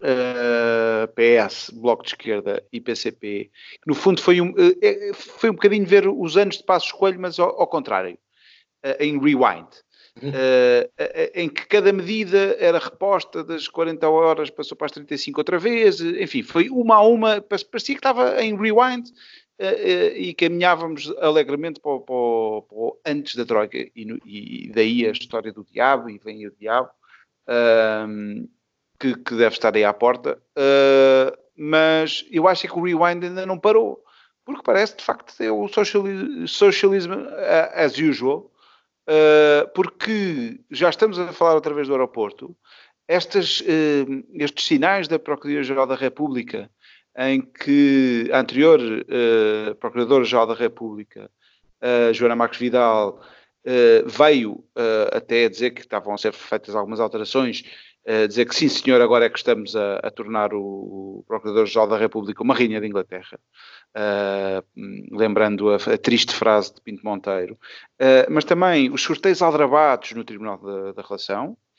uh, 0.00 0.02
eh, 0.02 1.06
PS, 1.46 1.70
Bloco 1.70 2.02
de 2.02 2.10
Esquerda 2.10 2.62
e 2.72 2.80
PCP, 2.80 3.50
que 3.82 3.86
no 3.86 3.94
fundo 3.94 4.20
foi 4.20 4.40
um, 4.40 4.50
uh, 4.50 5.14
foi 5.14 5.50
um 5.50 5.54
bocadinho 5.54 5.86
ver 5.86 6.08
os 6.08 6.36
anos 6.36 6.58
de 6.58 6.64
Passos 6.64 6.92
Coelho, 6.92 7.20
mas 7.20 7.38
ao, 7.38 7.60
ao 7.60 7.66
contrário. 7.66 8.18
em 8.98 9.18
rewind. 9.18 9.68
Uh, 10.16 10.90
em 11.34 11.48
que 11.48 11.66
cada 11.66 11.92
medida 11.92 12.56
era 12.58 12.78
reposta 12.78 13.44
das 13.44 13.68
40 13.68 14.08
horas, 14.08 14.50
passou 14.50 14.76
para 14.76 14.86
as 14.86 14.92
35 14.92 15.40
outra 15.40 15.58
vez, 15.58 16.00
enfim, 16.00 16.42
foi 16.42 16.68
uma 16.68 16.96
a 16.96 17.02
uma, 17.02 17.40
parecia 17.40 17.94
que 17.94 18.00
estava 18.00 18.42
em 18.42 18.56
rewind 18.56 19.08
e 20.16 20.34
caminhávamos 20.34 21.12
alegremente 21.18 21.80
para, 21.80 22.00
para, 22.00 22.62
para 22.68 23.12
antes 23.12 23.34
da 23.34 23.44
Troika, 23.44 23.76
e, 23.76 23.90
e, 24.24 24.72
daí 24.72 25.06
a 25.06 25.10
história 25.10 25.52
do 25.52 25.64
diabo, 25.64 26.08
e 26.08 26.18
vem 26.18 26.46
o 26.46 26.54
diabo, 26.58 26.90
ehm, 27.48 28.46
que, 28.98 29.14
que, 29.16 29.34
deve 29.34 29.54
estar 29.54 29.74
aí 29.74 29.84
à 29.84 29.92
porta, 29.92 30.40
mas 31.56 32.24
eu 32.30 32.48
acho 32.48 32.66
que 32.66 32.78
o 32.78 32.82
rewind 32.82 33.24
ainda 33.24 33.44
não 33.44 33.58
parou, 33.58 34.02
porque 34.44 34.62
parece 34.62 34.96
de 34.96 35.04
facto 35.04 35.38
é 35.40 35.50
o 35.50 35.68
socialismo, 35.68 36.48
socialismo 36.48 37.14
as 37.74 37.98
usual, 37.98 38.50
uh, 39.08 39.68
porque 39.74 40.60
já 40.70 40.90
estamos 40.90 41.18
a 41.18 41.32
falar 41.32 41.54
outra 41.54 41.74
vez 41.74 41.86
do 41.86 41.94
aeroporto, 41.94 42.56
estas, 43.06 43.60
uh, 43.60 44.24
estes 44.34 44.64
sinais 44.64 45.08
da 45.08 45.18
Procuradoria-Geral 45.18 45.86
da 45.86 45.94
República, 45.94 46.70
em 47.16 47.40
que 47.40 48.28
a 48.32 48.40
anterior 48.40 48.80
uh, 48.80 49.74
Procuradora-Geral 49.76 50.46
da 50.46 50.54
República, 50.54 51.30
Joana 52.12 52.36
Marcos 52.36 52.58
Vidal, 52.58 53.22
veio 54.04 54.62
até 55.12 55.48
dizer 55.48 55.70
que 55.70 55.80
estavam 55.80 56.12
a 56.12 56.18
ser 56.18 56.34
feitas 56.34 56.74
algumas 56.74 57.00
alterações 57.00 57.62
dizer 58.28 58.46
que 58.46 58.54
sim, 58.54 58.68
senhor, 58.68 59.00
agora 59.00 59.24
é 59.24 59.30
que 59.30 59.38
estamos 59.38 59.74
a, 59.74 59.96
a 59.96 60.10
tornar 60.10 60.52
o, 60.52 61.24
Procurador-Geral 61.26 61.86
da 61.86 61.96
República 61.96 62.42
uma 62.42 62.54
rainha 62.54 62.80
de 62.80 62.86
Inglaterra. 62.86 63.38
Uh, 63.96 65.16
lembrando 65.16 65.70
a, 65.70 65.76
a, 65.76 65.98
triste 65.98 66.34
frase 66.34 66.74
de 66.74 66.80
Pinto 66.80 67.04
Monteiro, 67.04 67.54
uh, 67.54 68.30
mas 68.30 68.44
também 68.44 68.90
os 68.90 69.02
sorteios 69.02 69.42
aldrabados 69.42 70.12
no 70.12 70.24
Tribunal 70.24 70.58
da, 70.58 70.92
da 70.92 71.02
Relação, 71.02 71.56
Uh, 71.56 71.69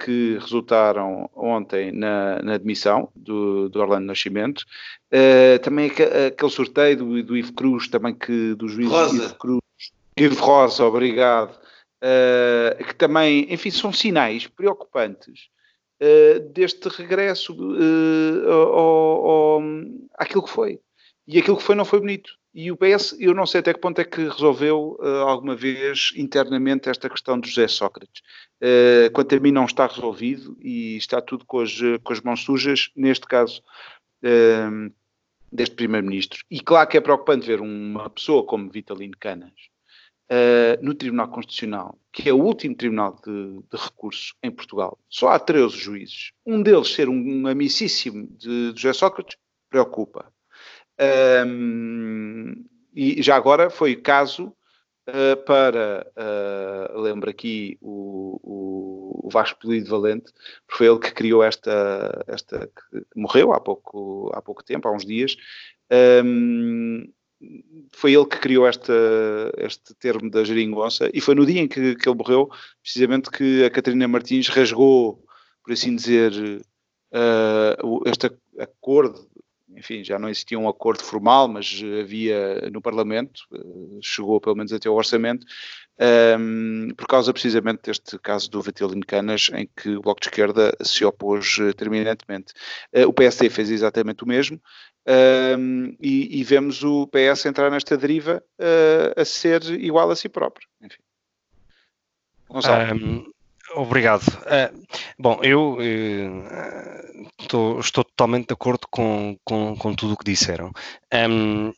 que 0.00 0.38
resultaram 0.40 1.30
ontem 1.34 1.92
na, 1.92 2.42
na 2.42 2.54
admissão 2.54 3.08
do, 3.14 3.68
do, 3.68 3.80
Orlando 3.80 4.06
Nascimento. 4.06 4.64
Uh, 5.12 5.58
também 5.60 5.90
aquele 5.90 6.50
sorteio 6.50 6.96
do, 6.96 7.22
do 7.22 7.36
Ivo 7.36 7.52
Cruz, 7.52 7.86
também 7.86 8.14
que 8.14 8.54
do 8.54 8.68
juiz 8.68 8.88
Rosa. 8.88 9.24
Ivo 9.24 9.34
Cruz. 9.36 9.60
Ivo 10.16 10.44
Rosa, 10.44 10.84
obrigado. 10.84 11.56
Uh, 12.02 12.84
que 12.84 12.94
também, 12.94 13.46
enfim, 13.52 13.70
são 13.70 13.92
sinais 13.92 14.46
preocupantes 14.46 15.48
deste 16.52 16.90
regresso 16.90 17.56
ao, 18.46 19.30
ao, 19.30 19.62
àquilo 20.18 20.42
que 20.42 20.50
foi. 20.50 20.78
E 21.26 21.38
aquilo 21.38 21.56
que 21.56 21.62
foi 21.62 21.74
não 21.74 21.86
foi 21.86 22.00
bonito. 22.00 22.32
E 22.58 22.72
o 22.72 22.76
PS, 22.78 23.14
eu 23.20 23.34
não 23.34 23.44
sei 23.44 23.60
até 23.60 23.74
que 23.74 23.80
ponto 23.80 24.00
é 24.00 24.04
que 24.04 24.28
resolveu 24.28 24.96
uh, 24.98 25.28
alguma 25.28 25.54
vez 25.54 26.14
internamente 26.16 26.88
esta 26.88 27.06
questão 27.10 27.38
do 27.38 27.46
José 27.46 27.68
Sócrates. 27.68 28.22
Uh, 28.62 29.12
quanto 29.12 29.34
a 29.34 29.38
mim 29.38 29.52
não 29.52 29.66
está 29.66 29.86
resolvido 29.86 30.56
e 30.58 30.96
está 30.96 31.20
tudo 31.20 31.44
com 31.44 31.60
as, 31.60 31.74
com 32.02 32.14
as 32.14 32.22
mãos 32.22 32.40
sujas, 32.40 32.90
neste 32.96 33.26
caso 33.26 33.62
uh, 34.24 34.90
deste 35.52 35.76
Primeiro-Ministro. 35.76 36.42
E 36.50 36.58
claro 36.62 36.88
que 36.88 36.96
é 36.96 37.00
preocupante 37.02 37.46
ver 37.46 37.60
uma 37.60 38.08
pessoa 38.08 38.42
como 38.42 38.70
Vitalino 38.70 39.16
Canas 39.20 39.52
no 40.82 40.92
Tribunal 40.92 41.28
Constitucional, 41.28 41.96
que 42.10 42.28
é 42.28 42.32
o 42.32 42.42
último 42.42 42.74
tribunal 42.74 43.20
de, 43.24 43.60
de 43.70 43.76
recurso 43.76 44.34
em 44.42 44.50
Portugal. 44.50 44.98
Só 45.08 45.28
há 45.28 45.38
13 45.38 45.76
juízes. 45.76 46.32
Um 46.44 46.60
deles 46.62 46.88
ser 46.88 47.08
um 47.08 47.46
amicíssimo 47.46 48.26
de, 48.36 48.72
de 48.72 48.80
José 48.80 48.92
Sócrates 48.92 49.36
preocupa. 49.70 50.32
Um, 50.98 52.64
e 52.94 53.22
já 53.22 53.36
agora 53.36 53.68
foi 53.68 53.94
caso 53.94 54.54
uh, 55.08 55.36
para, 55.44 56.06
uh, 56.16 57.00
lembro 57.00 57.28
aqui 57.28 57.76
o, 57.80 58.40
o, 59.24 59.28
Vasco 59.30 59.60
Polido 59.60 59.90
Valente, 59.90 60.32
porque 60.66 60.78
foi 60.78 60.86
ele 60.86 60.98
que 60.98 61.12
criou 61.12 61.42
esta, 61.42 62.24
esta 62.26 62.66
que 62.68 63.04
morreu 63.14 63.52
há 63.52 63.60
pouco, 63.60 64.30
há 64.34 64.40
pouco 64.40 64.64
tempo, 64.64 64.88
há 64.88 64.92
uns 64.92 65.04
dias, 65.04 65.36
um, 66.22 67.06
foi 67.92 68.14
ele 68.14 68.24
que 68.24 68.38
criou 68.38 68.66
esta, 68.66 68.94
este 69.58 69.94
termo 69.96 70.30
da 70.30 70.42
geringonça 70.42 71.10
e 71.12 71.20
foi 71.20 71.34
no 71.34 71.44
dia 71.44 71.60
em 71.60 71.68
que, 71.68 71.96
que 71.96 72.08
ele 72.08 72.16
morreu, 72.16 72.48
precisamente 72.82 73.30
que 73.30 73.64
a 73.64 73.70
Catarina 73.70 74.08
Martins 74.08 74.48
rasgou, 74.48 75.22
por 75.62 75.72
assim 75.72 75.94
dizer, 75.94 76.32
uh, 77.12 78.62
acordo 78.62 79.28
enfim, 79.76 80.02
já 80.02 80.18
não 80.18 80.28
existia 80.28 80.58
um 80.58 80.68
acordo 80.68 81.04
formal, 81.04 81.46
mas 81.46 81.82
havia 82.00 82.70
no 82.72 82.80
Parlamento, 82.80 83.42
eh, 83.52 83.58
chegou 84.00 84.40
pelo 84.40 84.56
menos 84.56 84.72
até 84.72 84.88
ao 84.88 84.94
orçamento, 84.94 85.46
um, 85.98 86.88
ehm, 86.88 86.94
por 86.96 87.06
causa 87.06 87.32
precisamente 87.32 87.82
deste 87.84 88.18
caso 88.18 88.50
do 88.50 88.62
Vatilino 88.62 89.04
Canas, 89.06 89.50
em 89.54 89.68
que 89.76 89.90
o 89.96 90.00
Bloco 90.00 90.20
de 90.20 90.28
Esquerda 90.28 90.76
se 90.82 91.04
opôs 91.04 91.58
uh, 91.58 91.72
terminantemente. 91.74 92.52
Uh, 92.94 93.06
o 93.06 93.12
PSD 93.12 93.50
fez 93.50 93.70
exatamente 93.70 94.24
o 94.24 94.28
mesmo, 94.28 94.60
um, 95.06 95.12
ehm, 95.12 95.96
e, 96.00 96.40
e, 96.40 96.44
vemos 96.44 96.82
o 96.82 97.06
PS 97.06 97.46
entrar 97.46 97.70
nesta 97.70 97.96
deriva 97.96 98.42
uh, 98.58 99.20
a 99.20 99.24
ser 99.24 99.62
igual 99.80 100.10
a 100.10 100.16
si 100.16 100.28
próprio. 100.28 100.66
Enfim. 100.82 100.98
Gonçalo. 102.48 102.94
Um, 102.94 103.35
Obrigado. 103.76 104.22
Uh, 104.26 104.86
bom, 105.18 105.38
eu 105.42 105.74
uh, 105.74 107.46
tô, 107.46 107.78
estou 107.78 108.02
totalmente 108.02 108.48
de 108.48 108.54
acordo 108.54 108.86
com, 108.90 109.36
com, 109.44 109.76
com 109.76 109.94
tudo 109.94 110.14
o 110.14 110.16
que 110.16 110.24
disseram. 110.24 110.72
Um, 111.12 111.72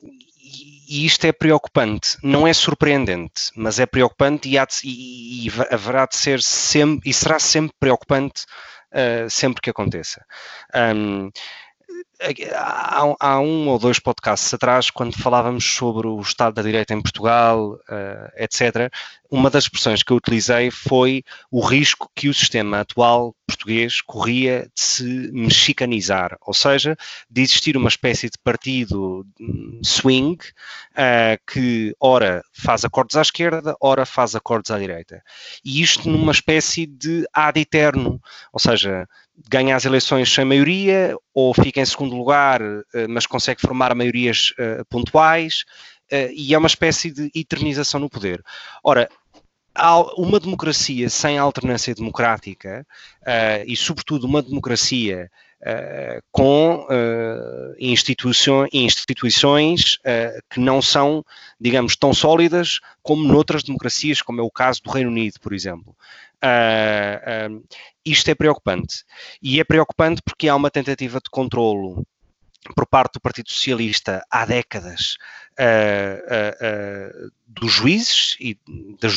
e 0.89 1.05
isto 1.05 1.27
é 1.27 1.33
preocupante, 1.33 2.17
não 2.23 2.47
é 2.47 2.53
surpreendente, 2.53 3.51
mas 3.57 3.81
é 3.81 3.85
preocupante 3.85 4.49
e, 4.49 4.53
de, 4.53 4.81
e, 4.85 5.47
e 5.47 5.51
haverá 5.71 6.07
de 6.07 6.17
ser 6.17 6.41
sempre, 6.41 7.11
e 7.11 7.13
será 7.13 7.41
sempre 7.41 7.75
preocupante 7.81 8.45
uh, 8.93 9.29
sempre 9.29 9.61
que 9.61 9.71
aconteça. 9.71 10.25
Um, 10.75 11.31
há, 12.55 13.15
há, 13.21 13.41
um 13.41 13.69
ou 13.69 13.79
dois 13.79 13.99
podcasts 13.99 14.53
atrás, 14.53 14.91
quando 14.91 15.17
falávamos 15.17 15.65
sobre 15.65 16.07
o 16.09 16.21
Estado 16.21 16.55
da 16.55 16.63
Direita 16.63 16.95
em 16.95 17.03
Portugal, 17.03 17.75
uh, 17.75 18.33
etc., 18.37 18.91
uma 19.31 19.51
das 19.51 19.65
expressões 19.65 20.03
que 20.03 20.11
eu 20.11 20.17
utilizei 20.17 20.71
foi 20.71 21.23
o 21.51 21.61
risco 21.61 22.11
que 22.15 22.29
o 22.29 22.35
sistema 22.35 22.81
atual 22.81 23.35
português 23.47 24.01
corria 24.01 24.71
de 24.75 24.81
se 24.81 25.31
mexicanizar, 25.33 26.37
ou 26.41 26.55
seja, 26.55 26.97
de 27.31 27.43
existir 27.43 27.77
uma 27.77 27.89
espécie 27.89 28.29
de 28.29 28.39
partido 28.43 29.27
hum, 29.41 29.81
swing 29.85 30.39
uh, 30.93 31.39
que 31.47 31.95
ora 32.01 32.43
faz 32.53 32.85
acordos 32.85 33.17
à 33.17 33.23
esquerda, 33.23 33.77
ora 33.81 34.07
faz 34.07 34.35
acordos 34.35 34.71
à 34.71 34.79
direita. 34.79 35.23
E 35.65 35.83
isto 35.83 36.09
numa 36.09 36.33
espécie 36.33 36.87
de 36.87 37.27
ad 37.33 37.61
eterno, 37.61 38.21
ou 38.53 38.59
seja, 38.59 39.07
ganha 39.47 39.77
as 39.77 39.85
eleições 39.85 40.33
sem 40.33 40.45
maioria 40.45 41.17
ou 41.35 41.55
fica 41.55 41.81
em 41.81 41.85
segundo 41.85 42.17
lugar, 42.17 42.61
uh, 42.63 42.85
mas 43.09 43.27
consegue 43.27 43.61
formar 43.61 43.95
maiorias 43.95 44.53
uh, 44.53 44.85
pontuais. 44.89 45.65
Uh, 46.11 46.33
e 46.35 46.55
é 46.55 46.59
uma 46.59 46.67
espécie 46.67 47.11
de 47.11 47.31
eternização 47.35 48.01
no 48.01 48.09
poder. 48.09 48.43
Ora, 48.83 49.09
uma 50.17 50.41
democracia 50.41 51.09
sem 51.09 51.39
alternância 51.39 51.95
democrática 51.95 52.85
e, 53.65 53.77
sobretudo, 53.77 54.27
uma 54.27 54.43
democracia 54.43 55.31
com 56.31 56.87
uh, 56.87 57.75
instituições, 57.79 58.69
instituições 58.73 59.99
que 60.51 60.61
não 60.61 60.81
são, 60.81 61.25
digamos, 61.61 61.97
tão 61.97 62.15
sólidas 62.15 62.81
como 63.03 63.27
noutras 63.27 63.63
democracias, 63.63 64.23
como 64.23 64.41
é 64.41 64.43
o 64.45 64.51
caso 64.51 64.83
do 64.83 64.91
Reino 64.91 65.11
Unido, 65.11 65.41
por 65.41 65.53
exemplo. 65.53 65.97
isto 68.05 68.31
é 68.31 68.35
preocupante. 68.35 69.05
E 69.43 69.61
é 69.61 69.65
preocupante 69.65 70.23
porque 70.23 70.49
há 70.49 70.55
uma 70.55 70.71
tentativa 70.71 71.19
de 71.19 71.31
controlo 71.31 72.07
por 72.75 72.87
parte 72.87 73.15
do 73.15 73.21
Partido 73.21 73.51
Socialista 73.51 74.25
há 74.31 74.45
décadas 74.45 75.17
uh, 75.59 77.25
uh, 77.25 77.27
uh, 77.27 77.33
dos 77.47 77.73
juízes 77.73 78.37
e 78.41 78.59
da 79.01 79.09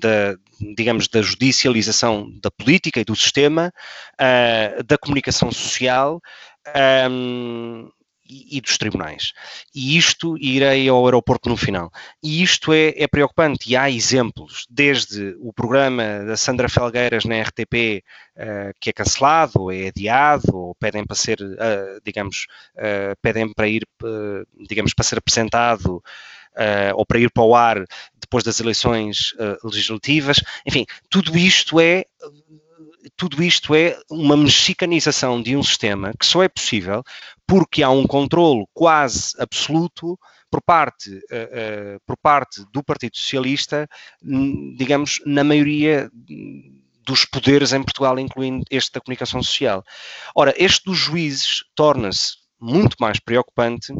da, 0.00 0.36
digamos, 0.74 1.08
da 1.08 1.22
judicialização 1.22 2.30
da 2.40 2.50
política 2.50 3.00
e 3.00 3.04
do 3.04 3.14
sistema, 3.14 3.72
da 4.86 4.98
comunicação 4.98 5.50
social. 5.52 6.20
Um, 7.10 7.90
e, 8.30 8.60
dos 8.60 8.78
tribunais. 8.78 9.32
E 9.74 9.96
isto, 9.96 10.36
irei 10.38 10.88
ao 10.88 11.04
aeroporto 11.04 11.48
no 11.48 11.56
final. 11.56 11.90
E 12.22 12.42
isto 12.42 12.72
é, 12.72 12.94
é, 12.96 13.06
preocupante, 13.06 13.70
e 13.70 13.76
há 13.76 13.90
exemplos, 13.90 14.66
desde 14.70 15.36
o 15.40 15.52
programa 15.52 16.24
da 16.24 16.36
Sandra 16.36 16.68
Felgueiras 16.68 17.24
na 17.24 17.40
RTP, 17.42 18.04
uh, 18.36 18.72
que 18.80 18.90
é 18.90 18.92
cancelado, 18.92 19.70
é 19.72 19.88
adiado, 19.88 20.56
ou 20.56 20.74
pedem 20.76 21.04
para 21.04 21.16
ser, 21.16 21.40
uh, 21.40 22.00
digamos, 22.04 22.46
uh, 22.76 23.16
pedem 23.20 23.52
para 23.52 23.68
ir, 23.68 23.86
digamos, 24.68 24.94
para 24.94 25.04
ser 25.04 25.18
apresentado, 25.18 26.02
ou 26.94 27.06
para 27.06 27.18
ir 27.18 27.30
para 27.30 27.44
o 27.44 27.54
ar 27.54 27.84
depois 28.20 28.44
das 28.44 28.60
eleições 28.60 29.34
legislativas. 29.64 30.42
Enfim, 30.66 30.84
tudo 31.08 31.38
isto 31.38 31.80
é 31.80 32.04
tudo 33.16 33.42
isto 33.42 33.74
é 33.74 33.98
uma 34.10 34.36
mexicanização 34.36 35.42
de 35.42 35.56
um 35.56 35.62
sistema 35.62 36.12
que 36.18 36.26
só 36.26 36.42
é 36.42 36.48
possível 36.48 37.02
porque 37.46 37.82
há 37.82 37.90
um 37.90 38.06
controle 38.06 38.64
quase 38.72 39.34
absoluto 39.38 40.18
por, 40.50 40.60
parte, 40.62 41.10
uh, 41.10 41.16
uh, 41.16 42.00
por 42.06 42.16
parte 42.16 42.64
do 42.72 42.82
Partido 42.82 43.16
Socialista, 43.16 43.88
digamos, 44.76 45.20
na 45.24 45.44
maioria 45.44 46.10
dos 47.04 47.24
poderes 47.24 47.72
em 47.72 47.82
Portugal, 47.82 48.18
incluindo 48.18 48.64
este 48.70 48.92
da 48.92 49.00
comunicação 49.00 49.42
social. 49.42 49.82
Ora, 50.34 50.54
este 50.56 50.84
dos 50.84 50.98
juízes 50.98 51.64
torna-se 51.74 52.34
muito 52.60 52.96
mais 53.00 53.18
preocupante 53.18 53.92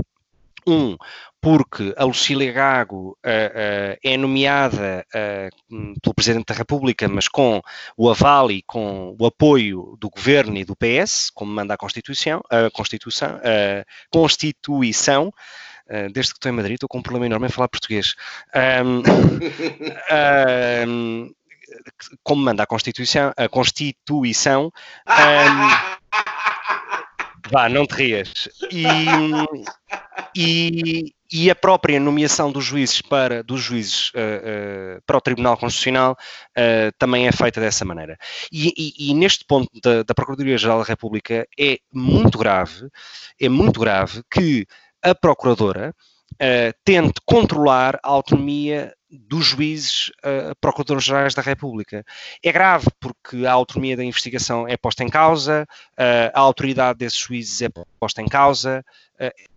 um, 0.66 0.96
porque 1.41 1.95
a 1.97 2.05
Lucília 2.05 2.53
Gago 2.53 3.11
uh, 3.11 3.14
uh, 3.14 3.99
é 4.05 4.16
nomeada 4.16 5.07
uh, 5.09 6.01
pelo 6.01 6.14
Presidente 6.14 6.47
da 6.47 6.55
República, 6.55 7.09
mas 7.09 7.28
com 7.28 7.62
o 7.97 8.11
aval 8.11 8.51
e 8.51 8.62
com 8.62 9.16
o 9.18 9.26
apoio 9.26 9.97
do 9.99 10.11
Governo 10.11 10.59
e 10.59 10.64
do 10.64 10.76
PS, 10.76 11.30
como 11.30 11.53
manda 11.53 11.74
a 11.74 11.78
Constituição, 11.78 12.43
a 12.51 12.70
Constituição, 12.70 13.41
Constituição 14.11 15.32
desde 16.12 16.32
que 16.32 16.38
estou 16.38 16.53
em 16.53 16.55
Madrid, 16.55 16.74
estou 16.74 16.88
com 16.88 16.99
um 16.99 17.03
problema 17.03 17.26
enorme 17.26 17.47
em 17.47 17.51
falar 17.51 17.66
português. 17.66 18.14
Um, 18.55 19.03
um, 20.86 21.34
como 22.22 22.45
manda 22.45 22.62
a 22.62 22.66
Constituição, 22.66 23.32
a 23.36 23.49
Constituição. 23.49 24.72
Um, 25.09 25.68
vá, 27.51 27.68
não 27.68 27.86
te 27.86 27.95
rias. 27.95 28.49
E, 28.70 28.84
e, 30.36 31.12
e, 31.32 31.50
a 31.50 31.54
própria 31.54 32.00
nomeação 32.00 32.50
dos 32.50 32.64
juízes 32.64 33.00
para, 33.00 33.42
dos 33.42 33.60
juízes, 33.60 34.10
uh, 34.10 34.98
uh, 34.98 35.02
para 35.06 35.16
o 35.16 35.20
Tribunal 35.20 35.56
Constitucional 35.56 36.16
uh, 36.56 36.92
também 36.98 37.26
é 37.26 37.32
feita 37.32 37.60
dessa 37.60 37.84
maneira. 37.84 38.18
E, 38.52 38.72
e, 38.76 39.10
e 39.10 39.14
neste 39.14 39.44
ponto 39.44 39.68
da, 39.82 40.02
da 40.02 40.14
Procuradoria-Geral 40.14 40.78
da 40.78 40.84
República 40.84 41.46
é 41.58 41.78
muito 41.92 42.38
grave, 42.38 42.88
é 43.40 43.48
muito 43.48 43.80
grave 43.80 44.22
que 44.30 44.66
a 45.02 45.14
Procuradora 45.14 45.94
tente 46.84 47.20
controlar 47.26 47.98
a 48.02 48.08
autonomia 48.08 48.94
dos 49.10 49.46
juízes 49.46 50.08
uh, 50.24 50.54
procuradores-gerais 50.60 51.34
da 51.34 51.42
República. 51.42 52.04
É 52.42 52.52
grave 52.52 52.86
porque 53.00 53.44
a 53.44 53.52
autonomia 53.52 53.96
da 53.96 54.04
investigação 54.04 54.68
é 54.68 54.76
posta 54.76 55.02
em 55.02 55.08
causa, 55.08 55.66
uh, 55.98 56.30
a 56.32 56.40
autoridade 56.40 56.98
desses 56.98 57.18
juízes 57.18 57.60
é 57.62 57.68
posta 57.98 58.22
em 58.22 58.28
causa, 58.28 58.84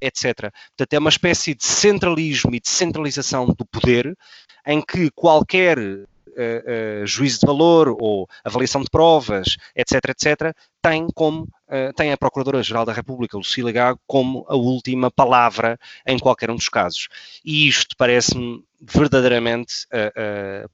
etc. 0.01 0.51
Portanto, 0.76 0.93
é 0.93 0.99
uma 0.99 1.09
espécie 1.09 1.53
de 1.53 1.66
centralismo 1.66 2.53
e 2.53 2.59
de 2.59 2.70
centralização 2.70 3.45
do 3.47 3.66
poder 3.66 4.18
em 4.66 4.82
que 4.82 5.09
qualquer 5.11 5.78
uh, 5.80 7.05
juízo 7.05 7.39
de 7.41 7.45
valor 7.45 7.95
ou 7.99 8.28
avaliação 8.43 8.82
de 8.82 8.89
provas, 8.89 9.57
etc., 9.76 10.09
etc., 10.09 10.55
tem 10.82 11.07
como 11.14 11.47
tem 11.95 12.11
a 12.11 12.18
Procuradora-Geral 12.18 12.86
da 12.86 12.93
República, 12.93 13.36
Lucília 13.36 13.72
Gago, 13.72 13.99
como 14.05 14.45
a 14.47 14.55
última 14.55 15.09
palavra 15.09 15.80
em 16.05 16.20
qualquer 16.20 16.51
um 16.51 16.55
dos 16.55 16.70
casos. 16.70 17.07
E 17.43 17.68
isto 17.68 17.95
parece-me 17.97 18.64
verdadeiramente 18.80 19.88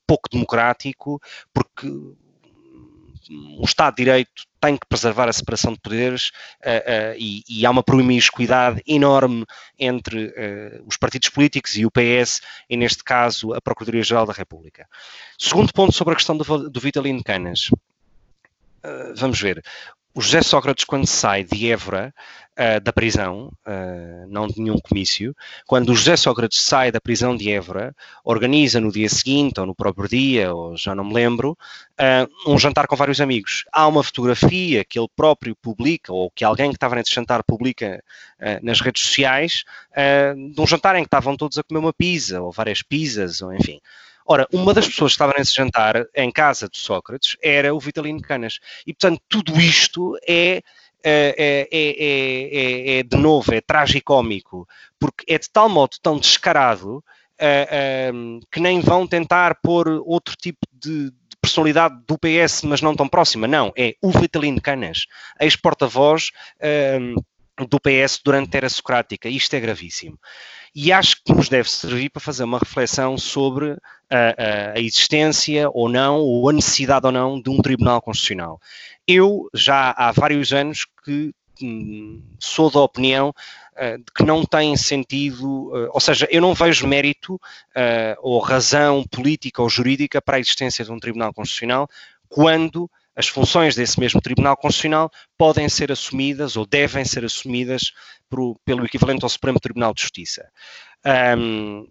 pouco 0.06 0.28
democrático, 0.30 1.22
porque 1.54 1.88
o 3.30 3.64
Estado 3.64 3.96
de 3.96 4.04
Direito 4.04 4.44
tem 4.60 4.76
que 4.76 4.88
preservar 4.88 5.30
a 5.30 5.34
separação 5.34 5.74
de 5.74 5.80
poderes 5.80 6.30
uh, 6.66 7.14
uh, 7.14 7.16
e, 7.18 7.44
e, 7.48 7.66
há 7.66 7.72
uma 7.72 7.84
promiscuidade 7.84 8.82
enorme 8.86 9.46
entre 9.78 10.28
uh, 10.28 10.84
os 10.86 10.98
partidos 10.98 11.30
políticos 11.30 11.78
e 11.78 11.86
o 11.86 11.92
PS, 11.92 12.42
e 12.70 12.76
neste 12.76 13.04
caso 13.04 13.54
a 13.54 13.62
Procuradoria-Geral 13.62 14.26
da 14.26 14.34
República. 14.34 14.88
Segundo 15.38 15.72
ponto 15.72 15.94
sobre 15.94 16.14
a 16.14 16.18
questão 16.18 16.36
do, 16.36 16.70
do 16.70 16.80
Vitalino 16.80 17.24
Canas. 17.24 17.70
vamos 19.16 19.40
ver. 19.40 19.64
O 20.20 20.22
José 20.22 20.42
Sócrates, 20.42 20.84
quando 20.84 21.08
sai 21.08 21.46
de 21.46 21.72
Évora, 21.72 22.14
uh, 22.60 22.82
da 22.82 22.92
prisão, 22.92 23.54
uh, 23.66 24.28
não 24.28 24.48
de 24.48 24.60
nenhum 24.60 24.78
comício, 24.78 25.34
quando 25.66 25.94
o 25.94 25.96
José 25.96 26.18
Sócrates 26.18 26.62
sai 26.62 26.92
da 26.92 27.00
prisão 27.00 27.38
de 27.38 27.50
Évora, 27.50 27.96
organiza 28.22 28.82
no 28.82 28.92
dia 28.92 29.08
seguinte, 29.08 29.62
ou 29.62 29.66
no 29.66 29.74
próprio 29.74 30.10
dia, 30.10 30.54
ou 30.54 30.76
já 30.76 30.94
não 30.94 31.06
me 31.06 31.14
lembro, 31.14 31.58
uh, 31.98 32.52
um 32.54 32.60
jantar 32.60 32.86
com 32.86 32.98
vários 32.98 33.22
amigos. 33.22 33.64
Há 33.72 33.88
uma 33.88 34.04
fotografia 34.04 34.84
que 34.84 35.00
ele 35.00 35.08
próprio 35.16 35.56
publica, 35.56 36.12
ou 36.12 36.30
que 36.30 36.44
alguém 36.44 36.70
que 36.70 36.76
estava 36.76 36.96
nesse 36.96 37.14
jantar 37.14 37.42
publica 37.42 38.04
nas 38.62 38.82
redes 38.82 39.04
sociais, 39.04 39.64
de 40.54 40.62
um 40.62 40.68
jantar 40.68 40.96
em 40.96 41.04
que 41.04 41.08
estavam 41.08 41.38
todos 41.38 41.58
a 41.58 41.64
comer 41.64 41.80
uma 41.80 41.94
pizza, 41.94 42.42
ou 42.42 42.52
várias 42.52 42.82
pizzas, 42.82 43.42
ou 43.42 43.54
enfim. 43.54 43.80
Ora, 44.32 44.48
uma 44.54 44.76
das 44.76 44.88
pessoas 44.88 45.14
que 45.14 45.16
estava 45.16 45.34
nesse 45.36 45.56
jantar, 45.56 46.06
em 46.16 46.32
casa 46.32 46.70
de 46.70 46.78
Sócrates, 46.78 47.36
era 47.42 47.74
o 47.74 47.80
Vitalino 47.80 48.22
Canas. 48.22 48.60
E, 48.86 48.94
portanto, 48.94 49.20
tudo 49.28 49.60
isto 49.60 50.16
é 50.28 50.62
é, 51.02 51.34
é, 51.42 51.68
é, 51.72 53.00
é, 53.00 53.04
de 53.04 53.18
novo, 53.18 53.54
é 53.54 53.62
tragicómico, 53.62 54.68
porque 55.00 55.24
é 55.34 55.40
de 55.40 55.50
tal 55.50 55.70
modo 55.70 55.96
tão 56.02 56.20
descarado 56.20 56.98
uh, 56.98 58.40
que 58.52 58.60
nem 58.60 58.82
vão 58.82 59.08
tentar 59.08 59.56
pôr 59.64 59.88
outro 60.06 60.36
tipo 60.36 60.60
de, 60.74 61.06
de, 61.10 61.38
personalidade 61.42 61.96
do 62.06 62.18
PS, 62.18 62.64
mas 62.64 62.82
não 62.82 62.96
tão 62.96 63.08
próxima. 63.08 63.48
Não, 63.48 63.72
é 63.78 63.96
o 64.02 64.12
Vitalino 64.12 64.62
Canas, 64.62 65.06
ex-porta-voz 65.40 66.32
do 67.70 67.80
PS 67.80 68.20
durante 68.24 68.56
a 68.56 68.58
era 68.58 68.70
socrática. 68.70 69.30
Isto 69.30 69.56
é 69.56 69.60
gravíssimo 69.62 70.20
e 70.74 70.92
acho 70.92 71.24
que 71.24 71.34
nos 71.34 71.50
deve 71.50 71.70
servir 71.70 72.10
para 72.10 72.22
fazer 72.22 72.44
uma 72.44 72.60
reflexão 72.60 73.18
sobre 73.18 73.76
a, 74.10 74.74
a, 74.76 74.80
existência 74.80 75.70
ou 75.72 75.88
não, 75.88 76.20
ou 76.20 76.50
a 76.50 76.54
necessidade 76.54 77.06
ou 77.06 77.12
não 77.12 77.42
de 77.42 77.50
um 77.50 77.62
Tribunal 77.62 78.02
Constitucional. 78.02 78.60
Eu 79.08 79.50
já 79.54 79.92
há 79.92 80.12
vários 80.12 80.52
anos 80.52 80.86
que 81.04 81.32
hum, 81.62 82.22
sou 82.40 82.72
da 82.72 82.80
opinião 82.80 83.30
uh, 83.30 83.98
de 83.98 84.12
que 84.16 84.24
não 84.24 84.44
tem 84.44 84.76
sentido, 84.76 85.70
uh, 85.70 85.90
ou 85.94 86.00
seja, 86.00 86.28
eu 86.32 86.42
não 86.42 86.54
vejo 86.54 86.88
mérito 86.88 87.36
uh, 87.36 88.16
ou 88.22 88.40
razão 88.40 89.04
política 89.04 89.62
ou 89.62 89.70
jurídica 89.70 90.22
para 90.22 90.38
a 90.38 90.40
existência 90.40 90.84
de 90.84 90.92
um 90.92 91.00
Tribunal 91.00 91.34
Constitucional 91.34 91.88
quando 92.28 92.90
as 93.16 93.28
funções 93.28 93.76
desse 93.76 94.00
mesmo 94.00 94.22
Tribunal 94.22 94.56
Constitucional 94.56 95.12
podem 95.38 95.68
ser 95.68 95.92
assumidas 95.92 96.56
ou 96.56 96.66
devem 96.66 97.04
ser 97.04 97.26
assumidas 97.26 97.92
pelo 98.64 98.86
equivalente 98.86 99.24
ao 99.24 99.30
Supremo 99.30 99.60
Tribunal 99.60 99.94
de 99.94 100.02
Justiça. 100.02 100.48
Um, 101.38 101.86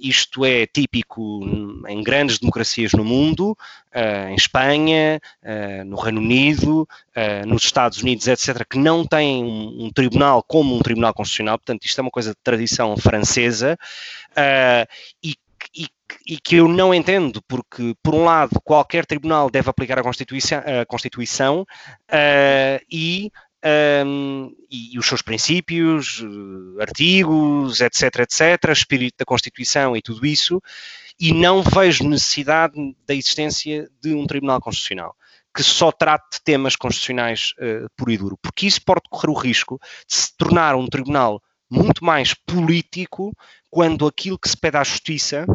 isto 0.00 0.44
é 0.44 0.66
típico 0.66 1.40
em 1.88 2.02
grandes 2.02 2.38
democracias 2.38 2.92
no 2.92 3.04
mundo, 3.04 3.56
uh, 3.94 4.28
em 4.28 4.34
Espanha, 4.34 5.20
uh, 5.42 5.84
no 5.84 5.96
Reino 5.96 6.20
Unido, 6.20 6.82
uh, 6.82 7.46
nos 7.46 7.64
Estados 7.64 8.02
Unidos, 8.02 8.26
etc., 8.26 8.64
que 8.68 8.78
não 8.78 9.06
têm 9.06 9.44
um, 9.44 9.90
tribunal 9.90 10.42
como 10.42 10.76
um 10.76 10.80
tribunal 10.80 11.14
constitucional, 11.14 11.58
portanto, 11.58 11.84
isto 11.84 11.98
é 11.98 12.02
uma 12.02 12.10
coisa 12.10 12.30
de 12.30 12.38
tradição 12.42 12.96
francesa, 12.96 13.78
e 15.22 15.34
e 16.26 16.38
que 16.38 16.56
eu 16.56 16.68
não 16.68 16.94
entendo, 16.94 17.42
porque, 17.46 17.94
por 18.02 18.14
um 18.14 18.24
lado, 18.24 18.60
qualquer 18.62 19.04
tribunal 19.04 19.50
deve 19.50 19.68
aplicar 19.68 19.98
a 19.98 20.02
Constituição, 20.02 20.58
a 20.58 20.86
Constituição 20.86 21.66
e, 22.90 23.30
um, 23.64 24.54
e, 24.70 24.94
e, 24.94 24.98
os 24.98 25.06
seus 25.06 25.22
princípios, 25.22 26.20
uh, 26.20 26.80
artigos, 26.80 27.80
etc., 27.80 28.20
etc., 28.20 28.70
espírito 28.72 29.16
da 29.18 29.24
Constituição 29.24 29.96
e 29.96 30.02
tudo 30.02 30.24
isso, 30.24 30.62
e 31.18 31.32
não 31.32 31.62
vejo 31.62 32.08
necessidade 32.08 32.74
da 33.06 33.14
existência 33.14 33.88
de 34.00 34.14
um 34.14 34.26
Tribunal 34.26 34.60
Constitucional 34.60 35.14
que 35.54 35.62
só 35.62 35.90
trate 35.90 36.40
temas 36.44 36.76
constitucionais 36.76 37.52
uh, 37.58 37.88
puro 37.96 38.12
e 38.12 38.16
duro, 38.16 38.38
porque 38.40 38.66
isso 38.66 38.80
pode 38.84 39.00
correr 39.10 39.30
o 39.30 39.34
risco 39.34 39.80
de 40.06 40.14
se 40.14 40.36
tornar 40.36 40.76
um 40.76 40.86
tribunal 40.86 41.42
muito 41.68 42.04
mais 42.04 42.32
político 42.32 43.32
quando 43.68 44.06
aquilo 44.06 44.38
que 44.38 44.48
se 44.48 44.56
pede 44.56 44.76
à 44.76 44.84
justiça 44.84 45.46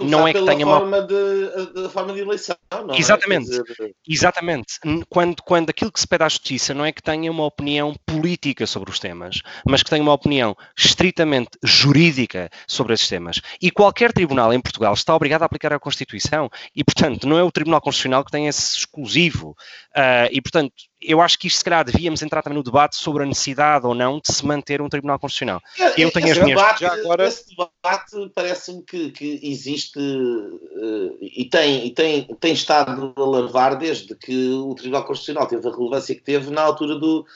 não 0.00 0.26
é 0.26 0.32
que 0.32 0.44
tenha 0.44 0.64
forma 0.64 0.86
uma 0.86 1.02
de, 1.02 1.72
de, 1.74 1.88
forma 1.88 2.12
de 2.12 2.20
eleição, 2.20 2.56
não 2.70 2.94
é? 2.94 2.98
Exatamente, 2.98 3.46
é? 3.48 3.62
Dizer... 3.62 3.94
exatamente. 4.08 4.74
Quando, 5.08 5.42
quando 5.42 5.70
aquilo 5.70 5.90
que 5.90 6.00
se 6.00 6.06
pede 6.06 6.22
à 6.22 6.28
justiça 6.28 6.72
não 6.72 6.84
é 6.84 6.92
que 6.92 7.02
tenha 7.02 7.30
uma 7.30 7.44
opinião 7.44 7.94
política 8.06 8.66
sobre 8.66 8.90
os 8.90 8.98
temas, 8.98 9.40
mas 9.66 9.82
que 9.82 9.90
tenha 9.90 10.02
uma 10.02 10.12
opinião 10.12 10.56
estritamente 10.76 11.58
jurídica 11.62 12.48
sobre 12.66 12.94
esses 12.94 13.08
temas. 13.08 13.40
E 13.60 13.70
qualquer 13.70 14.12
tribunal 14.12 14.52
em 14.52 14.60
Portugal 14.60 14.94
está 14.94 15.14
obrigado 15.14 15.42
a 15.42 15.46
aplicar 15.46 15.72
a 15.72 15.80
Constituição 15.80 16.48
e, 16.74 16.84
portanto, 16.84 17.26
não 17.26 17.38
é 17.38 17.42
o 17.42 17.50
Tribunal 17.52 17.80
Constitucional 17.80 18.24
que 18.24 18.30
tem 18.30 18.46
esse 18.46 18.78
exclusivo. 18.78 19.56
Uh, 19.96 20.30
e, 20.30 20.40
portanto, 20.40 20.72
eu 21.04 21.20
acho 21.20 21.38
que 21.38 21.46
isto, 21.46 21.58
se 21.58 21.64
calhar, 21.64 21.84
devíamos 21.84 22.22
entrar 22.22 22.42
também 22.42 22.56
no 22.56 22.62
debate 22.62 22.96
sobre 22.96 23.22
a 23.22 23.26
necessidade 23.26 23.86
ou 23.86 23.94
não 23.94 24.20
de 24.20 24.32
se 24.32 24.44
manter 24.44 24.80
um 24.80 24.88
Tribunal 24.88 25.18
Constitucional. 25.18 25.60
Eu 25.96 26.10
tenho 26.10 26.28
esse 26.28 26.38
as 26.38 26.44
minhas... 26.44 26.60
Debate, 26.60 26.84
agora... 26.84 27.26
Esse 27.26 27.44
debate 27.48 28.32
parece-me 28.34 28.82
que, 28.82 29.10
que, 29.10 29.40
existe 29.42 29.98
uh, 29.98 31.18
e, 31.20 31.44
tem, 31.44 31.86
e 31.86 31.90
tem, 31.90 32.24
tem 32.40 32.52
estado 32.52 33.12
a 33.16 33.24
lavar 33.24 33.76
desde 33.76 34.14
que 34.14 34.50
o 34.50 34.74
Tribunal 34.74 35.04
Constitucional 35.04 35.46
teve 35.46 35.66
a 35.66 35.70
relevância 35.70 36.14
que 36.14 36.22
teve 36.22 36.50
na 36.50 36.62
altura 36.62 36.96
do, 36.96 37.26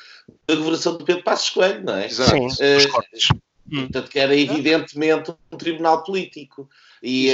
da 0.47 0.55
governação 0.55 0.97
do 0.97 1.05
Pedro 1.05 1.25
Passos 1.25 1.51
Coelho, 1.51 1.85
não 1.85 1.97
é? 1.97 2.09
Sim, 2.09 2.47
uh, 2.47 3.41
Portanto, 3.69 4.11
que 4.11 4.19
era 4.19 4.37
evidentemente 4.37 5.35
um 5.51 5.57
tribunal 5.57 6.05
político. 6.05 6.69
E, 7.03 7.33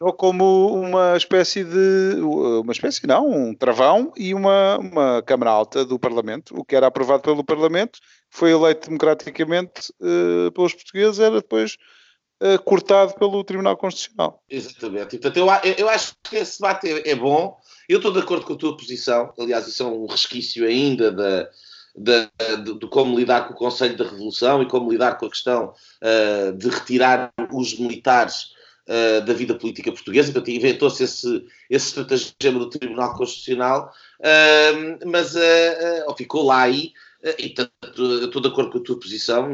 uh... 0.00 0.12
como 0.14 0.72
uma 0.74 1.16
espécie 1.16 1.64
de. 1.64 2.20
Uma 2.22 2.72
espécie, 2.72 3.06
não, 3.06 3.28
um 3.28 3.54
travão 3.54 4.12
e 4.16 4.34
uma, 4.34 4.78
uma 4.78 5.22
Câmara 5.22 5.50
Alta 5.50 5.84
do 5.84 5.98
Parlamento, 5.98 6.54
o 6.58 6.64
que 6.64 6.74
era 6.74 6.86
aprovado 6.86 7.22
pelo 7.22 7.44
Parlamento, 7.44 7.98
foi 8.30 8.50
eleito 8.52 8.88
democraticamente 8.88 9.92
uh, 10.00 10.50
pelos 10.52 10.74
portugueses, 10.74 11.20
era 11.20 11.36
depois 11.36 11.76
uh, 12.42 12.62
cortado 12.62 13.14
pelo 13.14 13.44
Tribunal 13.44 13.76
Constitucional. 13.76 14.42
Exatamente. 14.48 15.18
Portanto, 15.18 15.36
eu, 15.36 15.46
eu 15.76 15.88
acho 15.88 16.14
que 16.22 16.36
esse 16.36 16.60
debate 16.60 16.88
é, 16.88 17.10
é 17.10 17.14
bom. 17.14 17.58
Eu 17.88 17.98
estou 17.98 18.12
de 18.12 18.20
acordo 18.20 18.46
com 18.46 18.54
a 18.54 18.58
tua 18.58 18.76
posição. 18.76 19.32
Aliás, 19.38 19.66
isso 19.66 19.82
é 19.82 19.86
um 19.86 20.06
resquício 20.06 20.66
ainda 20.66 21.12
da 21.12 21.48
de, 21.94 22.28
de, 22.64 22.78
de, 22.78 22.86
como 22.86 23.18
lidar 23.18 23.46
com 23.46 23.54
o 23.54 23.56
Conselho 23.56 23.96
da 23.96 24.04
Revolução 24.04 24.62
e 24.62 24.68
como 24.68 24.90
lidar 24.90 25.18
com 25.18 25.26
a 25.26 25.30
questão 25.30 25.74
uh, 26.02 26.52
de 26.56 26.68
retirar 26.68 27.32
os 27.52 27.78
militares 27.78 28.52
uh, 28.88 29.24
da 29.24 29.32
vida 29.32 29.54
política 29.54 29.92
portuguesa. 29.92 30.32
Portanto, 30.32 30.50
inventou-se 30.50 31.02
esse, 31.02 31.44
esse 31.70 31.88
estratagema 31.88 32.58
do 32.58 32.70
Tribunal 32.70 33.14
Constitucional, 33.14 33.92
uh, 34.20 35.08
mas 35.08 35.34
uh, 35.34 36.14
ficou 36.16 36.44
lá 36.44 36.62
aí. 36.62 36.92
e 37.38 37.50
tanto, 37.50 38.24
estou 38.24 38.42
de 38.42 38.48
acordo 38.48 38.70
com 38.70 38.78
a 38.78 38.82
tua 38.82 38.98
posição, 38.98 39.48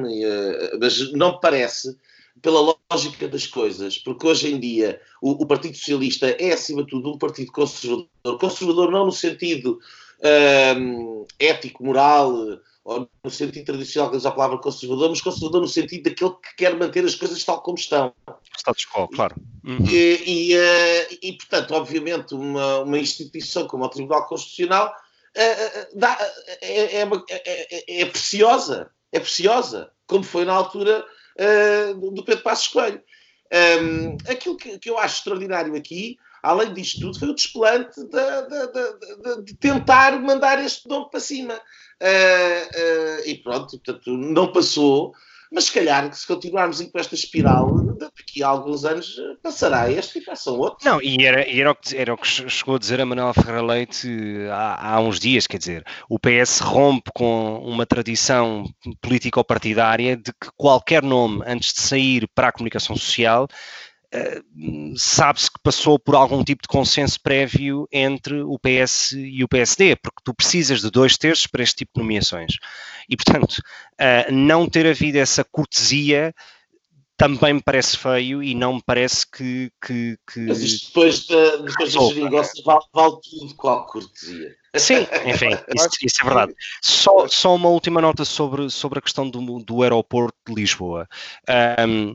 mas 0.81 1.13
não 1.13 1.33
me 1.33 1.41
parece 1.41 1.97
pela 2.41 2.77
lógica 2.91 3.29
das 3.29 3.47
coisas, 3.47 3.99
porque 3.99 4.27
hoje 4.27 4.53
em 4.53 4.61
dia 4.61 5.01
o, 5.21 5.43
o, 5.43 5.47
Partido 5.47 5.77
Socialista 5.77 6.29
é, 6.29 6.53
acima 6.53 6.83
de 6.85 6.91
tudo, 6.91 7.13
um 7.13 7.19
partido 7.19 7.51
conservador. 7.53 8.07
Conservador 8.39 8.91
não 8.91 9.07
no 9.07 9.13
sentido 9.13 9.81
um, 10.79 11.27
ético, 11.39 11.85
moral, 11.85 12.61
ou 12.85 13.09
no 13.23 13.31
sentido 13.31 13.67
tradicional 13.67 14.11
que 14.11 14.17
usa 14.17 14.29
a 14.29 14.33
palavra 14.33 14.59
conservador, 14.59 15.11
mas 15.11 15.21
conservador 15.21 15.61
no 15.61 15.69
sentido 15.69 16.05
daquele 16.05 16.31
que 16.31 16.57
quer 16.57 16.77
manter 16.77 17.05
as 17.05 17.15
coisas 17.15 17.45
tal 17.45 17.61
como 17.61 17.77
estão. 17.77 18.13
Status 18.59 18.85
quo, 18.87 19.09
claro. 19.09 19.37
Uhum. 19.65 19.85
E, 19.89 20.53
e, 20.53 20.57
uh, 20.57 21.19
e, 21.23 21.33
portanto, 21.35 21.73
obviamente, 21.73 22.35
uma, 22.35 22.81
uma 22.81 22.99
instituição 22.99 23.67
como 23.67 23.85
o 23.85 23.89
Tribunal 23.89 24.27
Constitucional 24.27 24.95
uh, 25.37 25.99
dá, 25.99 26.17
é, 26.61 27.01
é, 27.01 27.09
é, 27.31 28.01
é, 28.01 28.05
preciosa, 28.07 28.91
é 29.13 29.21
preciosa, 29.21 29.91
como 30.07 30.25
foi 30.25 30.45
na 30.45 30.53
altura 30.53 31.05
do 32.01 32.25
Pedro 32.25 32.43
Passos 32.43 32.67
Coelho. 32.69 33.01
Um, 33.81 34.17
aquilo 34.29 34.57
que, 34.57 34.77
que 34.79 34.91
eu 34.91 34.99
acho 34.99 35.19
extraordinário 35.19 35.77
aqui 35.77 36.19
além 36.43 36.73
disto 36.73 37.01
tudo, 37.01 37.19
foi 37.19 37.29
o 37.29 37.35
desplante 37.35 38.01
de, 38.01 38.07
de, 38.07 39.33
de, 39.37 39.43
de 39.45 39.55
tentar 39.55 40.19
mandar 40.21 40.63
este 40.65 40.89
nome 40.89 41.11
para 41.11 41.21
cima. 41.21 41.55
Uh, 41.55 43.21
uh, 43.21 43.29
e 43.29 43.35
pronto, 43.37 43.79
portanto, 43.79 44.11
não 44.17 44.53
passou. 44.53 45.13
Mas 45.51 45.65
se 45.65 45.73
calhar, 45.73 46.13
se 46.13 46.27
continuarmos 46.27 46.81
com 46.81 46.99
esta 46.99 47.15
espiral, 47.15 47.75
daqui 47.99 48.43
a 48.43 48.49
alguns 48.49 48.85
anos 48.85 49.17
passará 49.43 49.91
este 49.91 50.19
e 50.19 50.23
passam 50.23 50.59
outros. 50.59 50.85
Não, 50.85 51.01
e 51.03 51.25
era, 51.25 51.41
era, 51.49 51.71
o 51.71 51.75
que, 51.75 51.97
era 51.97 52.15
o 52.15 52.19
que 52.19 52.27
chegou 52.27 52.77
a 52.77 52.79
dizer 52.79 53.01
a 53.01 53.07
Manuela 53.07 53.33
Ferreira 53.33 53.63
Leite 53.63 54.09
há, 54.51 54.95
há 54.95 55.01
uns 55.01 55.19
dias, 55.19 55.47
quer 55.47 55.59
dizer, 55.59 55.85
o 56.09 56.19
PS 56.19 56.61
rompe 56.61 57.11
com 57.15 57.59
uma 57.65 57.87
tradição 57.87 58.65
político-partidária 59.01 60.17
de 60.17 60.33
que 60.33 60.49
qualquer 60.57 61.03
nome, 61.03 61.43
antes 61.47 61.73
de 61.73 61.81
sair 61.81 62.29
para 62.35 62.49
a 62.49 62.53
comunicação 62.53 62.95
social, 62.97 63.49
Uh, 64.15 64.95
sabe-se 64.97 65.51
que 65.51 65.61
passou 65.63 65.99
por 65.99 66.15
algum 66.15 66.43
tipo 66.43 66.63
de 66.63 66.69
consenso 66.69 67.21
prévio 67.21 67.87
entre 67.93 68.41
o 68.41 68.59
PS 68.59 69.13
e 69.13 69.45
o 69.45 69.49
PSD, 69.49 69.97
porque 69.97 70.23
tu 70.25 70.33
precisas 70.33 70.81
de 70.81 70.91
dois 70.91 71.19
terços 71.19 71.47
para 71.47 71.63
este 71.63 71.77
tipo 71.77 71.93
de 71.95 72.01
nomeações. 72.01 72.55
E, 73.09 73.17
portanto, 73.17 73.59
uh, 74.01 74.33
não 74.33 74.69
ter 74.69 74.87
havido 74.87 75.19
essa 75.19 75.45
cortesia 75.45 76.35
também 77.19 77.55
me 77.55 77.61
parece 77.61 77.97
feio 77.97 78.41
e 78.41 78.55
não 78.55 78.75
me 78.75 78.83
parece 78.87 79.29
que. 79.29 79.73
que, 79.85 80.17
que... 80.33 80.41
Mas 80.41 80.61
isto 80.61 80.87
depois 80.87 81.27
da, 81.27 81.57
depois 81.57 81.93
da 81.93 82.01
geringonça 82.01 82.63
vale, 82.65 82.85
vale 82.95 83.17
tudo 83.29 83.55
qual 83.57 83.87
cortesia. 83.87 84.55
Sim, 84.77 85.05
enfim, 85.27 85.51
isso, 85.75 85.89
isso, 86.01 86.21
é 86.23 86.25
verdade. 86.25 86.55
Só, 86.81 87.27
só 87.27 87.57
uma 87.57 87.69
última 87.69 88.01
nota 88.01 88.25
sobre, 88.25 88.71
sobre 88.71 89.01
a 89.01 89.03
questão 89.03 89.29
do, 89.29 89.59
do 89.59 89.83
aeroporto 89.83 90.37
de 90.47 90.55
Lisboa. 90.55 91.09
Um, 91.85 92.15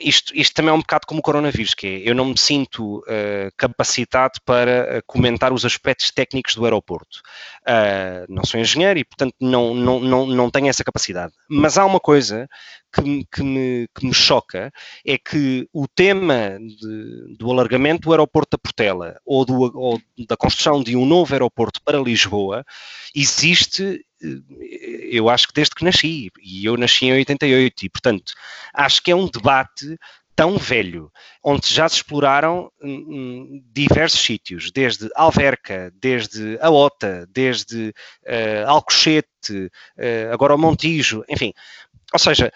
isto, 0.00 0.32
isto 0.34 0.54
também 0.54 0.70
é 0.70 0.74
um 0.74 0.80
bocado 0.80 1.06
como 1.06 1.20
o 1.20 1.22
coronavírus, 1.22 1.74
que 1.74 1.86
é, 1.86 2.08
eu 2.08 2.14
não 2.14 2.26
me 2.26 2.38
sinto 2.38 2.98
uh, 3.00 3.52
capacitado 3.56 4.40
para 4.44 4.98
uh, 4.98 5.02
comentar 5.06 5.52
os 5.52 5.64
aspectos 5.64 6.10
técnicos 6.10 6.54
do 6.54 6.64
aeroporto. 6.64 7.20
Uh, 7.62 8.26
não 8.28 8.44
sou 8.44 8.60
engenheiro 8.60 8.98
e, 8.98 9.04
portanto, 9.04 9.34
não, 9.40 9.74
não, 9.74 10.00
não, 10.00 10.26
não 10.26 10.50
tenho 10.50 10.68
essa 10.68 10.84
capacidade. 10.84 11.32
Mas 11.48 11.78
há 11.78 11.84
uma 11.84 12.00
coisa 12.00 12.48
que, 12.92 13.24
que, 13.32 13.42
me, 13.42 13.88
que 13.94 14.06
me 14.06 14.14
choca, 14.14 14.72
é 15.04 15.18
que 15.18 15.68
o 15.72 15.86
tema 15.88 16.58
de, 16.58 17.36
do 17.36 17.50
alargamento 17.50 18.02
do 18.02 18.12
aeroporto 18.12 18.56
da 18.56 18.58
Portela 18.58 19.20
ou, 19.24 19.44
do, 19.44 19.54
ou 19.78 20.00
da 20.28 20.36
construção 20.36 20.82
de 20.82 20.96
um 20.96 21.06
novo 21.06 21.32
aeroporto 21.32 21.80
para 21.82 21.98
Lisboa 21.98 22.64
existe 23.14 24.04
eu 25.10 25.28
acho 25.28 25.48
que 25.48 25.54
desde 25.54 25.74
que 25.74 25.84
nasci, 25.84 26.30
e 26.40 26.64
eu 26.64 26.76
nasci 26.76 27.06
em 27.06 27.12
88, 27.12 27.86
e 27.86 27.88
portanto 27.88 28.32
acho 28.72 29.02
que 29.02 29.10
é 29.10 29.16
um 29.16 29.26
debate 29.26 29.98
tão 30.34 30.56
velho, 30.56 31.12
onde 31.42 31.72
já 31.72 31.88
se 31.88 31.96
exploraram 31.96 32.70
hum, 32.82 33.06
hum, 33.08 33.64
diversos 33.72 34.20
sítios, 34.20 34.70
desde 34.70 35.10
Alverca, 35.14 35.92
desde 35.94 36.58
a 36.60 36.70
Ota, 36.70 37.26
desde 37.30 37.90
uh, 38.26 38.68
Alcochete, 38.68 39.26
uh, 39.52 40.32
agora 40.32 40.54
o 40.54 40.58
Montijo, 40.58 41.22
enfim. 41.28 41.52
Ou 42.12 42.18
seja, 42.18 42.52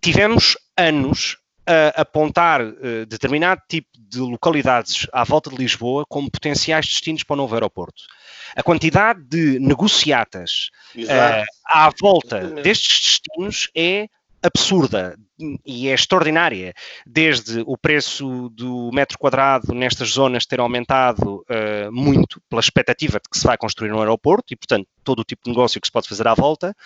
tivemos 0.00 0.56
anos 0.76 1.36
a 1.66 2.00
apontar 2.00 2.62
uh, 2.62 3.06
determinado 3.06 3.60
tipo 3.68 3.88
de 3.94 4.18
localidades 4.18 5.06
à 5.12 5.22
volta 5.24 5.50
de 5.50 5.56
Lisboa 5.56 6.04
como 6.08 6.30
potenciais 6.30 6.86
destinos 6.86 7.22
para 7.22 7.34
o 7.34 7.36
novo 7.36 7.54
aeroporto. 7.54 8.02
A 8.56 8.62
quantidade 8.62 9.22
de 9.22 9.60
negociatas 9.60 10.70
uh, 10.96 11.44
à 11.66 11.90
volta 12.00 12.40
destes 12.62 13.20
destinos 13.20 13.70
é 13.76 14.08
absurda 14.42 15.16
e 15.64 15.88
é 15.88 15.94
extraordinária, 15.94 16.74
desde 17.06 17.62
o 17.66 17.76
preço 17.76 18.50
do 18.50 18.90
metro 18.92 19.18
quadrado 19.18 19.72
nestas 19.72 20.10
zonas 20.10 20.44
ter 20.44 20.60
aumentado 20.60 21.36
uh, 21.48 21.90
muito 21.90 22.40
pela 22.48 22.60
expectativa 22.60 23.18
de 23.18 23.28
que 23.28 23.38
se 23.38 23.46
vai 23.46 23.56
construir 23.56 23.92
um 23.92 23.98
aeroporto 23.98 24.52
e, 24.52 24.56
portanto, 24.56 24.86
todo 25.02 25.20
o 25.20 25.24
tipo 25.24 25.42
de 25.44 25.50
negócio 25.50 25.80
que 25.80 25.86
se 25.86 25.92
pode 25.92 26.08
fazer 26.08 26.28
à 26.28 26.34
volta, 26.34 26.76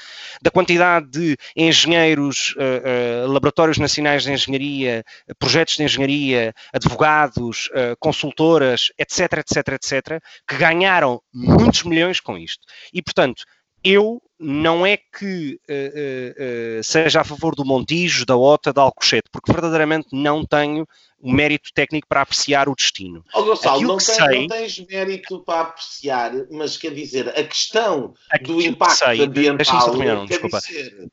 da 0.40 0.50
quantidade 0.50 1.08
de 1.10 1.36
engenheiros, 1.56 2.54
uh, 2.56 3.26
uh, 3.26 3.32
laboratórios 3.32 3.78
nacionais 3.78 4.22
de 4.22 4.32
engenharia, 4.32 5.04
projetos 5.38 5.76
de 5.76 5.82
engenharia, 5.82 6.54
advogados, 6.72 7.68
consultoras, 7.98 8.92
etc, 8.98 9.38
etc, 9.38 9.68
etc, 9.74 10.22
que 10.46 10.56
ganharam 10.56 11.20
muitos 11.32 11.82
milhões 11.82 12.20
com 12.20 12.38
isto. 12.38 12.64
E, 12.92 13.02
portanto, 13.02 13.44
eu 13.84 14.22
não 14.38 14.84
é 14.84 14.96
que 14.96 15.60
uh, 15.68 16.80
uh, 16.80 16.84
seja 16.84 17.20
a 17.20 17.24
favor 17.24 17.54
do 17.54 17.64
Montijo, 17.64 18.26
da 18.26 18.36
OTA, 18.36 18.72
da 18.72 18.82
Alcochete, 18.82 19.28
porque 19.30 19.52
verdadeiramente 19.52 20.08
não 20.12 20.44
tenho 20.44 20.88
o 21.20 21.32
mérito 21.32 21.70
técnico 21.72 22.06
para 22.08 22.22
apreciar 22.22 22.68
o 22.68 22.74
destino. 22.74 23.24
Oh, 23.32 23.44
Gonçalo, 23.44 23.80
não, 23.80 23.96
tem, 23.96 24.14
sei, 24.14 24.40
não, 24.40 24.48
tens 24.48 24.78
mérito 24.86 25.40
para 25.40 25.60
apreciar, 25.60 26.32
mas 26.50 26.76
quer 26.76 26.92
dizer, 26.92 27.28
a 27.28 27.44
questão 27.44 28.14
do 28.42 28.60
impacto 28.60 28.98
sei, 28.98 29.22
ambiental. 29.22 29.90
Terminar, 29.90 30.14
não, 30.16 30.26
desculpa. 30.26 30.60
Dizer... 30.60 31.08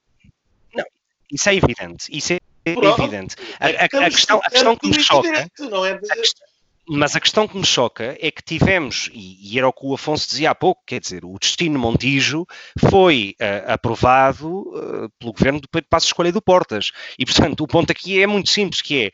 Não, 0.73 0.85
isso 1.31 1.49
é 1.49 1.55
evidente. 1.55 2.05
Isso 2.09 2.33
é 2.33 2.73
Pronto. 2.73 3.01
evidente. 3.01 3.35
A, 3.59 3.67
a, 3.67 4.05
a, 4.05 4.09
questão, 4.09 4.41
a 4.43 4.49
questão 4.49 4.75
que 4.75 4.87
me 4.87 5.01
choca. 5.01 5.47
Não 5.59 5.85
é 5.85 5.97
de... 5.97 6.07
Mas 6.87 7.15
a 7.15 7.19
questão 7.19 7.47
que 7.47 7.57
me 7.57 7.65
choca 7.65 8.17
é 8.19 8.31
que 8.31 8.43
tivemos, 8.43 9.09
e, 9.13 9.53
e, 9.53 9.57
era 9.57 9.67
o 9.67 9.73
que 9.73 9.85
o 9.85 9.93
Afonso 9.93 10.27
dizia 10.27 10.51
há 10.51 10.55
pouco, 10.55 10.81
quer 10.85 10.99
dizer, 10.99 11.23
o 11.23 11.37
destino 11.39 11.79
Montijo 11.79 12.45
foi 12.89 13.35
uh, 13.39 13.71
aprovado 13.71 14.61
uh, 14.61 15.09
pelo 15.19 15.31
governo 15.31 15.61
do 15.61 15.69
Passos 15.89 16.09
Escolha 16.09 16.31
do 16.31 16.41
Portas. 16.41 16.91
E, 17.19 17.25
portanto, 17.25 17.61
o 17.61 17.67
ponto 17.67 17.91
aqui 17.91 18.21
é 18.21 18.25
muito 18.25 18.49
simples, 18.49 18.81
que 18.81 19.11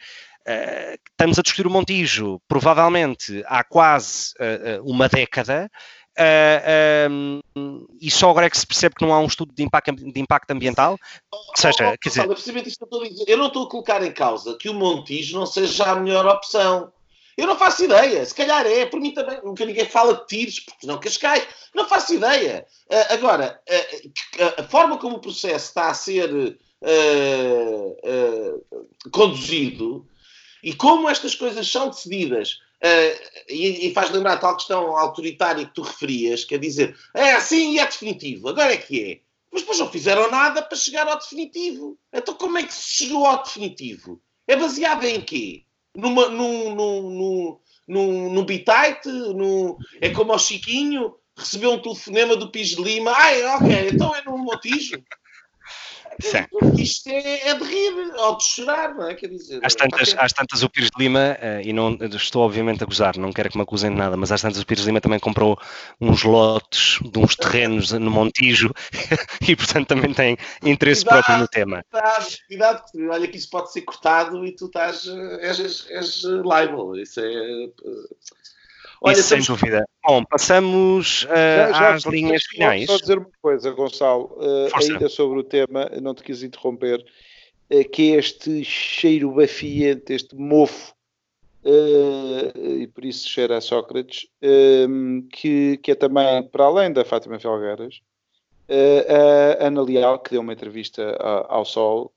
é, 0.48 0.94
uh, 0.94 1.00
estamos 1.12 1.38
a 1.38 1.42
discutir 1.42 1.68
o 1.68 1.70
Montijo, 1.70 2.42
provavelmente 2.48 3.44
há 3.46 3.64
quase 3.64 4.34
uma 4.84 5.10
década, 5.10 5.70
Uh, 6.20 7.40
um, 7.56 7.86
e 8.02 8.10
só 8.10 8.32
agora 8.32 8.48
é 8.48 8.50
que 8.50 8.58
se 8.58 8.66
percebe 8.66 8.96
que 8.96 9.06
não 9.06 9.14
há 9.14 9.20
um 9.20 9.28
estudo 9.28 9.54
de 9.54 9.62
impacto, 9.62 9.92
de 9.94 10.20
impacto 10.20 10.50
ambiental. 10.50 10.98
Ou 11.32 11.56
seja, 11.56 11.96
quer 12.02 12.10
dizer. 12.10 12.28
Eu 13.28 13.38
não 13.38 13.48
estou 13.48 13.68
a 13.68 13.70
colocar 13.70 14.02
em 14.04 14.12
causa 14.12 14.58
que 14.58 14.68
o 14.68 14.74
Montijo 14.74 15.38
não 15.38 15.46
seja 15.46 15.92
a 15.92 15.96
melhor 15.96 16.26
opção. 16.26 16.92
Eu 17.38 17.46
não 17.46 17.58
faço 17.58 17.86
ideia. 17.86 18.26
Se 18.26 18.34
calhar 18.34 18.66
é. 18.66 18.88
Por 18.88 19.00
mim 19.00 19.14
também. 19.14 19.40
Nunca 19.44 19.64
ninguém 19.64 19.86
fala 19.86 20.16
de 20.16 20.26
tiros, 20.26 20.60
porque 20.60 20.88
não 20.88 21.00
Cascais. 21.00 21.48
Não 21.74 21.88
faço 21.88 22.16
ideia. 22.16 22.66
Uh, 22.90 23.14
agora, 23.14 23.62
uh, 23.70 24.62
a 24.62 24.64
forma 24.64 24.98
como 24.98 25.18
o 25.18 25.22
processo 25.22 25.68
está 25.68 25.92
a 25.92 25.94
ser 25.94 26.34
uh, 26.34 26.58
conduzido 29.12 30.08
e 30.64 30.74
como 30.74 31.08
estas 31.08 31.36
coisas 31.36 31.72
são 31.72 31.90
decididas. 31.90 32.60
E, 33.50 33.88
e, 33.88 33.94
faz 33.94 34.12
lembrar 34.12 34.34
a 34.34 34.38
tal 34.38 34.56
questão 34.56 34.96
autoritária 34.96 35.66
que 35.66 35.74
tu 35.74 35.82
referias, 35.82 36.46
quer 36.46 36.60
dizer, 36.60 36.96
é 37.16 37.32
assim 37.32 37.74
e 37.74 37.80
é 37.80 37.86
definitivo, 37.86 38.50
agora 38.50 38.72
é 38.72 38.78
que 38.78 39.04
é. 39.04 39.20
Mas 39.52 39.64
depois 39.64 39.80
não 39.80 39.90
fizeram 39.90 40.30
nada 40.30 40.62
para 40.62 40.78
chegar 40.78 41.08
ao 41.08 41.18
definitivo. 41.18 41.98
Então 42.14 42.36
como 42.36 42.56
é 42.60 42.64
que 42.64 42.74
se 42.74 43.06
chegou 43.06 43.26
ao 43.26 43.42
definitivo? 43.42 44.22
É 44.48 44.56
baseado 44.56 45.06
em 45.06 45.20
quê? 45.22 45.64
Numa, 45.98 46.30
num, 46.30 46.76
num, 46.76 47.02
num, 47.10 47.60
num, 47.88 48.34
num 48.34 48.46
bitite, 48.46 49.10
num, 49.10 49.76
é 50.00 50.10
como 50.12 50.32
ao 50.32 50.40
Chiquinho, 50.40 51.16
recebeu 51.36 51.74
um 51.74 51.82
telefonema 51.82 52.36
do 52.36 52.52
Pis 52.52 52.70
de 52.70 52.84
Lima, 52.84 53.12
ai, 53.12 53.44
ok, 53.56 53.90
então 53.92 54.16
é 54.16 54.24
no 54.24 54.38
Montijo. 54.38 55.04
Isto 56.78 57.10
é, 57.10 57.50
é, 57.50 57.54
de 57.54 57.64
rir 57.64 58.14
ou 58.18 58.38
de 58.38 58.44
chorar, 58.44 58.96
não 58.96 59.10
é? 59.10 59.16
Quer 59.16 59.28
dizer, 59.28 59.60
às 59.64 59.76
tantas, 59.76 60.16
às 60.18 60.34
tantas 60.34 60.64
o 60.64 60.70
Pires 60.70 60.90
de 60.90 61.04
Lima, 61.04 61.38
uh, 61.40 61.62
e 61.62 61.72
não 61.72 61.94
estou 62.16 62.44
obviamente 62.44 62.84
a 62.84 62.86
gozar, 62.86 63.18
não 63.18 63.32
quero 63.32 63.50
que 63.50 63.58
me 63.58 63.64
acusem 63.64 63.92
de 63.92 63.98
nada, 63.98 64.18
mas 64.18 64.32
às 64.32 64.42
tantas 64.42 64.62
o 64.62 64.66
Pires 64.66 64.84
de 64.84 64.90
Lima 64.90 65.02
também 65.02 65.20
comprou 65.20 65.60
uns 66.02 66.24
lotes 66.24 67.00
de 67.02 67.20
uns 67.20 67.36
terrenos 67.36 67.92
no 67.92 68.12
Montijo 68.12 68.74
e 69.48 69.56
portanto 69.56 69.88
também 69.88 70.14
tem 70.14 70.38
interesse 70.64 71.04
cuidado, 71.04 71.24
próprio 71.24 71.42
no 71.42 71.48
tema. 71.48 71.84
Cuidado, 71.92 72.36
cuidado, 72.48 72.84
olha 73.12 73.28
que 73.28 73.38
isso 73.38 73.50
pode 73.50 73.72
ser 73.72 73.82
cortado 73.82 74.46
e 74.46 74.56
tu 74.56 74.66
estás, 74.66 75.08
és, 75.42 75.60
és, 75.60 75.90
és 75.90 76.24
liable, 76.24 77.02
isso 77.02 77.20
é 77.20 77.70
Olha, 79.02 79.14
Isso 79.14 79.24
sem 79.24 79.42
dúvida. 79.42 79.86
Bom, 80.06 80.24
passamos 80.24 81.24
uh, 81.24 81.28
já, 81.28 81.72
já 81.72 81.94
às 81.94 82.04
linhas 82.04 82.44
finais. 82.44 82.86
Só 82.86 82.98
dizer 82.98 83.18
uma 83.20 83.30
coisa, 83.42 83.72
Gonçalo, 83.72 84.36
uh, 84.38 84.70
ainda 84.76 85.08
sobre 85.10 85.40
o 85.40 85.44
tema, 85.44 85.90
não 86.02 86.16
te 86.16 86.24
quis 86.24 86.42
interromper, 86.42 87.06
uh, 87.72 87.90
que 87.90 88.14
é 88.14 88.16
este 88.18 88.64
cheiro 88.64 89.32
bafiante, 89.32 90.14
este 90.14 90.36
mofo, 90.36 90.96
e 92.56 92.88
por 92.88 93.04
isso 93.04 93.28
cheira 93.28 93.58
a 93.58 93.62
Sócrates, 93.62 94.26
que, 95.34 95.78
que 95.84 95.92
é 95.92 95.96
também, 95.96 96.42
para 96.44 96.64
além 96.64 96.94
da 96.94 97.04
Fátima 97.04 97.38
Felgueiras, 97.40 98.00
a 98.70 99.66
Ana 99.68 99.82
Leal, 99.82 100.18
que 100.20 100.30
deu 100.32 100.40
uma 100.40 100.54
entrevista 100.54 101.18
ao 101.50 101.66
Sol, 101.66 102.14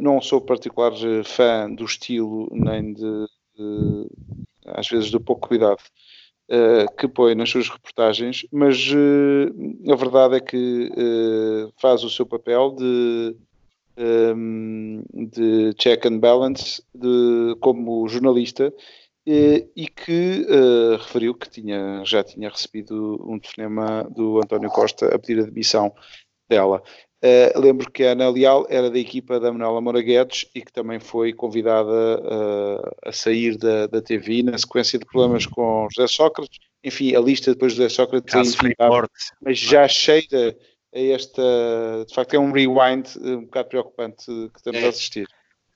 não 0.00 0.22
sou 0.22 0.40
particular 0.40 0.92
fã 1.22 1.70
do 1.70 1.84
estilo, 1.84 2.48
nem 2.50 2.94
de, 2.94 3.26
de 3.58 4.06
às 4.66 4.88
vezes 4.88 5.10
do 5.10 5.20
pouco 5.20 5.48
cuidado 5.48 5.80
uh, 6.50 6.96
que 6.96 7.08
põe 7.08 7.34
nas 7.34 7.50
suas 7.50 7.68
reportagens, 7.68 8.46
mas 8.52 8.88
uh, 8.90 9.92
a 9.92 9.96
verdade 9.96 10.36
é 10.36 10.40
que 10.40 10.90
uh, 10.90 11.72
faz 11.80 12.02
o 12.04 12.10
seu 12.10 12.26
papel 12.26 12.74
de, 12.76 13.36
um, 13.96 15.02
ehm, 15.14 15.26
de 15.28 15.74
check 15.74 16.06
and 16.06 16.18
balance 16.18 16.82
de, 16.94 17.56
como 17.60 18.08
jornalista 18.08 18.72
e 19.30 19.86
que 19.88 20.46
referiu 20.98 21.34
que 21.34 21.50
tinha, 21.50 22.02
já 22.02 22.24
tinha 22.24 22.48
recebido 22.48 23.22
um 23.28 23.38
telefonema 23.38 24.04
do 24.04 24.38
António 24.38 24.70
Costa 24.70 25.14
a 25.14 25.18
pedir 25.18 25.40
a 25.40 25.44
demissão 25.44 25.92
dela. 26.48 26.82
Uh, 27.20 27.58
lembro 27.58 27.90
que 27.90 28.04
a 28.04 28.12
Ana 28.12 28.30
Leal 28.30 28.64
era 28.70 28.88
da 28.88 28.98
equipa 28.98 29.40
da 29.40 29.50
Manuela 29.50 29.80
Moura 29.80 30.00
Guedes 30.00 30.46
e 30.54 30.62
que 30.62 30.72
também 30.72 31.00
foi 31.00 31.32
convidada 31.32 31.90
uh, 31.90 32.96
a 33.04 33.10
sair 33.10 33.56
da, 33.56 33.88
da 33.88 34.00
TV 34.00 34.44
na 34.44 34.56
sequência 34.56 35.00
de 35.00 35.04
problemas 35.04 35.44
com 35.44 35.88
José 35.92 36.06
Sócrates. 36.06 36.58
Enfim, 36.84 37.16
a 37.16 37.20
lista 37.20 37.52
depois 37.52 37.72
de 37.72 37.78
José 37.78 37.88
Sócrates 37.88 38.32
é 38.32 38.40
infindável, 38.40 39.08
mas 39.42 39.58
já 39.58 39.88
cheira 39.88 40.56
a 40.94 41.00
esta. 41.00 41.42
De 42.06 42.14
facto, 42.14 42.34
é 42.34 42.38
um 42.38 42.52
rewind 42.52 43.08
um 43.20 43.44
bocado 43.46 43.68
preocupante 43.68 44.24
que 44.26 44.58
estamos 44.58 44.80
a 44.80 44.86
é. 44.86 44.88
assistir. 44.88 45.28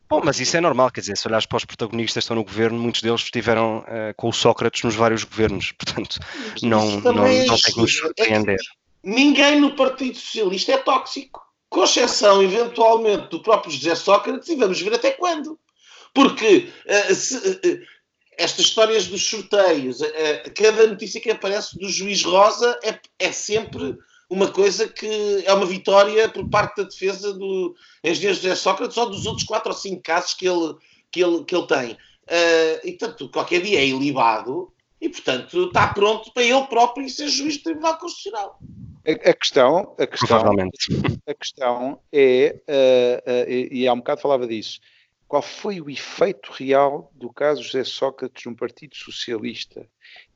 Bom, 0.08 0.20
mas 0.22 0.38
isso 0.38 0.56
é 0.56 0.60
normal, 0.60 0.90
quer 0.90 1.00
dizer, 1.00 1.16
se 1.16 1.26
olhares 1.26 1.46
para 1.46 1.56
os 1.56 1.64
protagonistas 1.64 2.20
que 2.20 2.24
estão 2.24 2.36
no 2.36 2.44
governo, 2.44 2.78
muitos 2.78 3.00
deles 3.00 3.22
estiveram 3.22 3.78
uh, 3.78 4.14
com 4.14 4.28
o 4.28 4.32
Sócrates 4.32 4.82
nos 4.82 4.94
vários 4.94 5.24
governos, 5.24 5.72
portanto, 5.80 6.20
não, 6.62 7.00
não, 7.00 7.12
não, 7.14 7.46
não 7.46 7.56
tem 7.56 7.72
que 7.72 7.80
nos 7.80 7.96
surpreender. 7.96 8.58
Ninguém 9.04 9.60
no 9.60 9.74
Partido 9.74 10.16
Socialista 10.16 10.72
é 10.72 10.78
tóxico, 10.78 11.42
com 11.68 11.82
exceção, 11.82 12.42
eventualmente, 12.42 13.28
do 13.28 13.42
próprio 13.42 13.72
José 13.72 13.94
Sócrates, 13.94 14.48
e 14.48 14.56
vamos 14.56 14.80
ver 14.80 14.94
até 14.94 15.10
quando. 15.10 15.58
Porque 16.14 16.70
uh, 16.86 17.14
se, 17.14 17.36
uh, 17.36 17.80
estas 18.38 18.66
histórias 18.66 19.06
dos 19.06 19.26
sorteios, 19.26 20.00
uh, 20.00 20.06
cada 20.54 20.86
notícia 20.86 21.20
que 21.20 21.30
aparece 21.30 21.78
do 21.78 21.88
juiz 21.88 22.22
Rosa 22.22 22.78
é, 22.84 23.00
é, 23.18 23.32
sempre 23.32 23.96
uma 24.30 24.50
coisa 24.50 24.86
que 24.86 25.42
é 25.44 25.52
uma 25.52 25.66
vitória 25.66 26.28
por 26.28 26.48
parte 26.48 26.76
da 26.76 26.88
defesa 26.88 27.32
do 27.32 27.74
engenheiro 28.04 28.36
José 28.36 28.54
Sócrates 28.54 28.96
ou 28.96 29.10
dos 29.10 29.26
outros 29.26 29.46
quatro 29.46 29.72
ou 29.72 29.76
cinco 29.76 30.02
casos 30.02 30.34
que 30.34 30.46
ele, 30.46 30.74
que 31.10 31.22
ele, 31.22 31.44
que 31.44 31.54
ele 31.54 31.66
tem. 31.66 31.98
e, 32.84 32.92
portanto, 32.92 33.28
qualquer 33.30 33.60
dia 33.60 33.80
é 33.80 33.86
ilibado 33.86 34.72
e, 35.00 35.08
portanto, 35.08 35.66
está 35.66 35.88
pronto 35.88 36.32
para 36.32 36.44
ele 36.44 36.66
próprio 36.66 37.08
ser 37.10 37.28
juiz 37.28 37.58
do 37.58 37.64
Tribunal 37.64 37.98
Constitucional. 37.98 38.58
A, 39.04 39.30
a, 39.30 39.34
questão, 39.34 39.96
a 39.98 40.06
questão, 40.06 40.52
a 41.26 41.34
questão 41.34 42.00
é, 42.12 42.56
uh, 42.68 43.30
uh, 43.30 43.50
e 43.50 43.86
há 43.86 43.92
um 43.92 43.98
bocado 43.98 44.20
falava 44.20 44.46
disso, 44.46 44.80
qual 45.26 45.42
foi 45.42 45.80
o 45.80 45.90
efeito 45.90 46.52
real 46.52 47.10
do 47.14 47.32
caso 47.32 47.62
José 47.62 47.84
Sócrates 47.84 48.44
no 48.44 48.54
Partido 48.54 48.94
Socialista? 48.94 49.88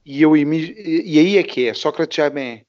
E, 0.05 0.23
eu, 0.23 0.37
e 0.37 1.19
aí 1.19 1.37
é 1.37 1.43
que 1.43 1.69
é, 1.69 1.75
Sócrates 1.75 2.17
jamais. 2.17 2.63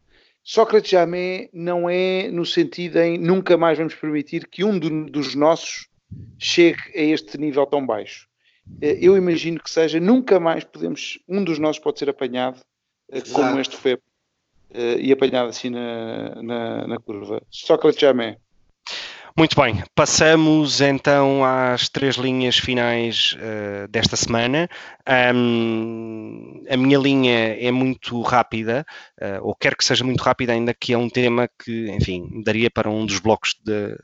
Sócrates 0.44 0.92
jamais 0.92 1.50
não 1.52 1.90
é 1.90 2.30
no 2.30 2.46
sentido 2.46 3.00
em 3.00 3.18
nunca 3.18 3.58
mais 3.58 3.78
vamos 3.78 3.96
permitir 3.96 4.48
que 4.48 4.64
um 4.64 4.78
do, 4.78 5.06
dos 5.06 5.36
nossos 5.36 5.88
chegue 6.38 6.82
a 6.96 7.02
este 7.02 7.38
nível 7.38 7.66
tão 7.66 7.86
baixo. 7.86 8.28
Eh, 8.82 8.98
eu 9.02 9.18
imagino 9.18 9.62
que 9.62 9.70
seja, 9.70 10.00
nunca 10.00 10.40
mais 10.40 10.64
podemos, 10.64 11.20
um 11.28 11.44
dos 11.44 11.60
nossos 11.60 11.82
pode 11.82 12.00
ser 12.00 12.10
apanhado 12.10 12.62
como 13.34 13.60
este 13.60 13.76
foi 13.76 13.98
uh, 14.72 15.00
e 15.00 15.12
apanhado 15.12 15.50
assim 15.50 15.70
na, 15.70 16.42
na, 16.42 16.88
na 16.88 17.00
curva. 17.00 17.42
Sócrates 17.50 18.00
Jamé. 18.00 18.38
Muito 19.40 19.56
bem, 19.56 19.84
passamos 19.94 20.82
então 20.82 21.46
às 21.46 21.88
três 21.88 22.16
linhas 22.16 22.58
finais 22.58 23.36
uh, 23.38 23.88
desta 23.88 24.16
semana. 24.16 24.68
Um, 25.36 26.64
a 26.68 26.76
minha 26.76 26.98
linha 26.98 27.56
é 27.56 27.70
muito 27.70 28.20
rápida, 28.24 28.84
uh, 29.22 29.48
ou 29.48 29.54
quero 29.54 29.78
que 29.78 29.86
seja 29.86 30.04
muito 30.04 30.24
rápida, 30.24 30.54
ainda 30.54 30.74
que 30.74 30.92
é 30.92 30.98
um 30.98 31.08
tema 31.08 31.48
que, 31.64 31.88
enfim, 31.92 32.42
daria 32.44 32.72
para 32.72 32.90
um 32.90 33.06
dos 33.06 33.20
blocos 33.20 33.56
de, 33.64 33.96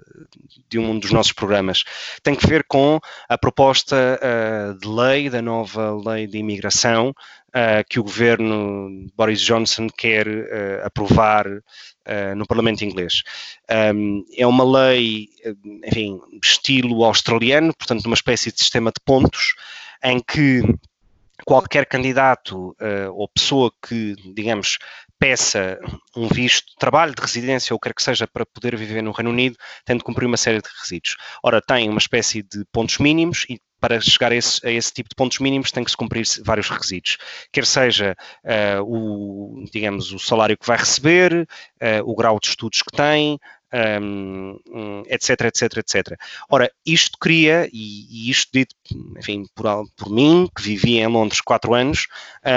de 0.70 0.78
um 0.78 0.99
dos 0.99 1.11
nossos 1.11 1.32
programas. 1.32 1.84
Tem 2.22 2.36
que 2.36 2.45
ver 2.45 2.64
com 2.68 2.99
a 3.28 3.36
proposta 3.36 4.20
uh, 4.22 4.78
de 4.78 4.88
lei, 4.88 5.32
da 5.32 5.41
nova 5.41 5.99
lei 6.11 6.28
de 6.28 6.38
imigração, 6.38 7.11
uh, 7.53 7.83
que 7.89 7.99
o 7.99 8.03
governo 8.03 9.07
Boris 9.15 9.41
Johnson 9.41 9.87
quer 9.89 10.27
uh, 10.27 10.85
aprovar 10.85 11.47
uh, 11.47 12.35
no 12.35 12.45
Parlamento 12.45 12.83
inglês. 12.83 13.21
Um, 13.95 14.23
é 14.35 14.45
uma 14.45 14.63
lei, 14.63 15.29
enfim, 15.85 16.19
estilo 16.41 17.03
australiano, 17.03 17.73
portanto, 17.77 18.05
uma 18.05 18.15
espécie 18.15 18.51
de 18.51 18.59
sistema 18.59 18.91
de 18.91 18.99
pontos, 19.05 19.53
em 20.03 20.19
que 20.19 20.61
qualquer 21.45 21.85
candidato 21.85 22.75
ou 23.15 23.27
pessoa 23.27 23.71
que, 23.85 24.15
digamos, 24.33 24.77
peça 25.19 25.79
um 26.15 26.27
visto 26.27 26.71
de 26.71 26.75
trabalho, 26.75 27.15
de 27.15 27.21
residência 27.21 27.73
ou 27.73 27.79
quer 27.79 27.93
que 27.93 28.03
seja 28.03 28.27
para 28.27 28.45
poder 28.45 28.75
viver 28.75 29.01
no 29.01 29.11
Reino 29.11 29.29
Unido, 29.29 29.55
tem 29.85 29.97
de 29.97 30.03
cumprir 30.03 30.25
uma 30.25 30.37
série 30.37 30.61
de 30.61 30.67
requisitos. 30.67 31.15
Ora, 31.41 31.61
tem 31.61 31.89
uma 31.89 31.97
espécie 31.97 32.43
de 32.43 32.65
pontos 32.71 32.97
mínimos 32.97 33.45
e 33.49 33.59
para 33.84 33.99
chegar 33.99 34.31
a 34.31 34.36
esse, 34.36 34.65
a 34.65 34.71
esse, 34.71 34.93
tipo 34.93 35.09
de 35.09 35.15
pontos 35.15 35.39
mínimos 35.39 35.69
tem 35.69 35.84
que 35.84 35.91
se 35.91 35.97
cumprir 35.97 36.23
vários 36.45 36.69
requisitos, 36.69 37.17
quer 37.51 37.65
seja 37.65 38.15
uh, 38.45 38.81
o, 38.81 39.65
digamos, 39.73 40.13
o 40.13 40.19
salário 40.19 40.57
que 40.57 40.65
vai 40.65 40.77
receber, 40.77 41.34
uh, 41.34 42.09
o 42.09 42.15
grau 42.15 42.39
de 42.39 42.47
estudos 42.47 42.81
que 42.81 42.95
tem, 42.95 43.38
um, 44.01 45.03
etc, 45.07 45.41
etc, 45.41 45.77
etc. 45.79 46.17
Ora, 46.49 46.71
isto 46.86 47.17
cria, 47.19 47.67
e, 47.73 48.07
e 48.09 48.31
isto 48.31 48.51
dito, 48.53 48.73
enfim, 49.17 49.43
por, 49.53 49.86
por, 49.97 50.09
mim, 50.09 50.47
que 50.55 50.63
vivi 50.63 50.99
em 50.99 51.07
Londres 51.07 51.41
quatro 51.41 51.73
anos, 51.73 52.07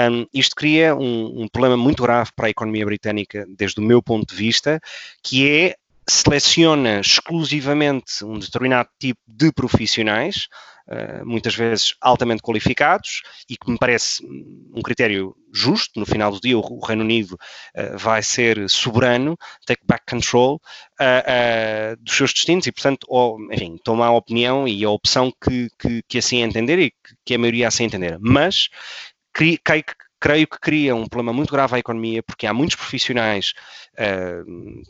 um, 0.09 0.25
isto 0.33 0.55
cria 0.55 0.95
um, 0.95 1.41
um 1.41 1.47
problema 1.49 1.75
muito 1.75 2.03
grave 2.03 2.31
para 2.37 2.47
a 2.47 2.51
economia 2.51 2.85
britânica, 2.85 3.45
desde 3.49 3.81
o 3.81 3.83
meu 3.83 4.01
ponto 4.01 4.33
de 4.33 4.35
vista, 4.35 4.79
que 5.21 5.49
é 5.49 5.75
seleciona 6.09 7.01
exclusivamente 7.01 8.23
um 8.23 8.39
determinado 8.39 8.87
tipo 8.97 9.19
de 9.27 9.51
profissionais, 9.51 10.47
muitas 11.25 11.55
vezes 11.55 11.95
altamente 12.01 12.41
qualificados, 12.41 13.21
e 13.49 13.57
que 13.57 13.69
me 13.69 13.77
parece 13.77 14.23
um 14.73 14.81
critério 14.81 15.35
justo. 15.53 15.99
No 15.99 16.05
final 16.05 16.31
do 16.31 16.39
dia, 16.39 16.57
o 16.57 16.79
Reino 16.85 17.03
Unido 17.03 17.33
uh, 17.33 17.97
vai 17.97 18.21
ser 18.21 18.69
soberano, 18.69 19.37
take 19.65 19.81
back 19.85 20.03
control 20.09 20.61
uh, 20.99 21.97
dos 22.01 22.15
seus 22.15 22.33
destinos 22.33 22.67
e, 22.67 22.71
portanto, 22.71 23.07
enfim, 23.51 23.77
toma 23.83 24.07
a 24.07 24.11
opinião 24.11 24.67
e 24.67 24.83
a 24.83 24.89
opção 24.89 25.31
que, 25.43 25.69
que, 25.79 26.01
que 26.07 26.17
assim 26.17 26.41
entender 26.41 26.79
e 26.79 26.91
que, 26.91 27.15
que 27.25 27.35
a 27.35 27.37
maioria 27.37 27.67
assim 27.67 27.85
entender. 27.85 28.17
Mas 28.19 28.69
creio, 29.33 29.59
creio 30.19 30.47
que 30.47 30.59
cria 30.59 30.95
um 30.95 31.07
problema 31.07 31.33
muito 31.33 31.51
grave 31.51 31.75
à 31.75 31.79
economia, 31.79 32.23
porque 32.23 32.47
há 32.47 32.53
muitos 32.53 32.75
profissionais 32.75 33.53
uh, 33.93 34.81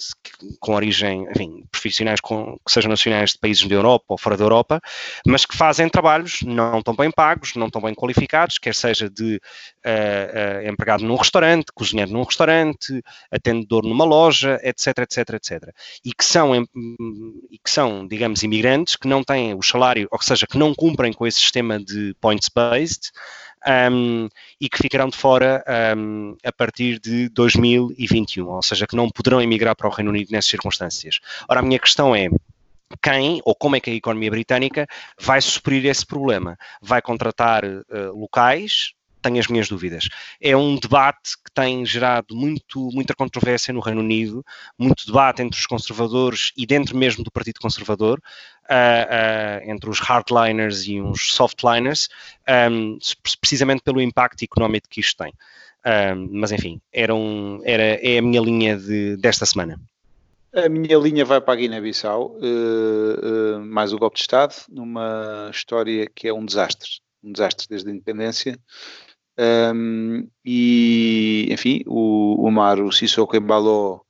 com 0.59 0.73
origem, 0.73 1.27
enfim, 1.31 1.65
profissionais 1.71 2.19
com, 2.21 2.57
que 2.65 2.71
sejam 2.71 2.89
nacionais 2.89 3.31
de 3.31 3.39
países 3.39 3.65
da 3.67 3.75
Europa 3.75 4.05
ou 4.09 4.17
fora 4.17 4.37
da 4.37 4.43
Europa, 4.43 4.81
mas 5.25 5.45
que 5.45 5.55
fazem 5.55 5.89
trabalhos 5.89 6.41
não 6.43 6.81
tão 6.81 6.95
bem 6.95 7.11
pagos, 7.11 7.55
não 7.55 7.69
tão 7.69 7.81
bem 7.81 7.93
qualificados, 7.93 8.57
quer 8.57 8.73
seja 8.73 9.09
de 9.09 9.35
uh, 9.35 10.65
uh, 10.65 10.69
empregado 10.69 11.03
num 11.03 11.15
restaurante, 11.15 11.71
cozinheiro 11.73 12.11
num 12.11 12.23
restaurante, 12.23 13.03
atendedor 13.31 13.83
numa 13.83 14.05
loja, 14.05 14.59
etc, 14.63 14.99
etc, 14.99 15.29
etc. 15.35 15.75
E 16.03 16.13
que 16.13 16.23
são, 16.23 16.55
e 16.55 17.57
que 17.57 17.69
são 17.69 18.07
digamos, 18.07 18.43
imigrantes 18.43 18.95
que 18.95 19.07
não 19.07 19.23
têm 19.23 19.53
o 19.53 19.61
salário, 19.61 20.07
ou 20.11 20.21
seja, 20.21 20.47
que 20.47 20.57
não 20.57 20.73
cumprem 20.73 21.13
com 21.13 21.25
esse 21.25 21.39
sistema 21.39 21.79
de 21.79 22.15
points-based, 22.21 23.11
um, 23.91 24.29
e 24.59 24.69
que 24.69 24.77
ficarão 24.77 25.09
de 25.09 25.17
fora 25.17 25.63
um, 25.97 26.35
a 26.43 26.51
partir 26.51 26.99
de 26.99 27.29
2021, 27.29 28.47
ou 28.47 28.61
seja, 28.61 28.87
que 28.87 28.95
não 28.95 29.09
poderão 29.09 29.41
emigrar 29.41 29.75
para 29.75 29.87
o 29.87 29.91
Reino 29.91 30.11
Unido 30.11 30.31
nessas 30.31 30.49
circunstâncias. 30.49 31.19
Ora, 31.49 31.59
a 31.59 31.63
minha 31.63 31.79
questão 31.79 32.15
é, 32.15 32.29
quem 33.01 33.41
ou 33.43 33.55
como 33.55 33.75
é 33.75 33.79
que 33.79 33.89
a 33.89 33.93
economia 33.93 34.31
britânica 34.31 34.87
vai 35.19 35.41
suprir 35.41 35.85
esse 35.85 36.05
problema? 36.05 36.57
Vai 36.81 37.01
contratar 37.01 37.65
uh, 37.65 37.83
locais? 38.13 38.93
Tenho 39.27 39.39
as 39.41 39.47
minhas 39.47 39.67
dúvidas. 39.67 40.07
É 40.39 40.55
um 40.55 40.77
debate 40.77 41.35
que 41.43 41.51
tem 41.53 41.85
gerado 41.85 42.33
muito, 42.33 42.89
muita 42.93 43.13
controvérsia 43.13 43.73
no 43.73 43.81
Reino 43.81 43.99
Unido, 43.99 44.41
muito 44.79 45.05
debate 45.05 45.41
entre 45.41 45.59
os 45.59 45.65
conservadores 45.65 46.53
e 46.55 46.65
dentro 46.65 46.95
mesmo 46.95 47.25
do 47.25 47.31
Partido 47.31 47.59
Conservador, 47.59 48.21
uh, 48.69 49.65
uh, 49.67 49.69
entre 49.69 49.89
os 49.89 49.99
hardliners 49.99 50.87
e 50.87 51.01
os 51.01 51.33
softliners, 51.33 52.07
um, 52.71 52.97
precisamente 53.41 53.81
pelo 53.83 54.01
impacto 54.01 54.43
económico 54.43 54.87
que 54.89 55.01
isto 55.01 55.21
tem. 55.21 55.33
Um, 55.85 56.29
mas 56.39 56.53
enfim, 56.53 56.79
era, 56.93 57.13
um, 57.13 57.59
era, 57.65 57.83
é 58.01 58.19
a 58.19 58.21
minha 58.21 58.39
linha 58.39 58.77
de, 58.77 59.17
desta 59.17 59.45
semana. 59.45 59.77
A 60.55 60.69
minha 60.69 60.97
linha 60.97 61.25
vai 61.25 61.41
para 61.41 61.53
a 61.53 61.57
Guiné-Bissau, 61.57 62.37
uh, 62.37 63.57
uh, 63.57 63.59
mais 63.59 63.91
o 63.91 63.97
golpe 63.97 64.15
de 64.15 64.21
Estado, 64.21 64.55
numa 64.69 65.49
história 65.51 66.09
que 66.15 66.29
é 66.29 66.33
um 66.33 66.45
desastre, 66.45 67.01
um 67.21 67.33
desastre 67.33 67.67
desde 67.69 67.89
a 67.89 67.91
independência. 67.91 68.57
Um, 69.39 70.27
e, 70.43 71.47
enfim, 71.51 71.83
o, 71.85 72.47
o 72.47 72.51
Maro 72.51 72.91
Sissoko 72.91 73.35
Embalo 73.35 74.03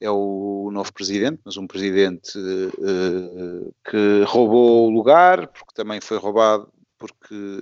é 0.00 0.08
o 0.10 0.70
novo 0.72 0.92
presidente, 0.92 1.40
mas 1.44 1.56
um 1.56 1.66
presidente 1.66 2.38
uh, 2.38 3.74
que 3.90 4.22
roubou 4.24 4.86
o 4.86 4.90
lugar, 4.90 5.48
porque 5.48 5.74
também 5.74 6.00
foi 6.00 6.18
roubado, 6.18 6.72
porque 6.96 7.60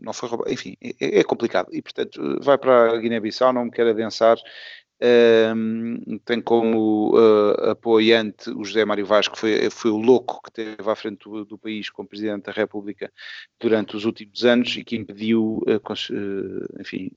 não 0.00 0.12
foi 0.12 0.28
roubado, 0.28 0.50
enfim, 0.50 0.76
é, 0.82 1.20
é 1.20 1.24
complicado. 1.24 1.68
E, 1.72 1.80
portanto, 1.80 2.38
vai 2.42 2.58
para 2.58 2.92
a 2.92 2.96
Guiné-Bissau, 2.96 3.52
não 3.52 3.66
me 3.66 3.70
quero 3.70 3.90
adensar 3.90 4.36
um, 5.02 6.18
tem 6.24 6.40
como 6.40 7.16
uh, 7.16 7.70
apoiante 7.70 8.50
o 8.50 8.64
José 8.64 8.84
Mário 8.84 9.04
Vaz, 9.04 9.26
que 9.26 9.38
foi, 9.38 9.68
foi 9.70 9.90
o 9.90 9.96
louco 9.96 10.40
que 10.44 10.52
teve 10.52 10.76
à 10.90 10.94
frente 10.94 11.24
do, 11.24 11.44
do, 11.44 11.58
país 11.58 11.90
como 11.90 12.08
Presidente 12.08 12.44
da 12.44 12.52
República 12.52 13.12
durante 13.60 13.96
os 13.96 14.04
últimos 14.04 14.44
anos 14.44 14.76
e 14.76 14.84
que 14.84 14.96
impediu, 14.96 15.60
uh, 15.66 15.92
uh, 15.92 16.80
enfim, 16.80 17.10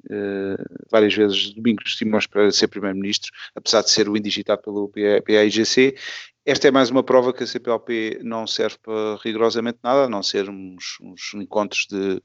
várias 0.90 1.14
vezes 1.14 1.54
Domingos 1.54 1.98
Simões 1.98 2.26
para 2.26 2.52
ser 2.52 2.68
Primeiro-Ministro, 2.68 3.32
apesar 3.54 3.82
de 3.82 3.92
ser 3.92 4.10
o 4.10 4.18
indigitado 4.18 4.62
pelo 4.64 4.90
PAIGC, 4.90 5.96
esta 6.46 6.68
é 6.68 6.72
mais 6.72 6.92
uma 6.92 7.02
prova 7.02 7.34
que 7.34 7.44
a 7.44 7.48
CPLP 7.48 8.20
não 8.22 8.46
serve 8.46 8.78
para 8.78 9.18
rigorosamente 9.24 9.80
nada, 9.84 10.04
a 10.04 10.10
não 10.10 10.22
ser 10.22 10.48
uns, 10.48 10.98
uns 11.02 11.34
encontros 11.34 11.88
de, 11.90 12.22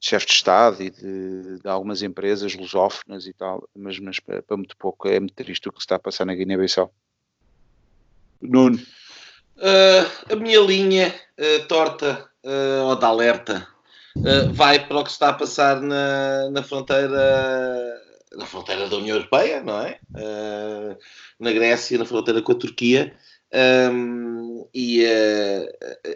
chefes 0.00 0.28
de 0.28 0.32
Estado 0.34 0.80
e 0.80 0.90
de, 0.90 1.58
de, 1.58 1.68
algumas 1.68 2.00
empresas 2.00 2.54
lusófonas 2.54 3.26
e 3.26 3.32
tal, 3.32 3.68
mas, 3.74 3.98
mas 3.98 4.20
para, 4.20 4.40
para, 4.42 4.56
muito 4.56 4.76
pouco. 4.76 5.08
É 5.08 5.18
muito 5.18 5.34
triste 5.34 5.68
o 5.68 5.72
que 5.72 5.80
se 5.80 5.86
está 5.86 5.96
a 5.96 5.98
passar 5.98 6.24
na 6.24 6.36
Guiné-Bissau. 6.36 6.94
Nuno. 8.40 8.78
Uh, 9.56 10.32
a 10.32 10.36
minha 10.36 10.60
linha 10.60 11.12
uh, 11.38 11.66
torta 11.66 12.28
uh, 12.44 12.84
ou 12.84 12.96
de 12.96 13.04
alerta 13.04 13.66
vai 14.52 14.86
para 14.86 14.98
o 14.98 15.02
que 15.02 15.10
se 15.10 15.16
está 15.16 15.30
a 15.30 15.34
passar 15.34 15.80
na, 15.80 16.48
na 16.50 16.62
fronteira 16.62 18.00
na 18.36 18.46
fronteira 18.46 18.88
da 18.88 18.96
União 18.96 19.16
Europeia, 19.16 19.60
não 19.60 19.80
é? 19.80 19.98
na 21.38 21.52
Grécia, 21.52 21.98
na 21.98 22.04
fronteira 22.04 22.40
com 22.40 22.52
a 22.52 22.56
Turquia, 22.56 23.12
um, 23.54 24.66
e, 24.74 25.04
uh, 25.04 25.68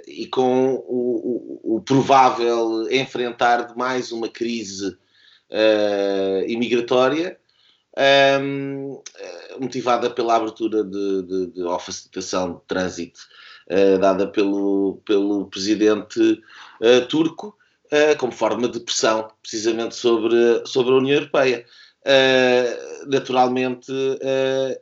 e, 0.08 0.26
com 0.26 0.74
o, 0.74 1.60
o, 1.62 1.76
o, 1.76 1.80
provável 1.80 2.90
enfrentar 2.90 3.68
de 3.68 3.76
mais 3.76 4.10
uma 4.10 4.28
crise 4.28 4.88
uh, 4.88 6.44
imigratória 6.48 7.38
um, 8.40 9.00
motivada 9.60 10.10
pela 10.10 10.36
abertura 10.36 10.82
de, 10.82 11.22
de, 11.22 11.46
de 11.52 11.62
facilitação 11.78 12.54
de 12.54 12.60
trânsito 12.66 13.20
uh, 13.70 13.98
dada 13.98 14.26
pelo, 14.26 15.00
pelo 15.04 15.46
presidente 15.46 16.42
turco 17.08 17.56
como 18.18 18.32
forma 18.32 18.68
de 18.68 18.80
pressão 18.80 19.30
precisamente 19.40 19.94
sobre, 19.94 20.62
sobre 20.66 20.92
a 20.92 20.96
União 20.98 21.16
Europeia. 21.16 21.64
naturalmente, 23.06 23.90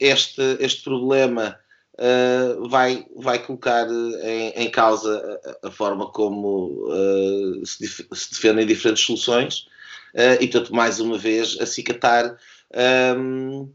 este, 0.00 0.42
este 0.58 0.82
problema 0.82 1.56
uh, 1.96 2.68
vai, 2.68 3.06
vai 3.16 3.38
colocar 3.38 3.86
em, 3.88 4.50
em 4.50 4.70
causa 4.70 5.40
a, 5.62 5.68
a, 5.68 5.70
forma 5.70 6.10
como 6.10 6.88
uh, 6.88 7.66
se, 7.66 7.80
dif 7.80 8.06
se, 8.12 8.30
defendem 8.30 8.66
diferentes 8.66 9.04
soluções 9.04 9.66
uh, 10.14 10.40
e, 10.40 10.48
portanto, 10.48 10.74
mais 10.74 11.00
uma 11.00 11.18
vez, 11.18 11.58
acicatar 11.60 12.36
um, 13.16 13.70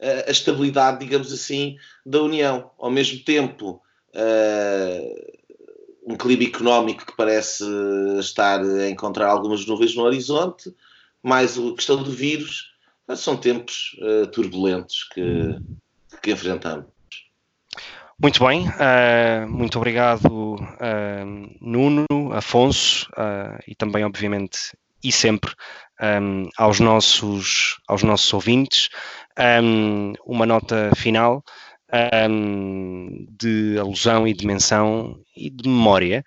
a 0.00 0.30
estabilidade, 0.30 1.00
digamos 1.00 1.32
assim, 1.32 1.76
da 2.06 2.22
União. 2.22 2.70
Ao 2.78 2.90
mesmo 2.90 3.22
tempo, 3.22 3.82
um 6.06 6.14
equilíbrio 6.14 6.48
económico 6.48 7.04
que 7.04 7.16
parece 7.16 7.64
estar 8.18 8.60
a 8.60 8.88
encontrar 8.88 9.28
algumas 9.28 9.66
nuvens 9.66 9.94
no 9.94 10.04
horizonte, 10.04 10.74
mais 11.22 11.58
a 11.58 11.74
questão 11.74 12.02
do 12.02 12.10
vírus, 12.10 12.72
são 13.16 13.36
tempos 13.36 13.96
turbulentos 14.32 15.04
que, 15.12 15.58
que 16.22 16.32
enfrentamos. 16.32 16.93
Muito 18.20 18.44
bem, 18.46 18.68
uh, 18.68 19.48
muito 19.48 19.76
obrigado 19.76 20.54
uh, 20.54 21.56
Nuno, 21.60 22.06
Afonso 22.32 23.08
uh, 23.12 23.58
e 23.66 23.74
também, 23.74 24.04
obviamente, 24.04 24.76
e 25.02 25.10
sempre 25.10 25.52
um, 26.00 26.48
aos, 26.56 26.78
nossos, 26.78 27.78
aos 27.88 28.02
nossos 28.02 28.32
ouvintes. 28.32 28.88
Um, 29.38 30.12
uma 30.24 30.46
nota 30.46 30.92
final 30.94 31.42
um, 32.30 33.26
de 33.30 33.76
alusão 33.78 34.26
e 34.26 34.32
de 34.32 34.46
menção 34.46 35.16
e 35.36 35.50
de 35.50 35.68
memória 35.68 36.24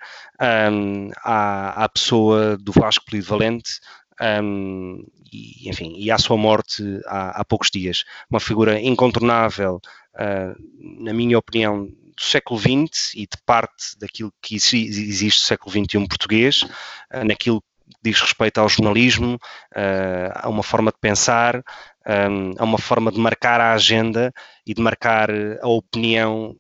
à, 1.24 1.84
à 1.84 1.90
pessoa 1.90 2.58
do 2.58 2.72
Vasco 2.72 3.06
Polido 3.06 3.28
Valente, 3.28 3.80
um, 4.44 5.04
e, 5.32 5.70
enfim, 5.70 5.94
e 5.98 6.10
à 6.10 6.18
sua 6.18 6.38
morte 6.38 6.84
há, 7.06 7.42
há 7.42 7.46
poucos 7.46 7.70
dias. 7.70 8.04
Uma 8.30 8.40
figura 8.40 8.80
incontornável 8.80 9.80
uh, 10.20 11.04
na 11.04 11.14
minha 11.14 11.38
opinião, 11.38 11.86
do 11.86 12.24
século 12.24 12.60
XX 12.60 13.14
e 13.14 13.22
de 13.22 13.38
parte 13.46 13.98
daquilo 14.00 14.34
que 14.42 14.56
existe 14.56 15.42
no 15.42 15.48
século 15.48 15.72
XXI 15.72 16.08
português, 16.08 16.64
uh, 16.64 17.24
naquilo 17.24 17.62
que 17.62 17.68
diz 18.04 18.20
respeito 18.20 18.60
ao 18.60 18.68
jornalismo, 18.68 19.36
uh, 19.36 20.32
a 20.34 20.50
uma 20.50 20.64
forma 20.64 20.92
de 20.92 20.98
pensar, 21.00 21.64
um, 22.08 22.54
a 22.58 22.64
uma 22.64 22.78
forma 22.78 23.12
de 23.12 23.20
marcar 23.20 23.62
a 23.62 23.74
agenda 23.74 24.34
e 24.66 24.74
de 24.74 24.82
marcar 24.82 25.30
a 25.62 25.68
opinião 25.68 26.56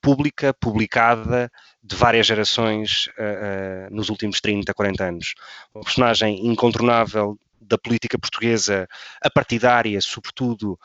pública, 0.00 0.54
publicada, 0.54 1.50
de 1.82 1.96
várias 1.96 2.26
gerações 2.26 3.08
uh, 3.18 3.90
uh, 3.90 3.94
nos 3.94 4.08
últimos 4.08 4.40
30, 4.40 4.72
40 4.72 5.04
anos. 5.04 5.34
Uma 5.74 5.82
personagem 5.82 6.46
incontornável 6.46 7.36
da 7.60 7.76
política 7.76 8.18
portuguesa, 8.18 8.88
a 9.20 9.28
partidária, 9.28 10.00
sobretudo 10.00 10.78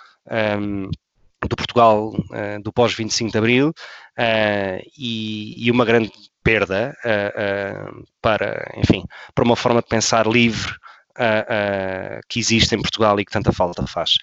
um, 0.59 0.89
do 1.47 1.55
Portugal 1.55 2.09
uh, 2.09 2.61
do 2.63 2.71
pós-25 2.71 3.31
de 3.31 3.37
Abril 3.37 3.69
uh, 3.69 4.91
e, 4.97 5.65
e, 5.65 5.71
uma 5.71 5.85
grande 5.85 6.11
perda 6.43 6.95
uh, 7.05 8.03
para, 8.21 8.71
enfim, 8.77 9.03
para 9.33 9.43
uma 9.43 9.55
forma 9.55 9.81
de 9.81 9.87
pensar 9.87 10.27
livre 10.27 10.73
que 12.29 12.39
existe 12.39 12.73
em 12.73 12.81
Portugal 12.81 13.19
e 13.19 13.25
que 13.25 13.31
tanta 13.31 13.51
falta 13.51 13.85
faz. 13.85 14.13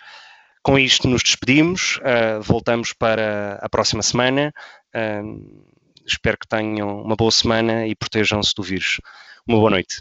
Com 0.63 0.79
isto 0.79 1.07
nos 1.07 1.23
despedimos, 1.23 2.01
voltamos 2.43 2.95
para 2.95 3.59
a 3.63 3.69
próxima 3.69 4.03
semana. 4.03 4.53
espero 6.05 6.39
que 6.39 6.49
tenham 6.49 7.03
uma 7.03 7.15
boa 7.15 7.31
semana 7.31 7.87
e 7.87 7.95
protejam-se 7.95 8.53
do 8.57 8.63
vírus. 8.63 9.01
Uma 9.47 9.59
boa 9.59 9.71
noite. 9.71 10.01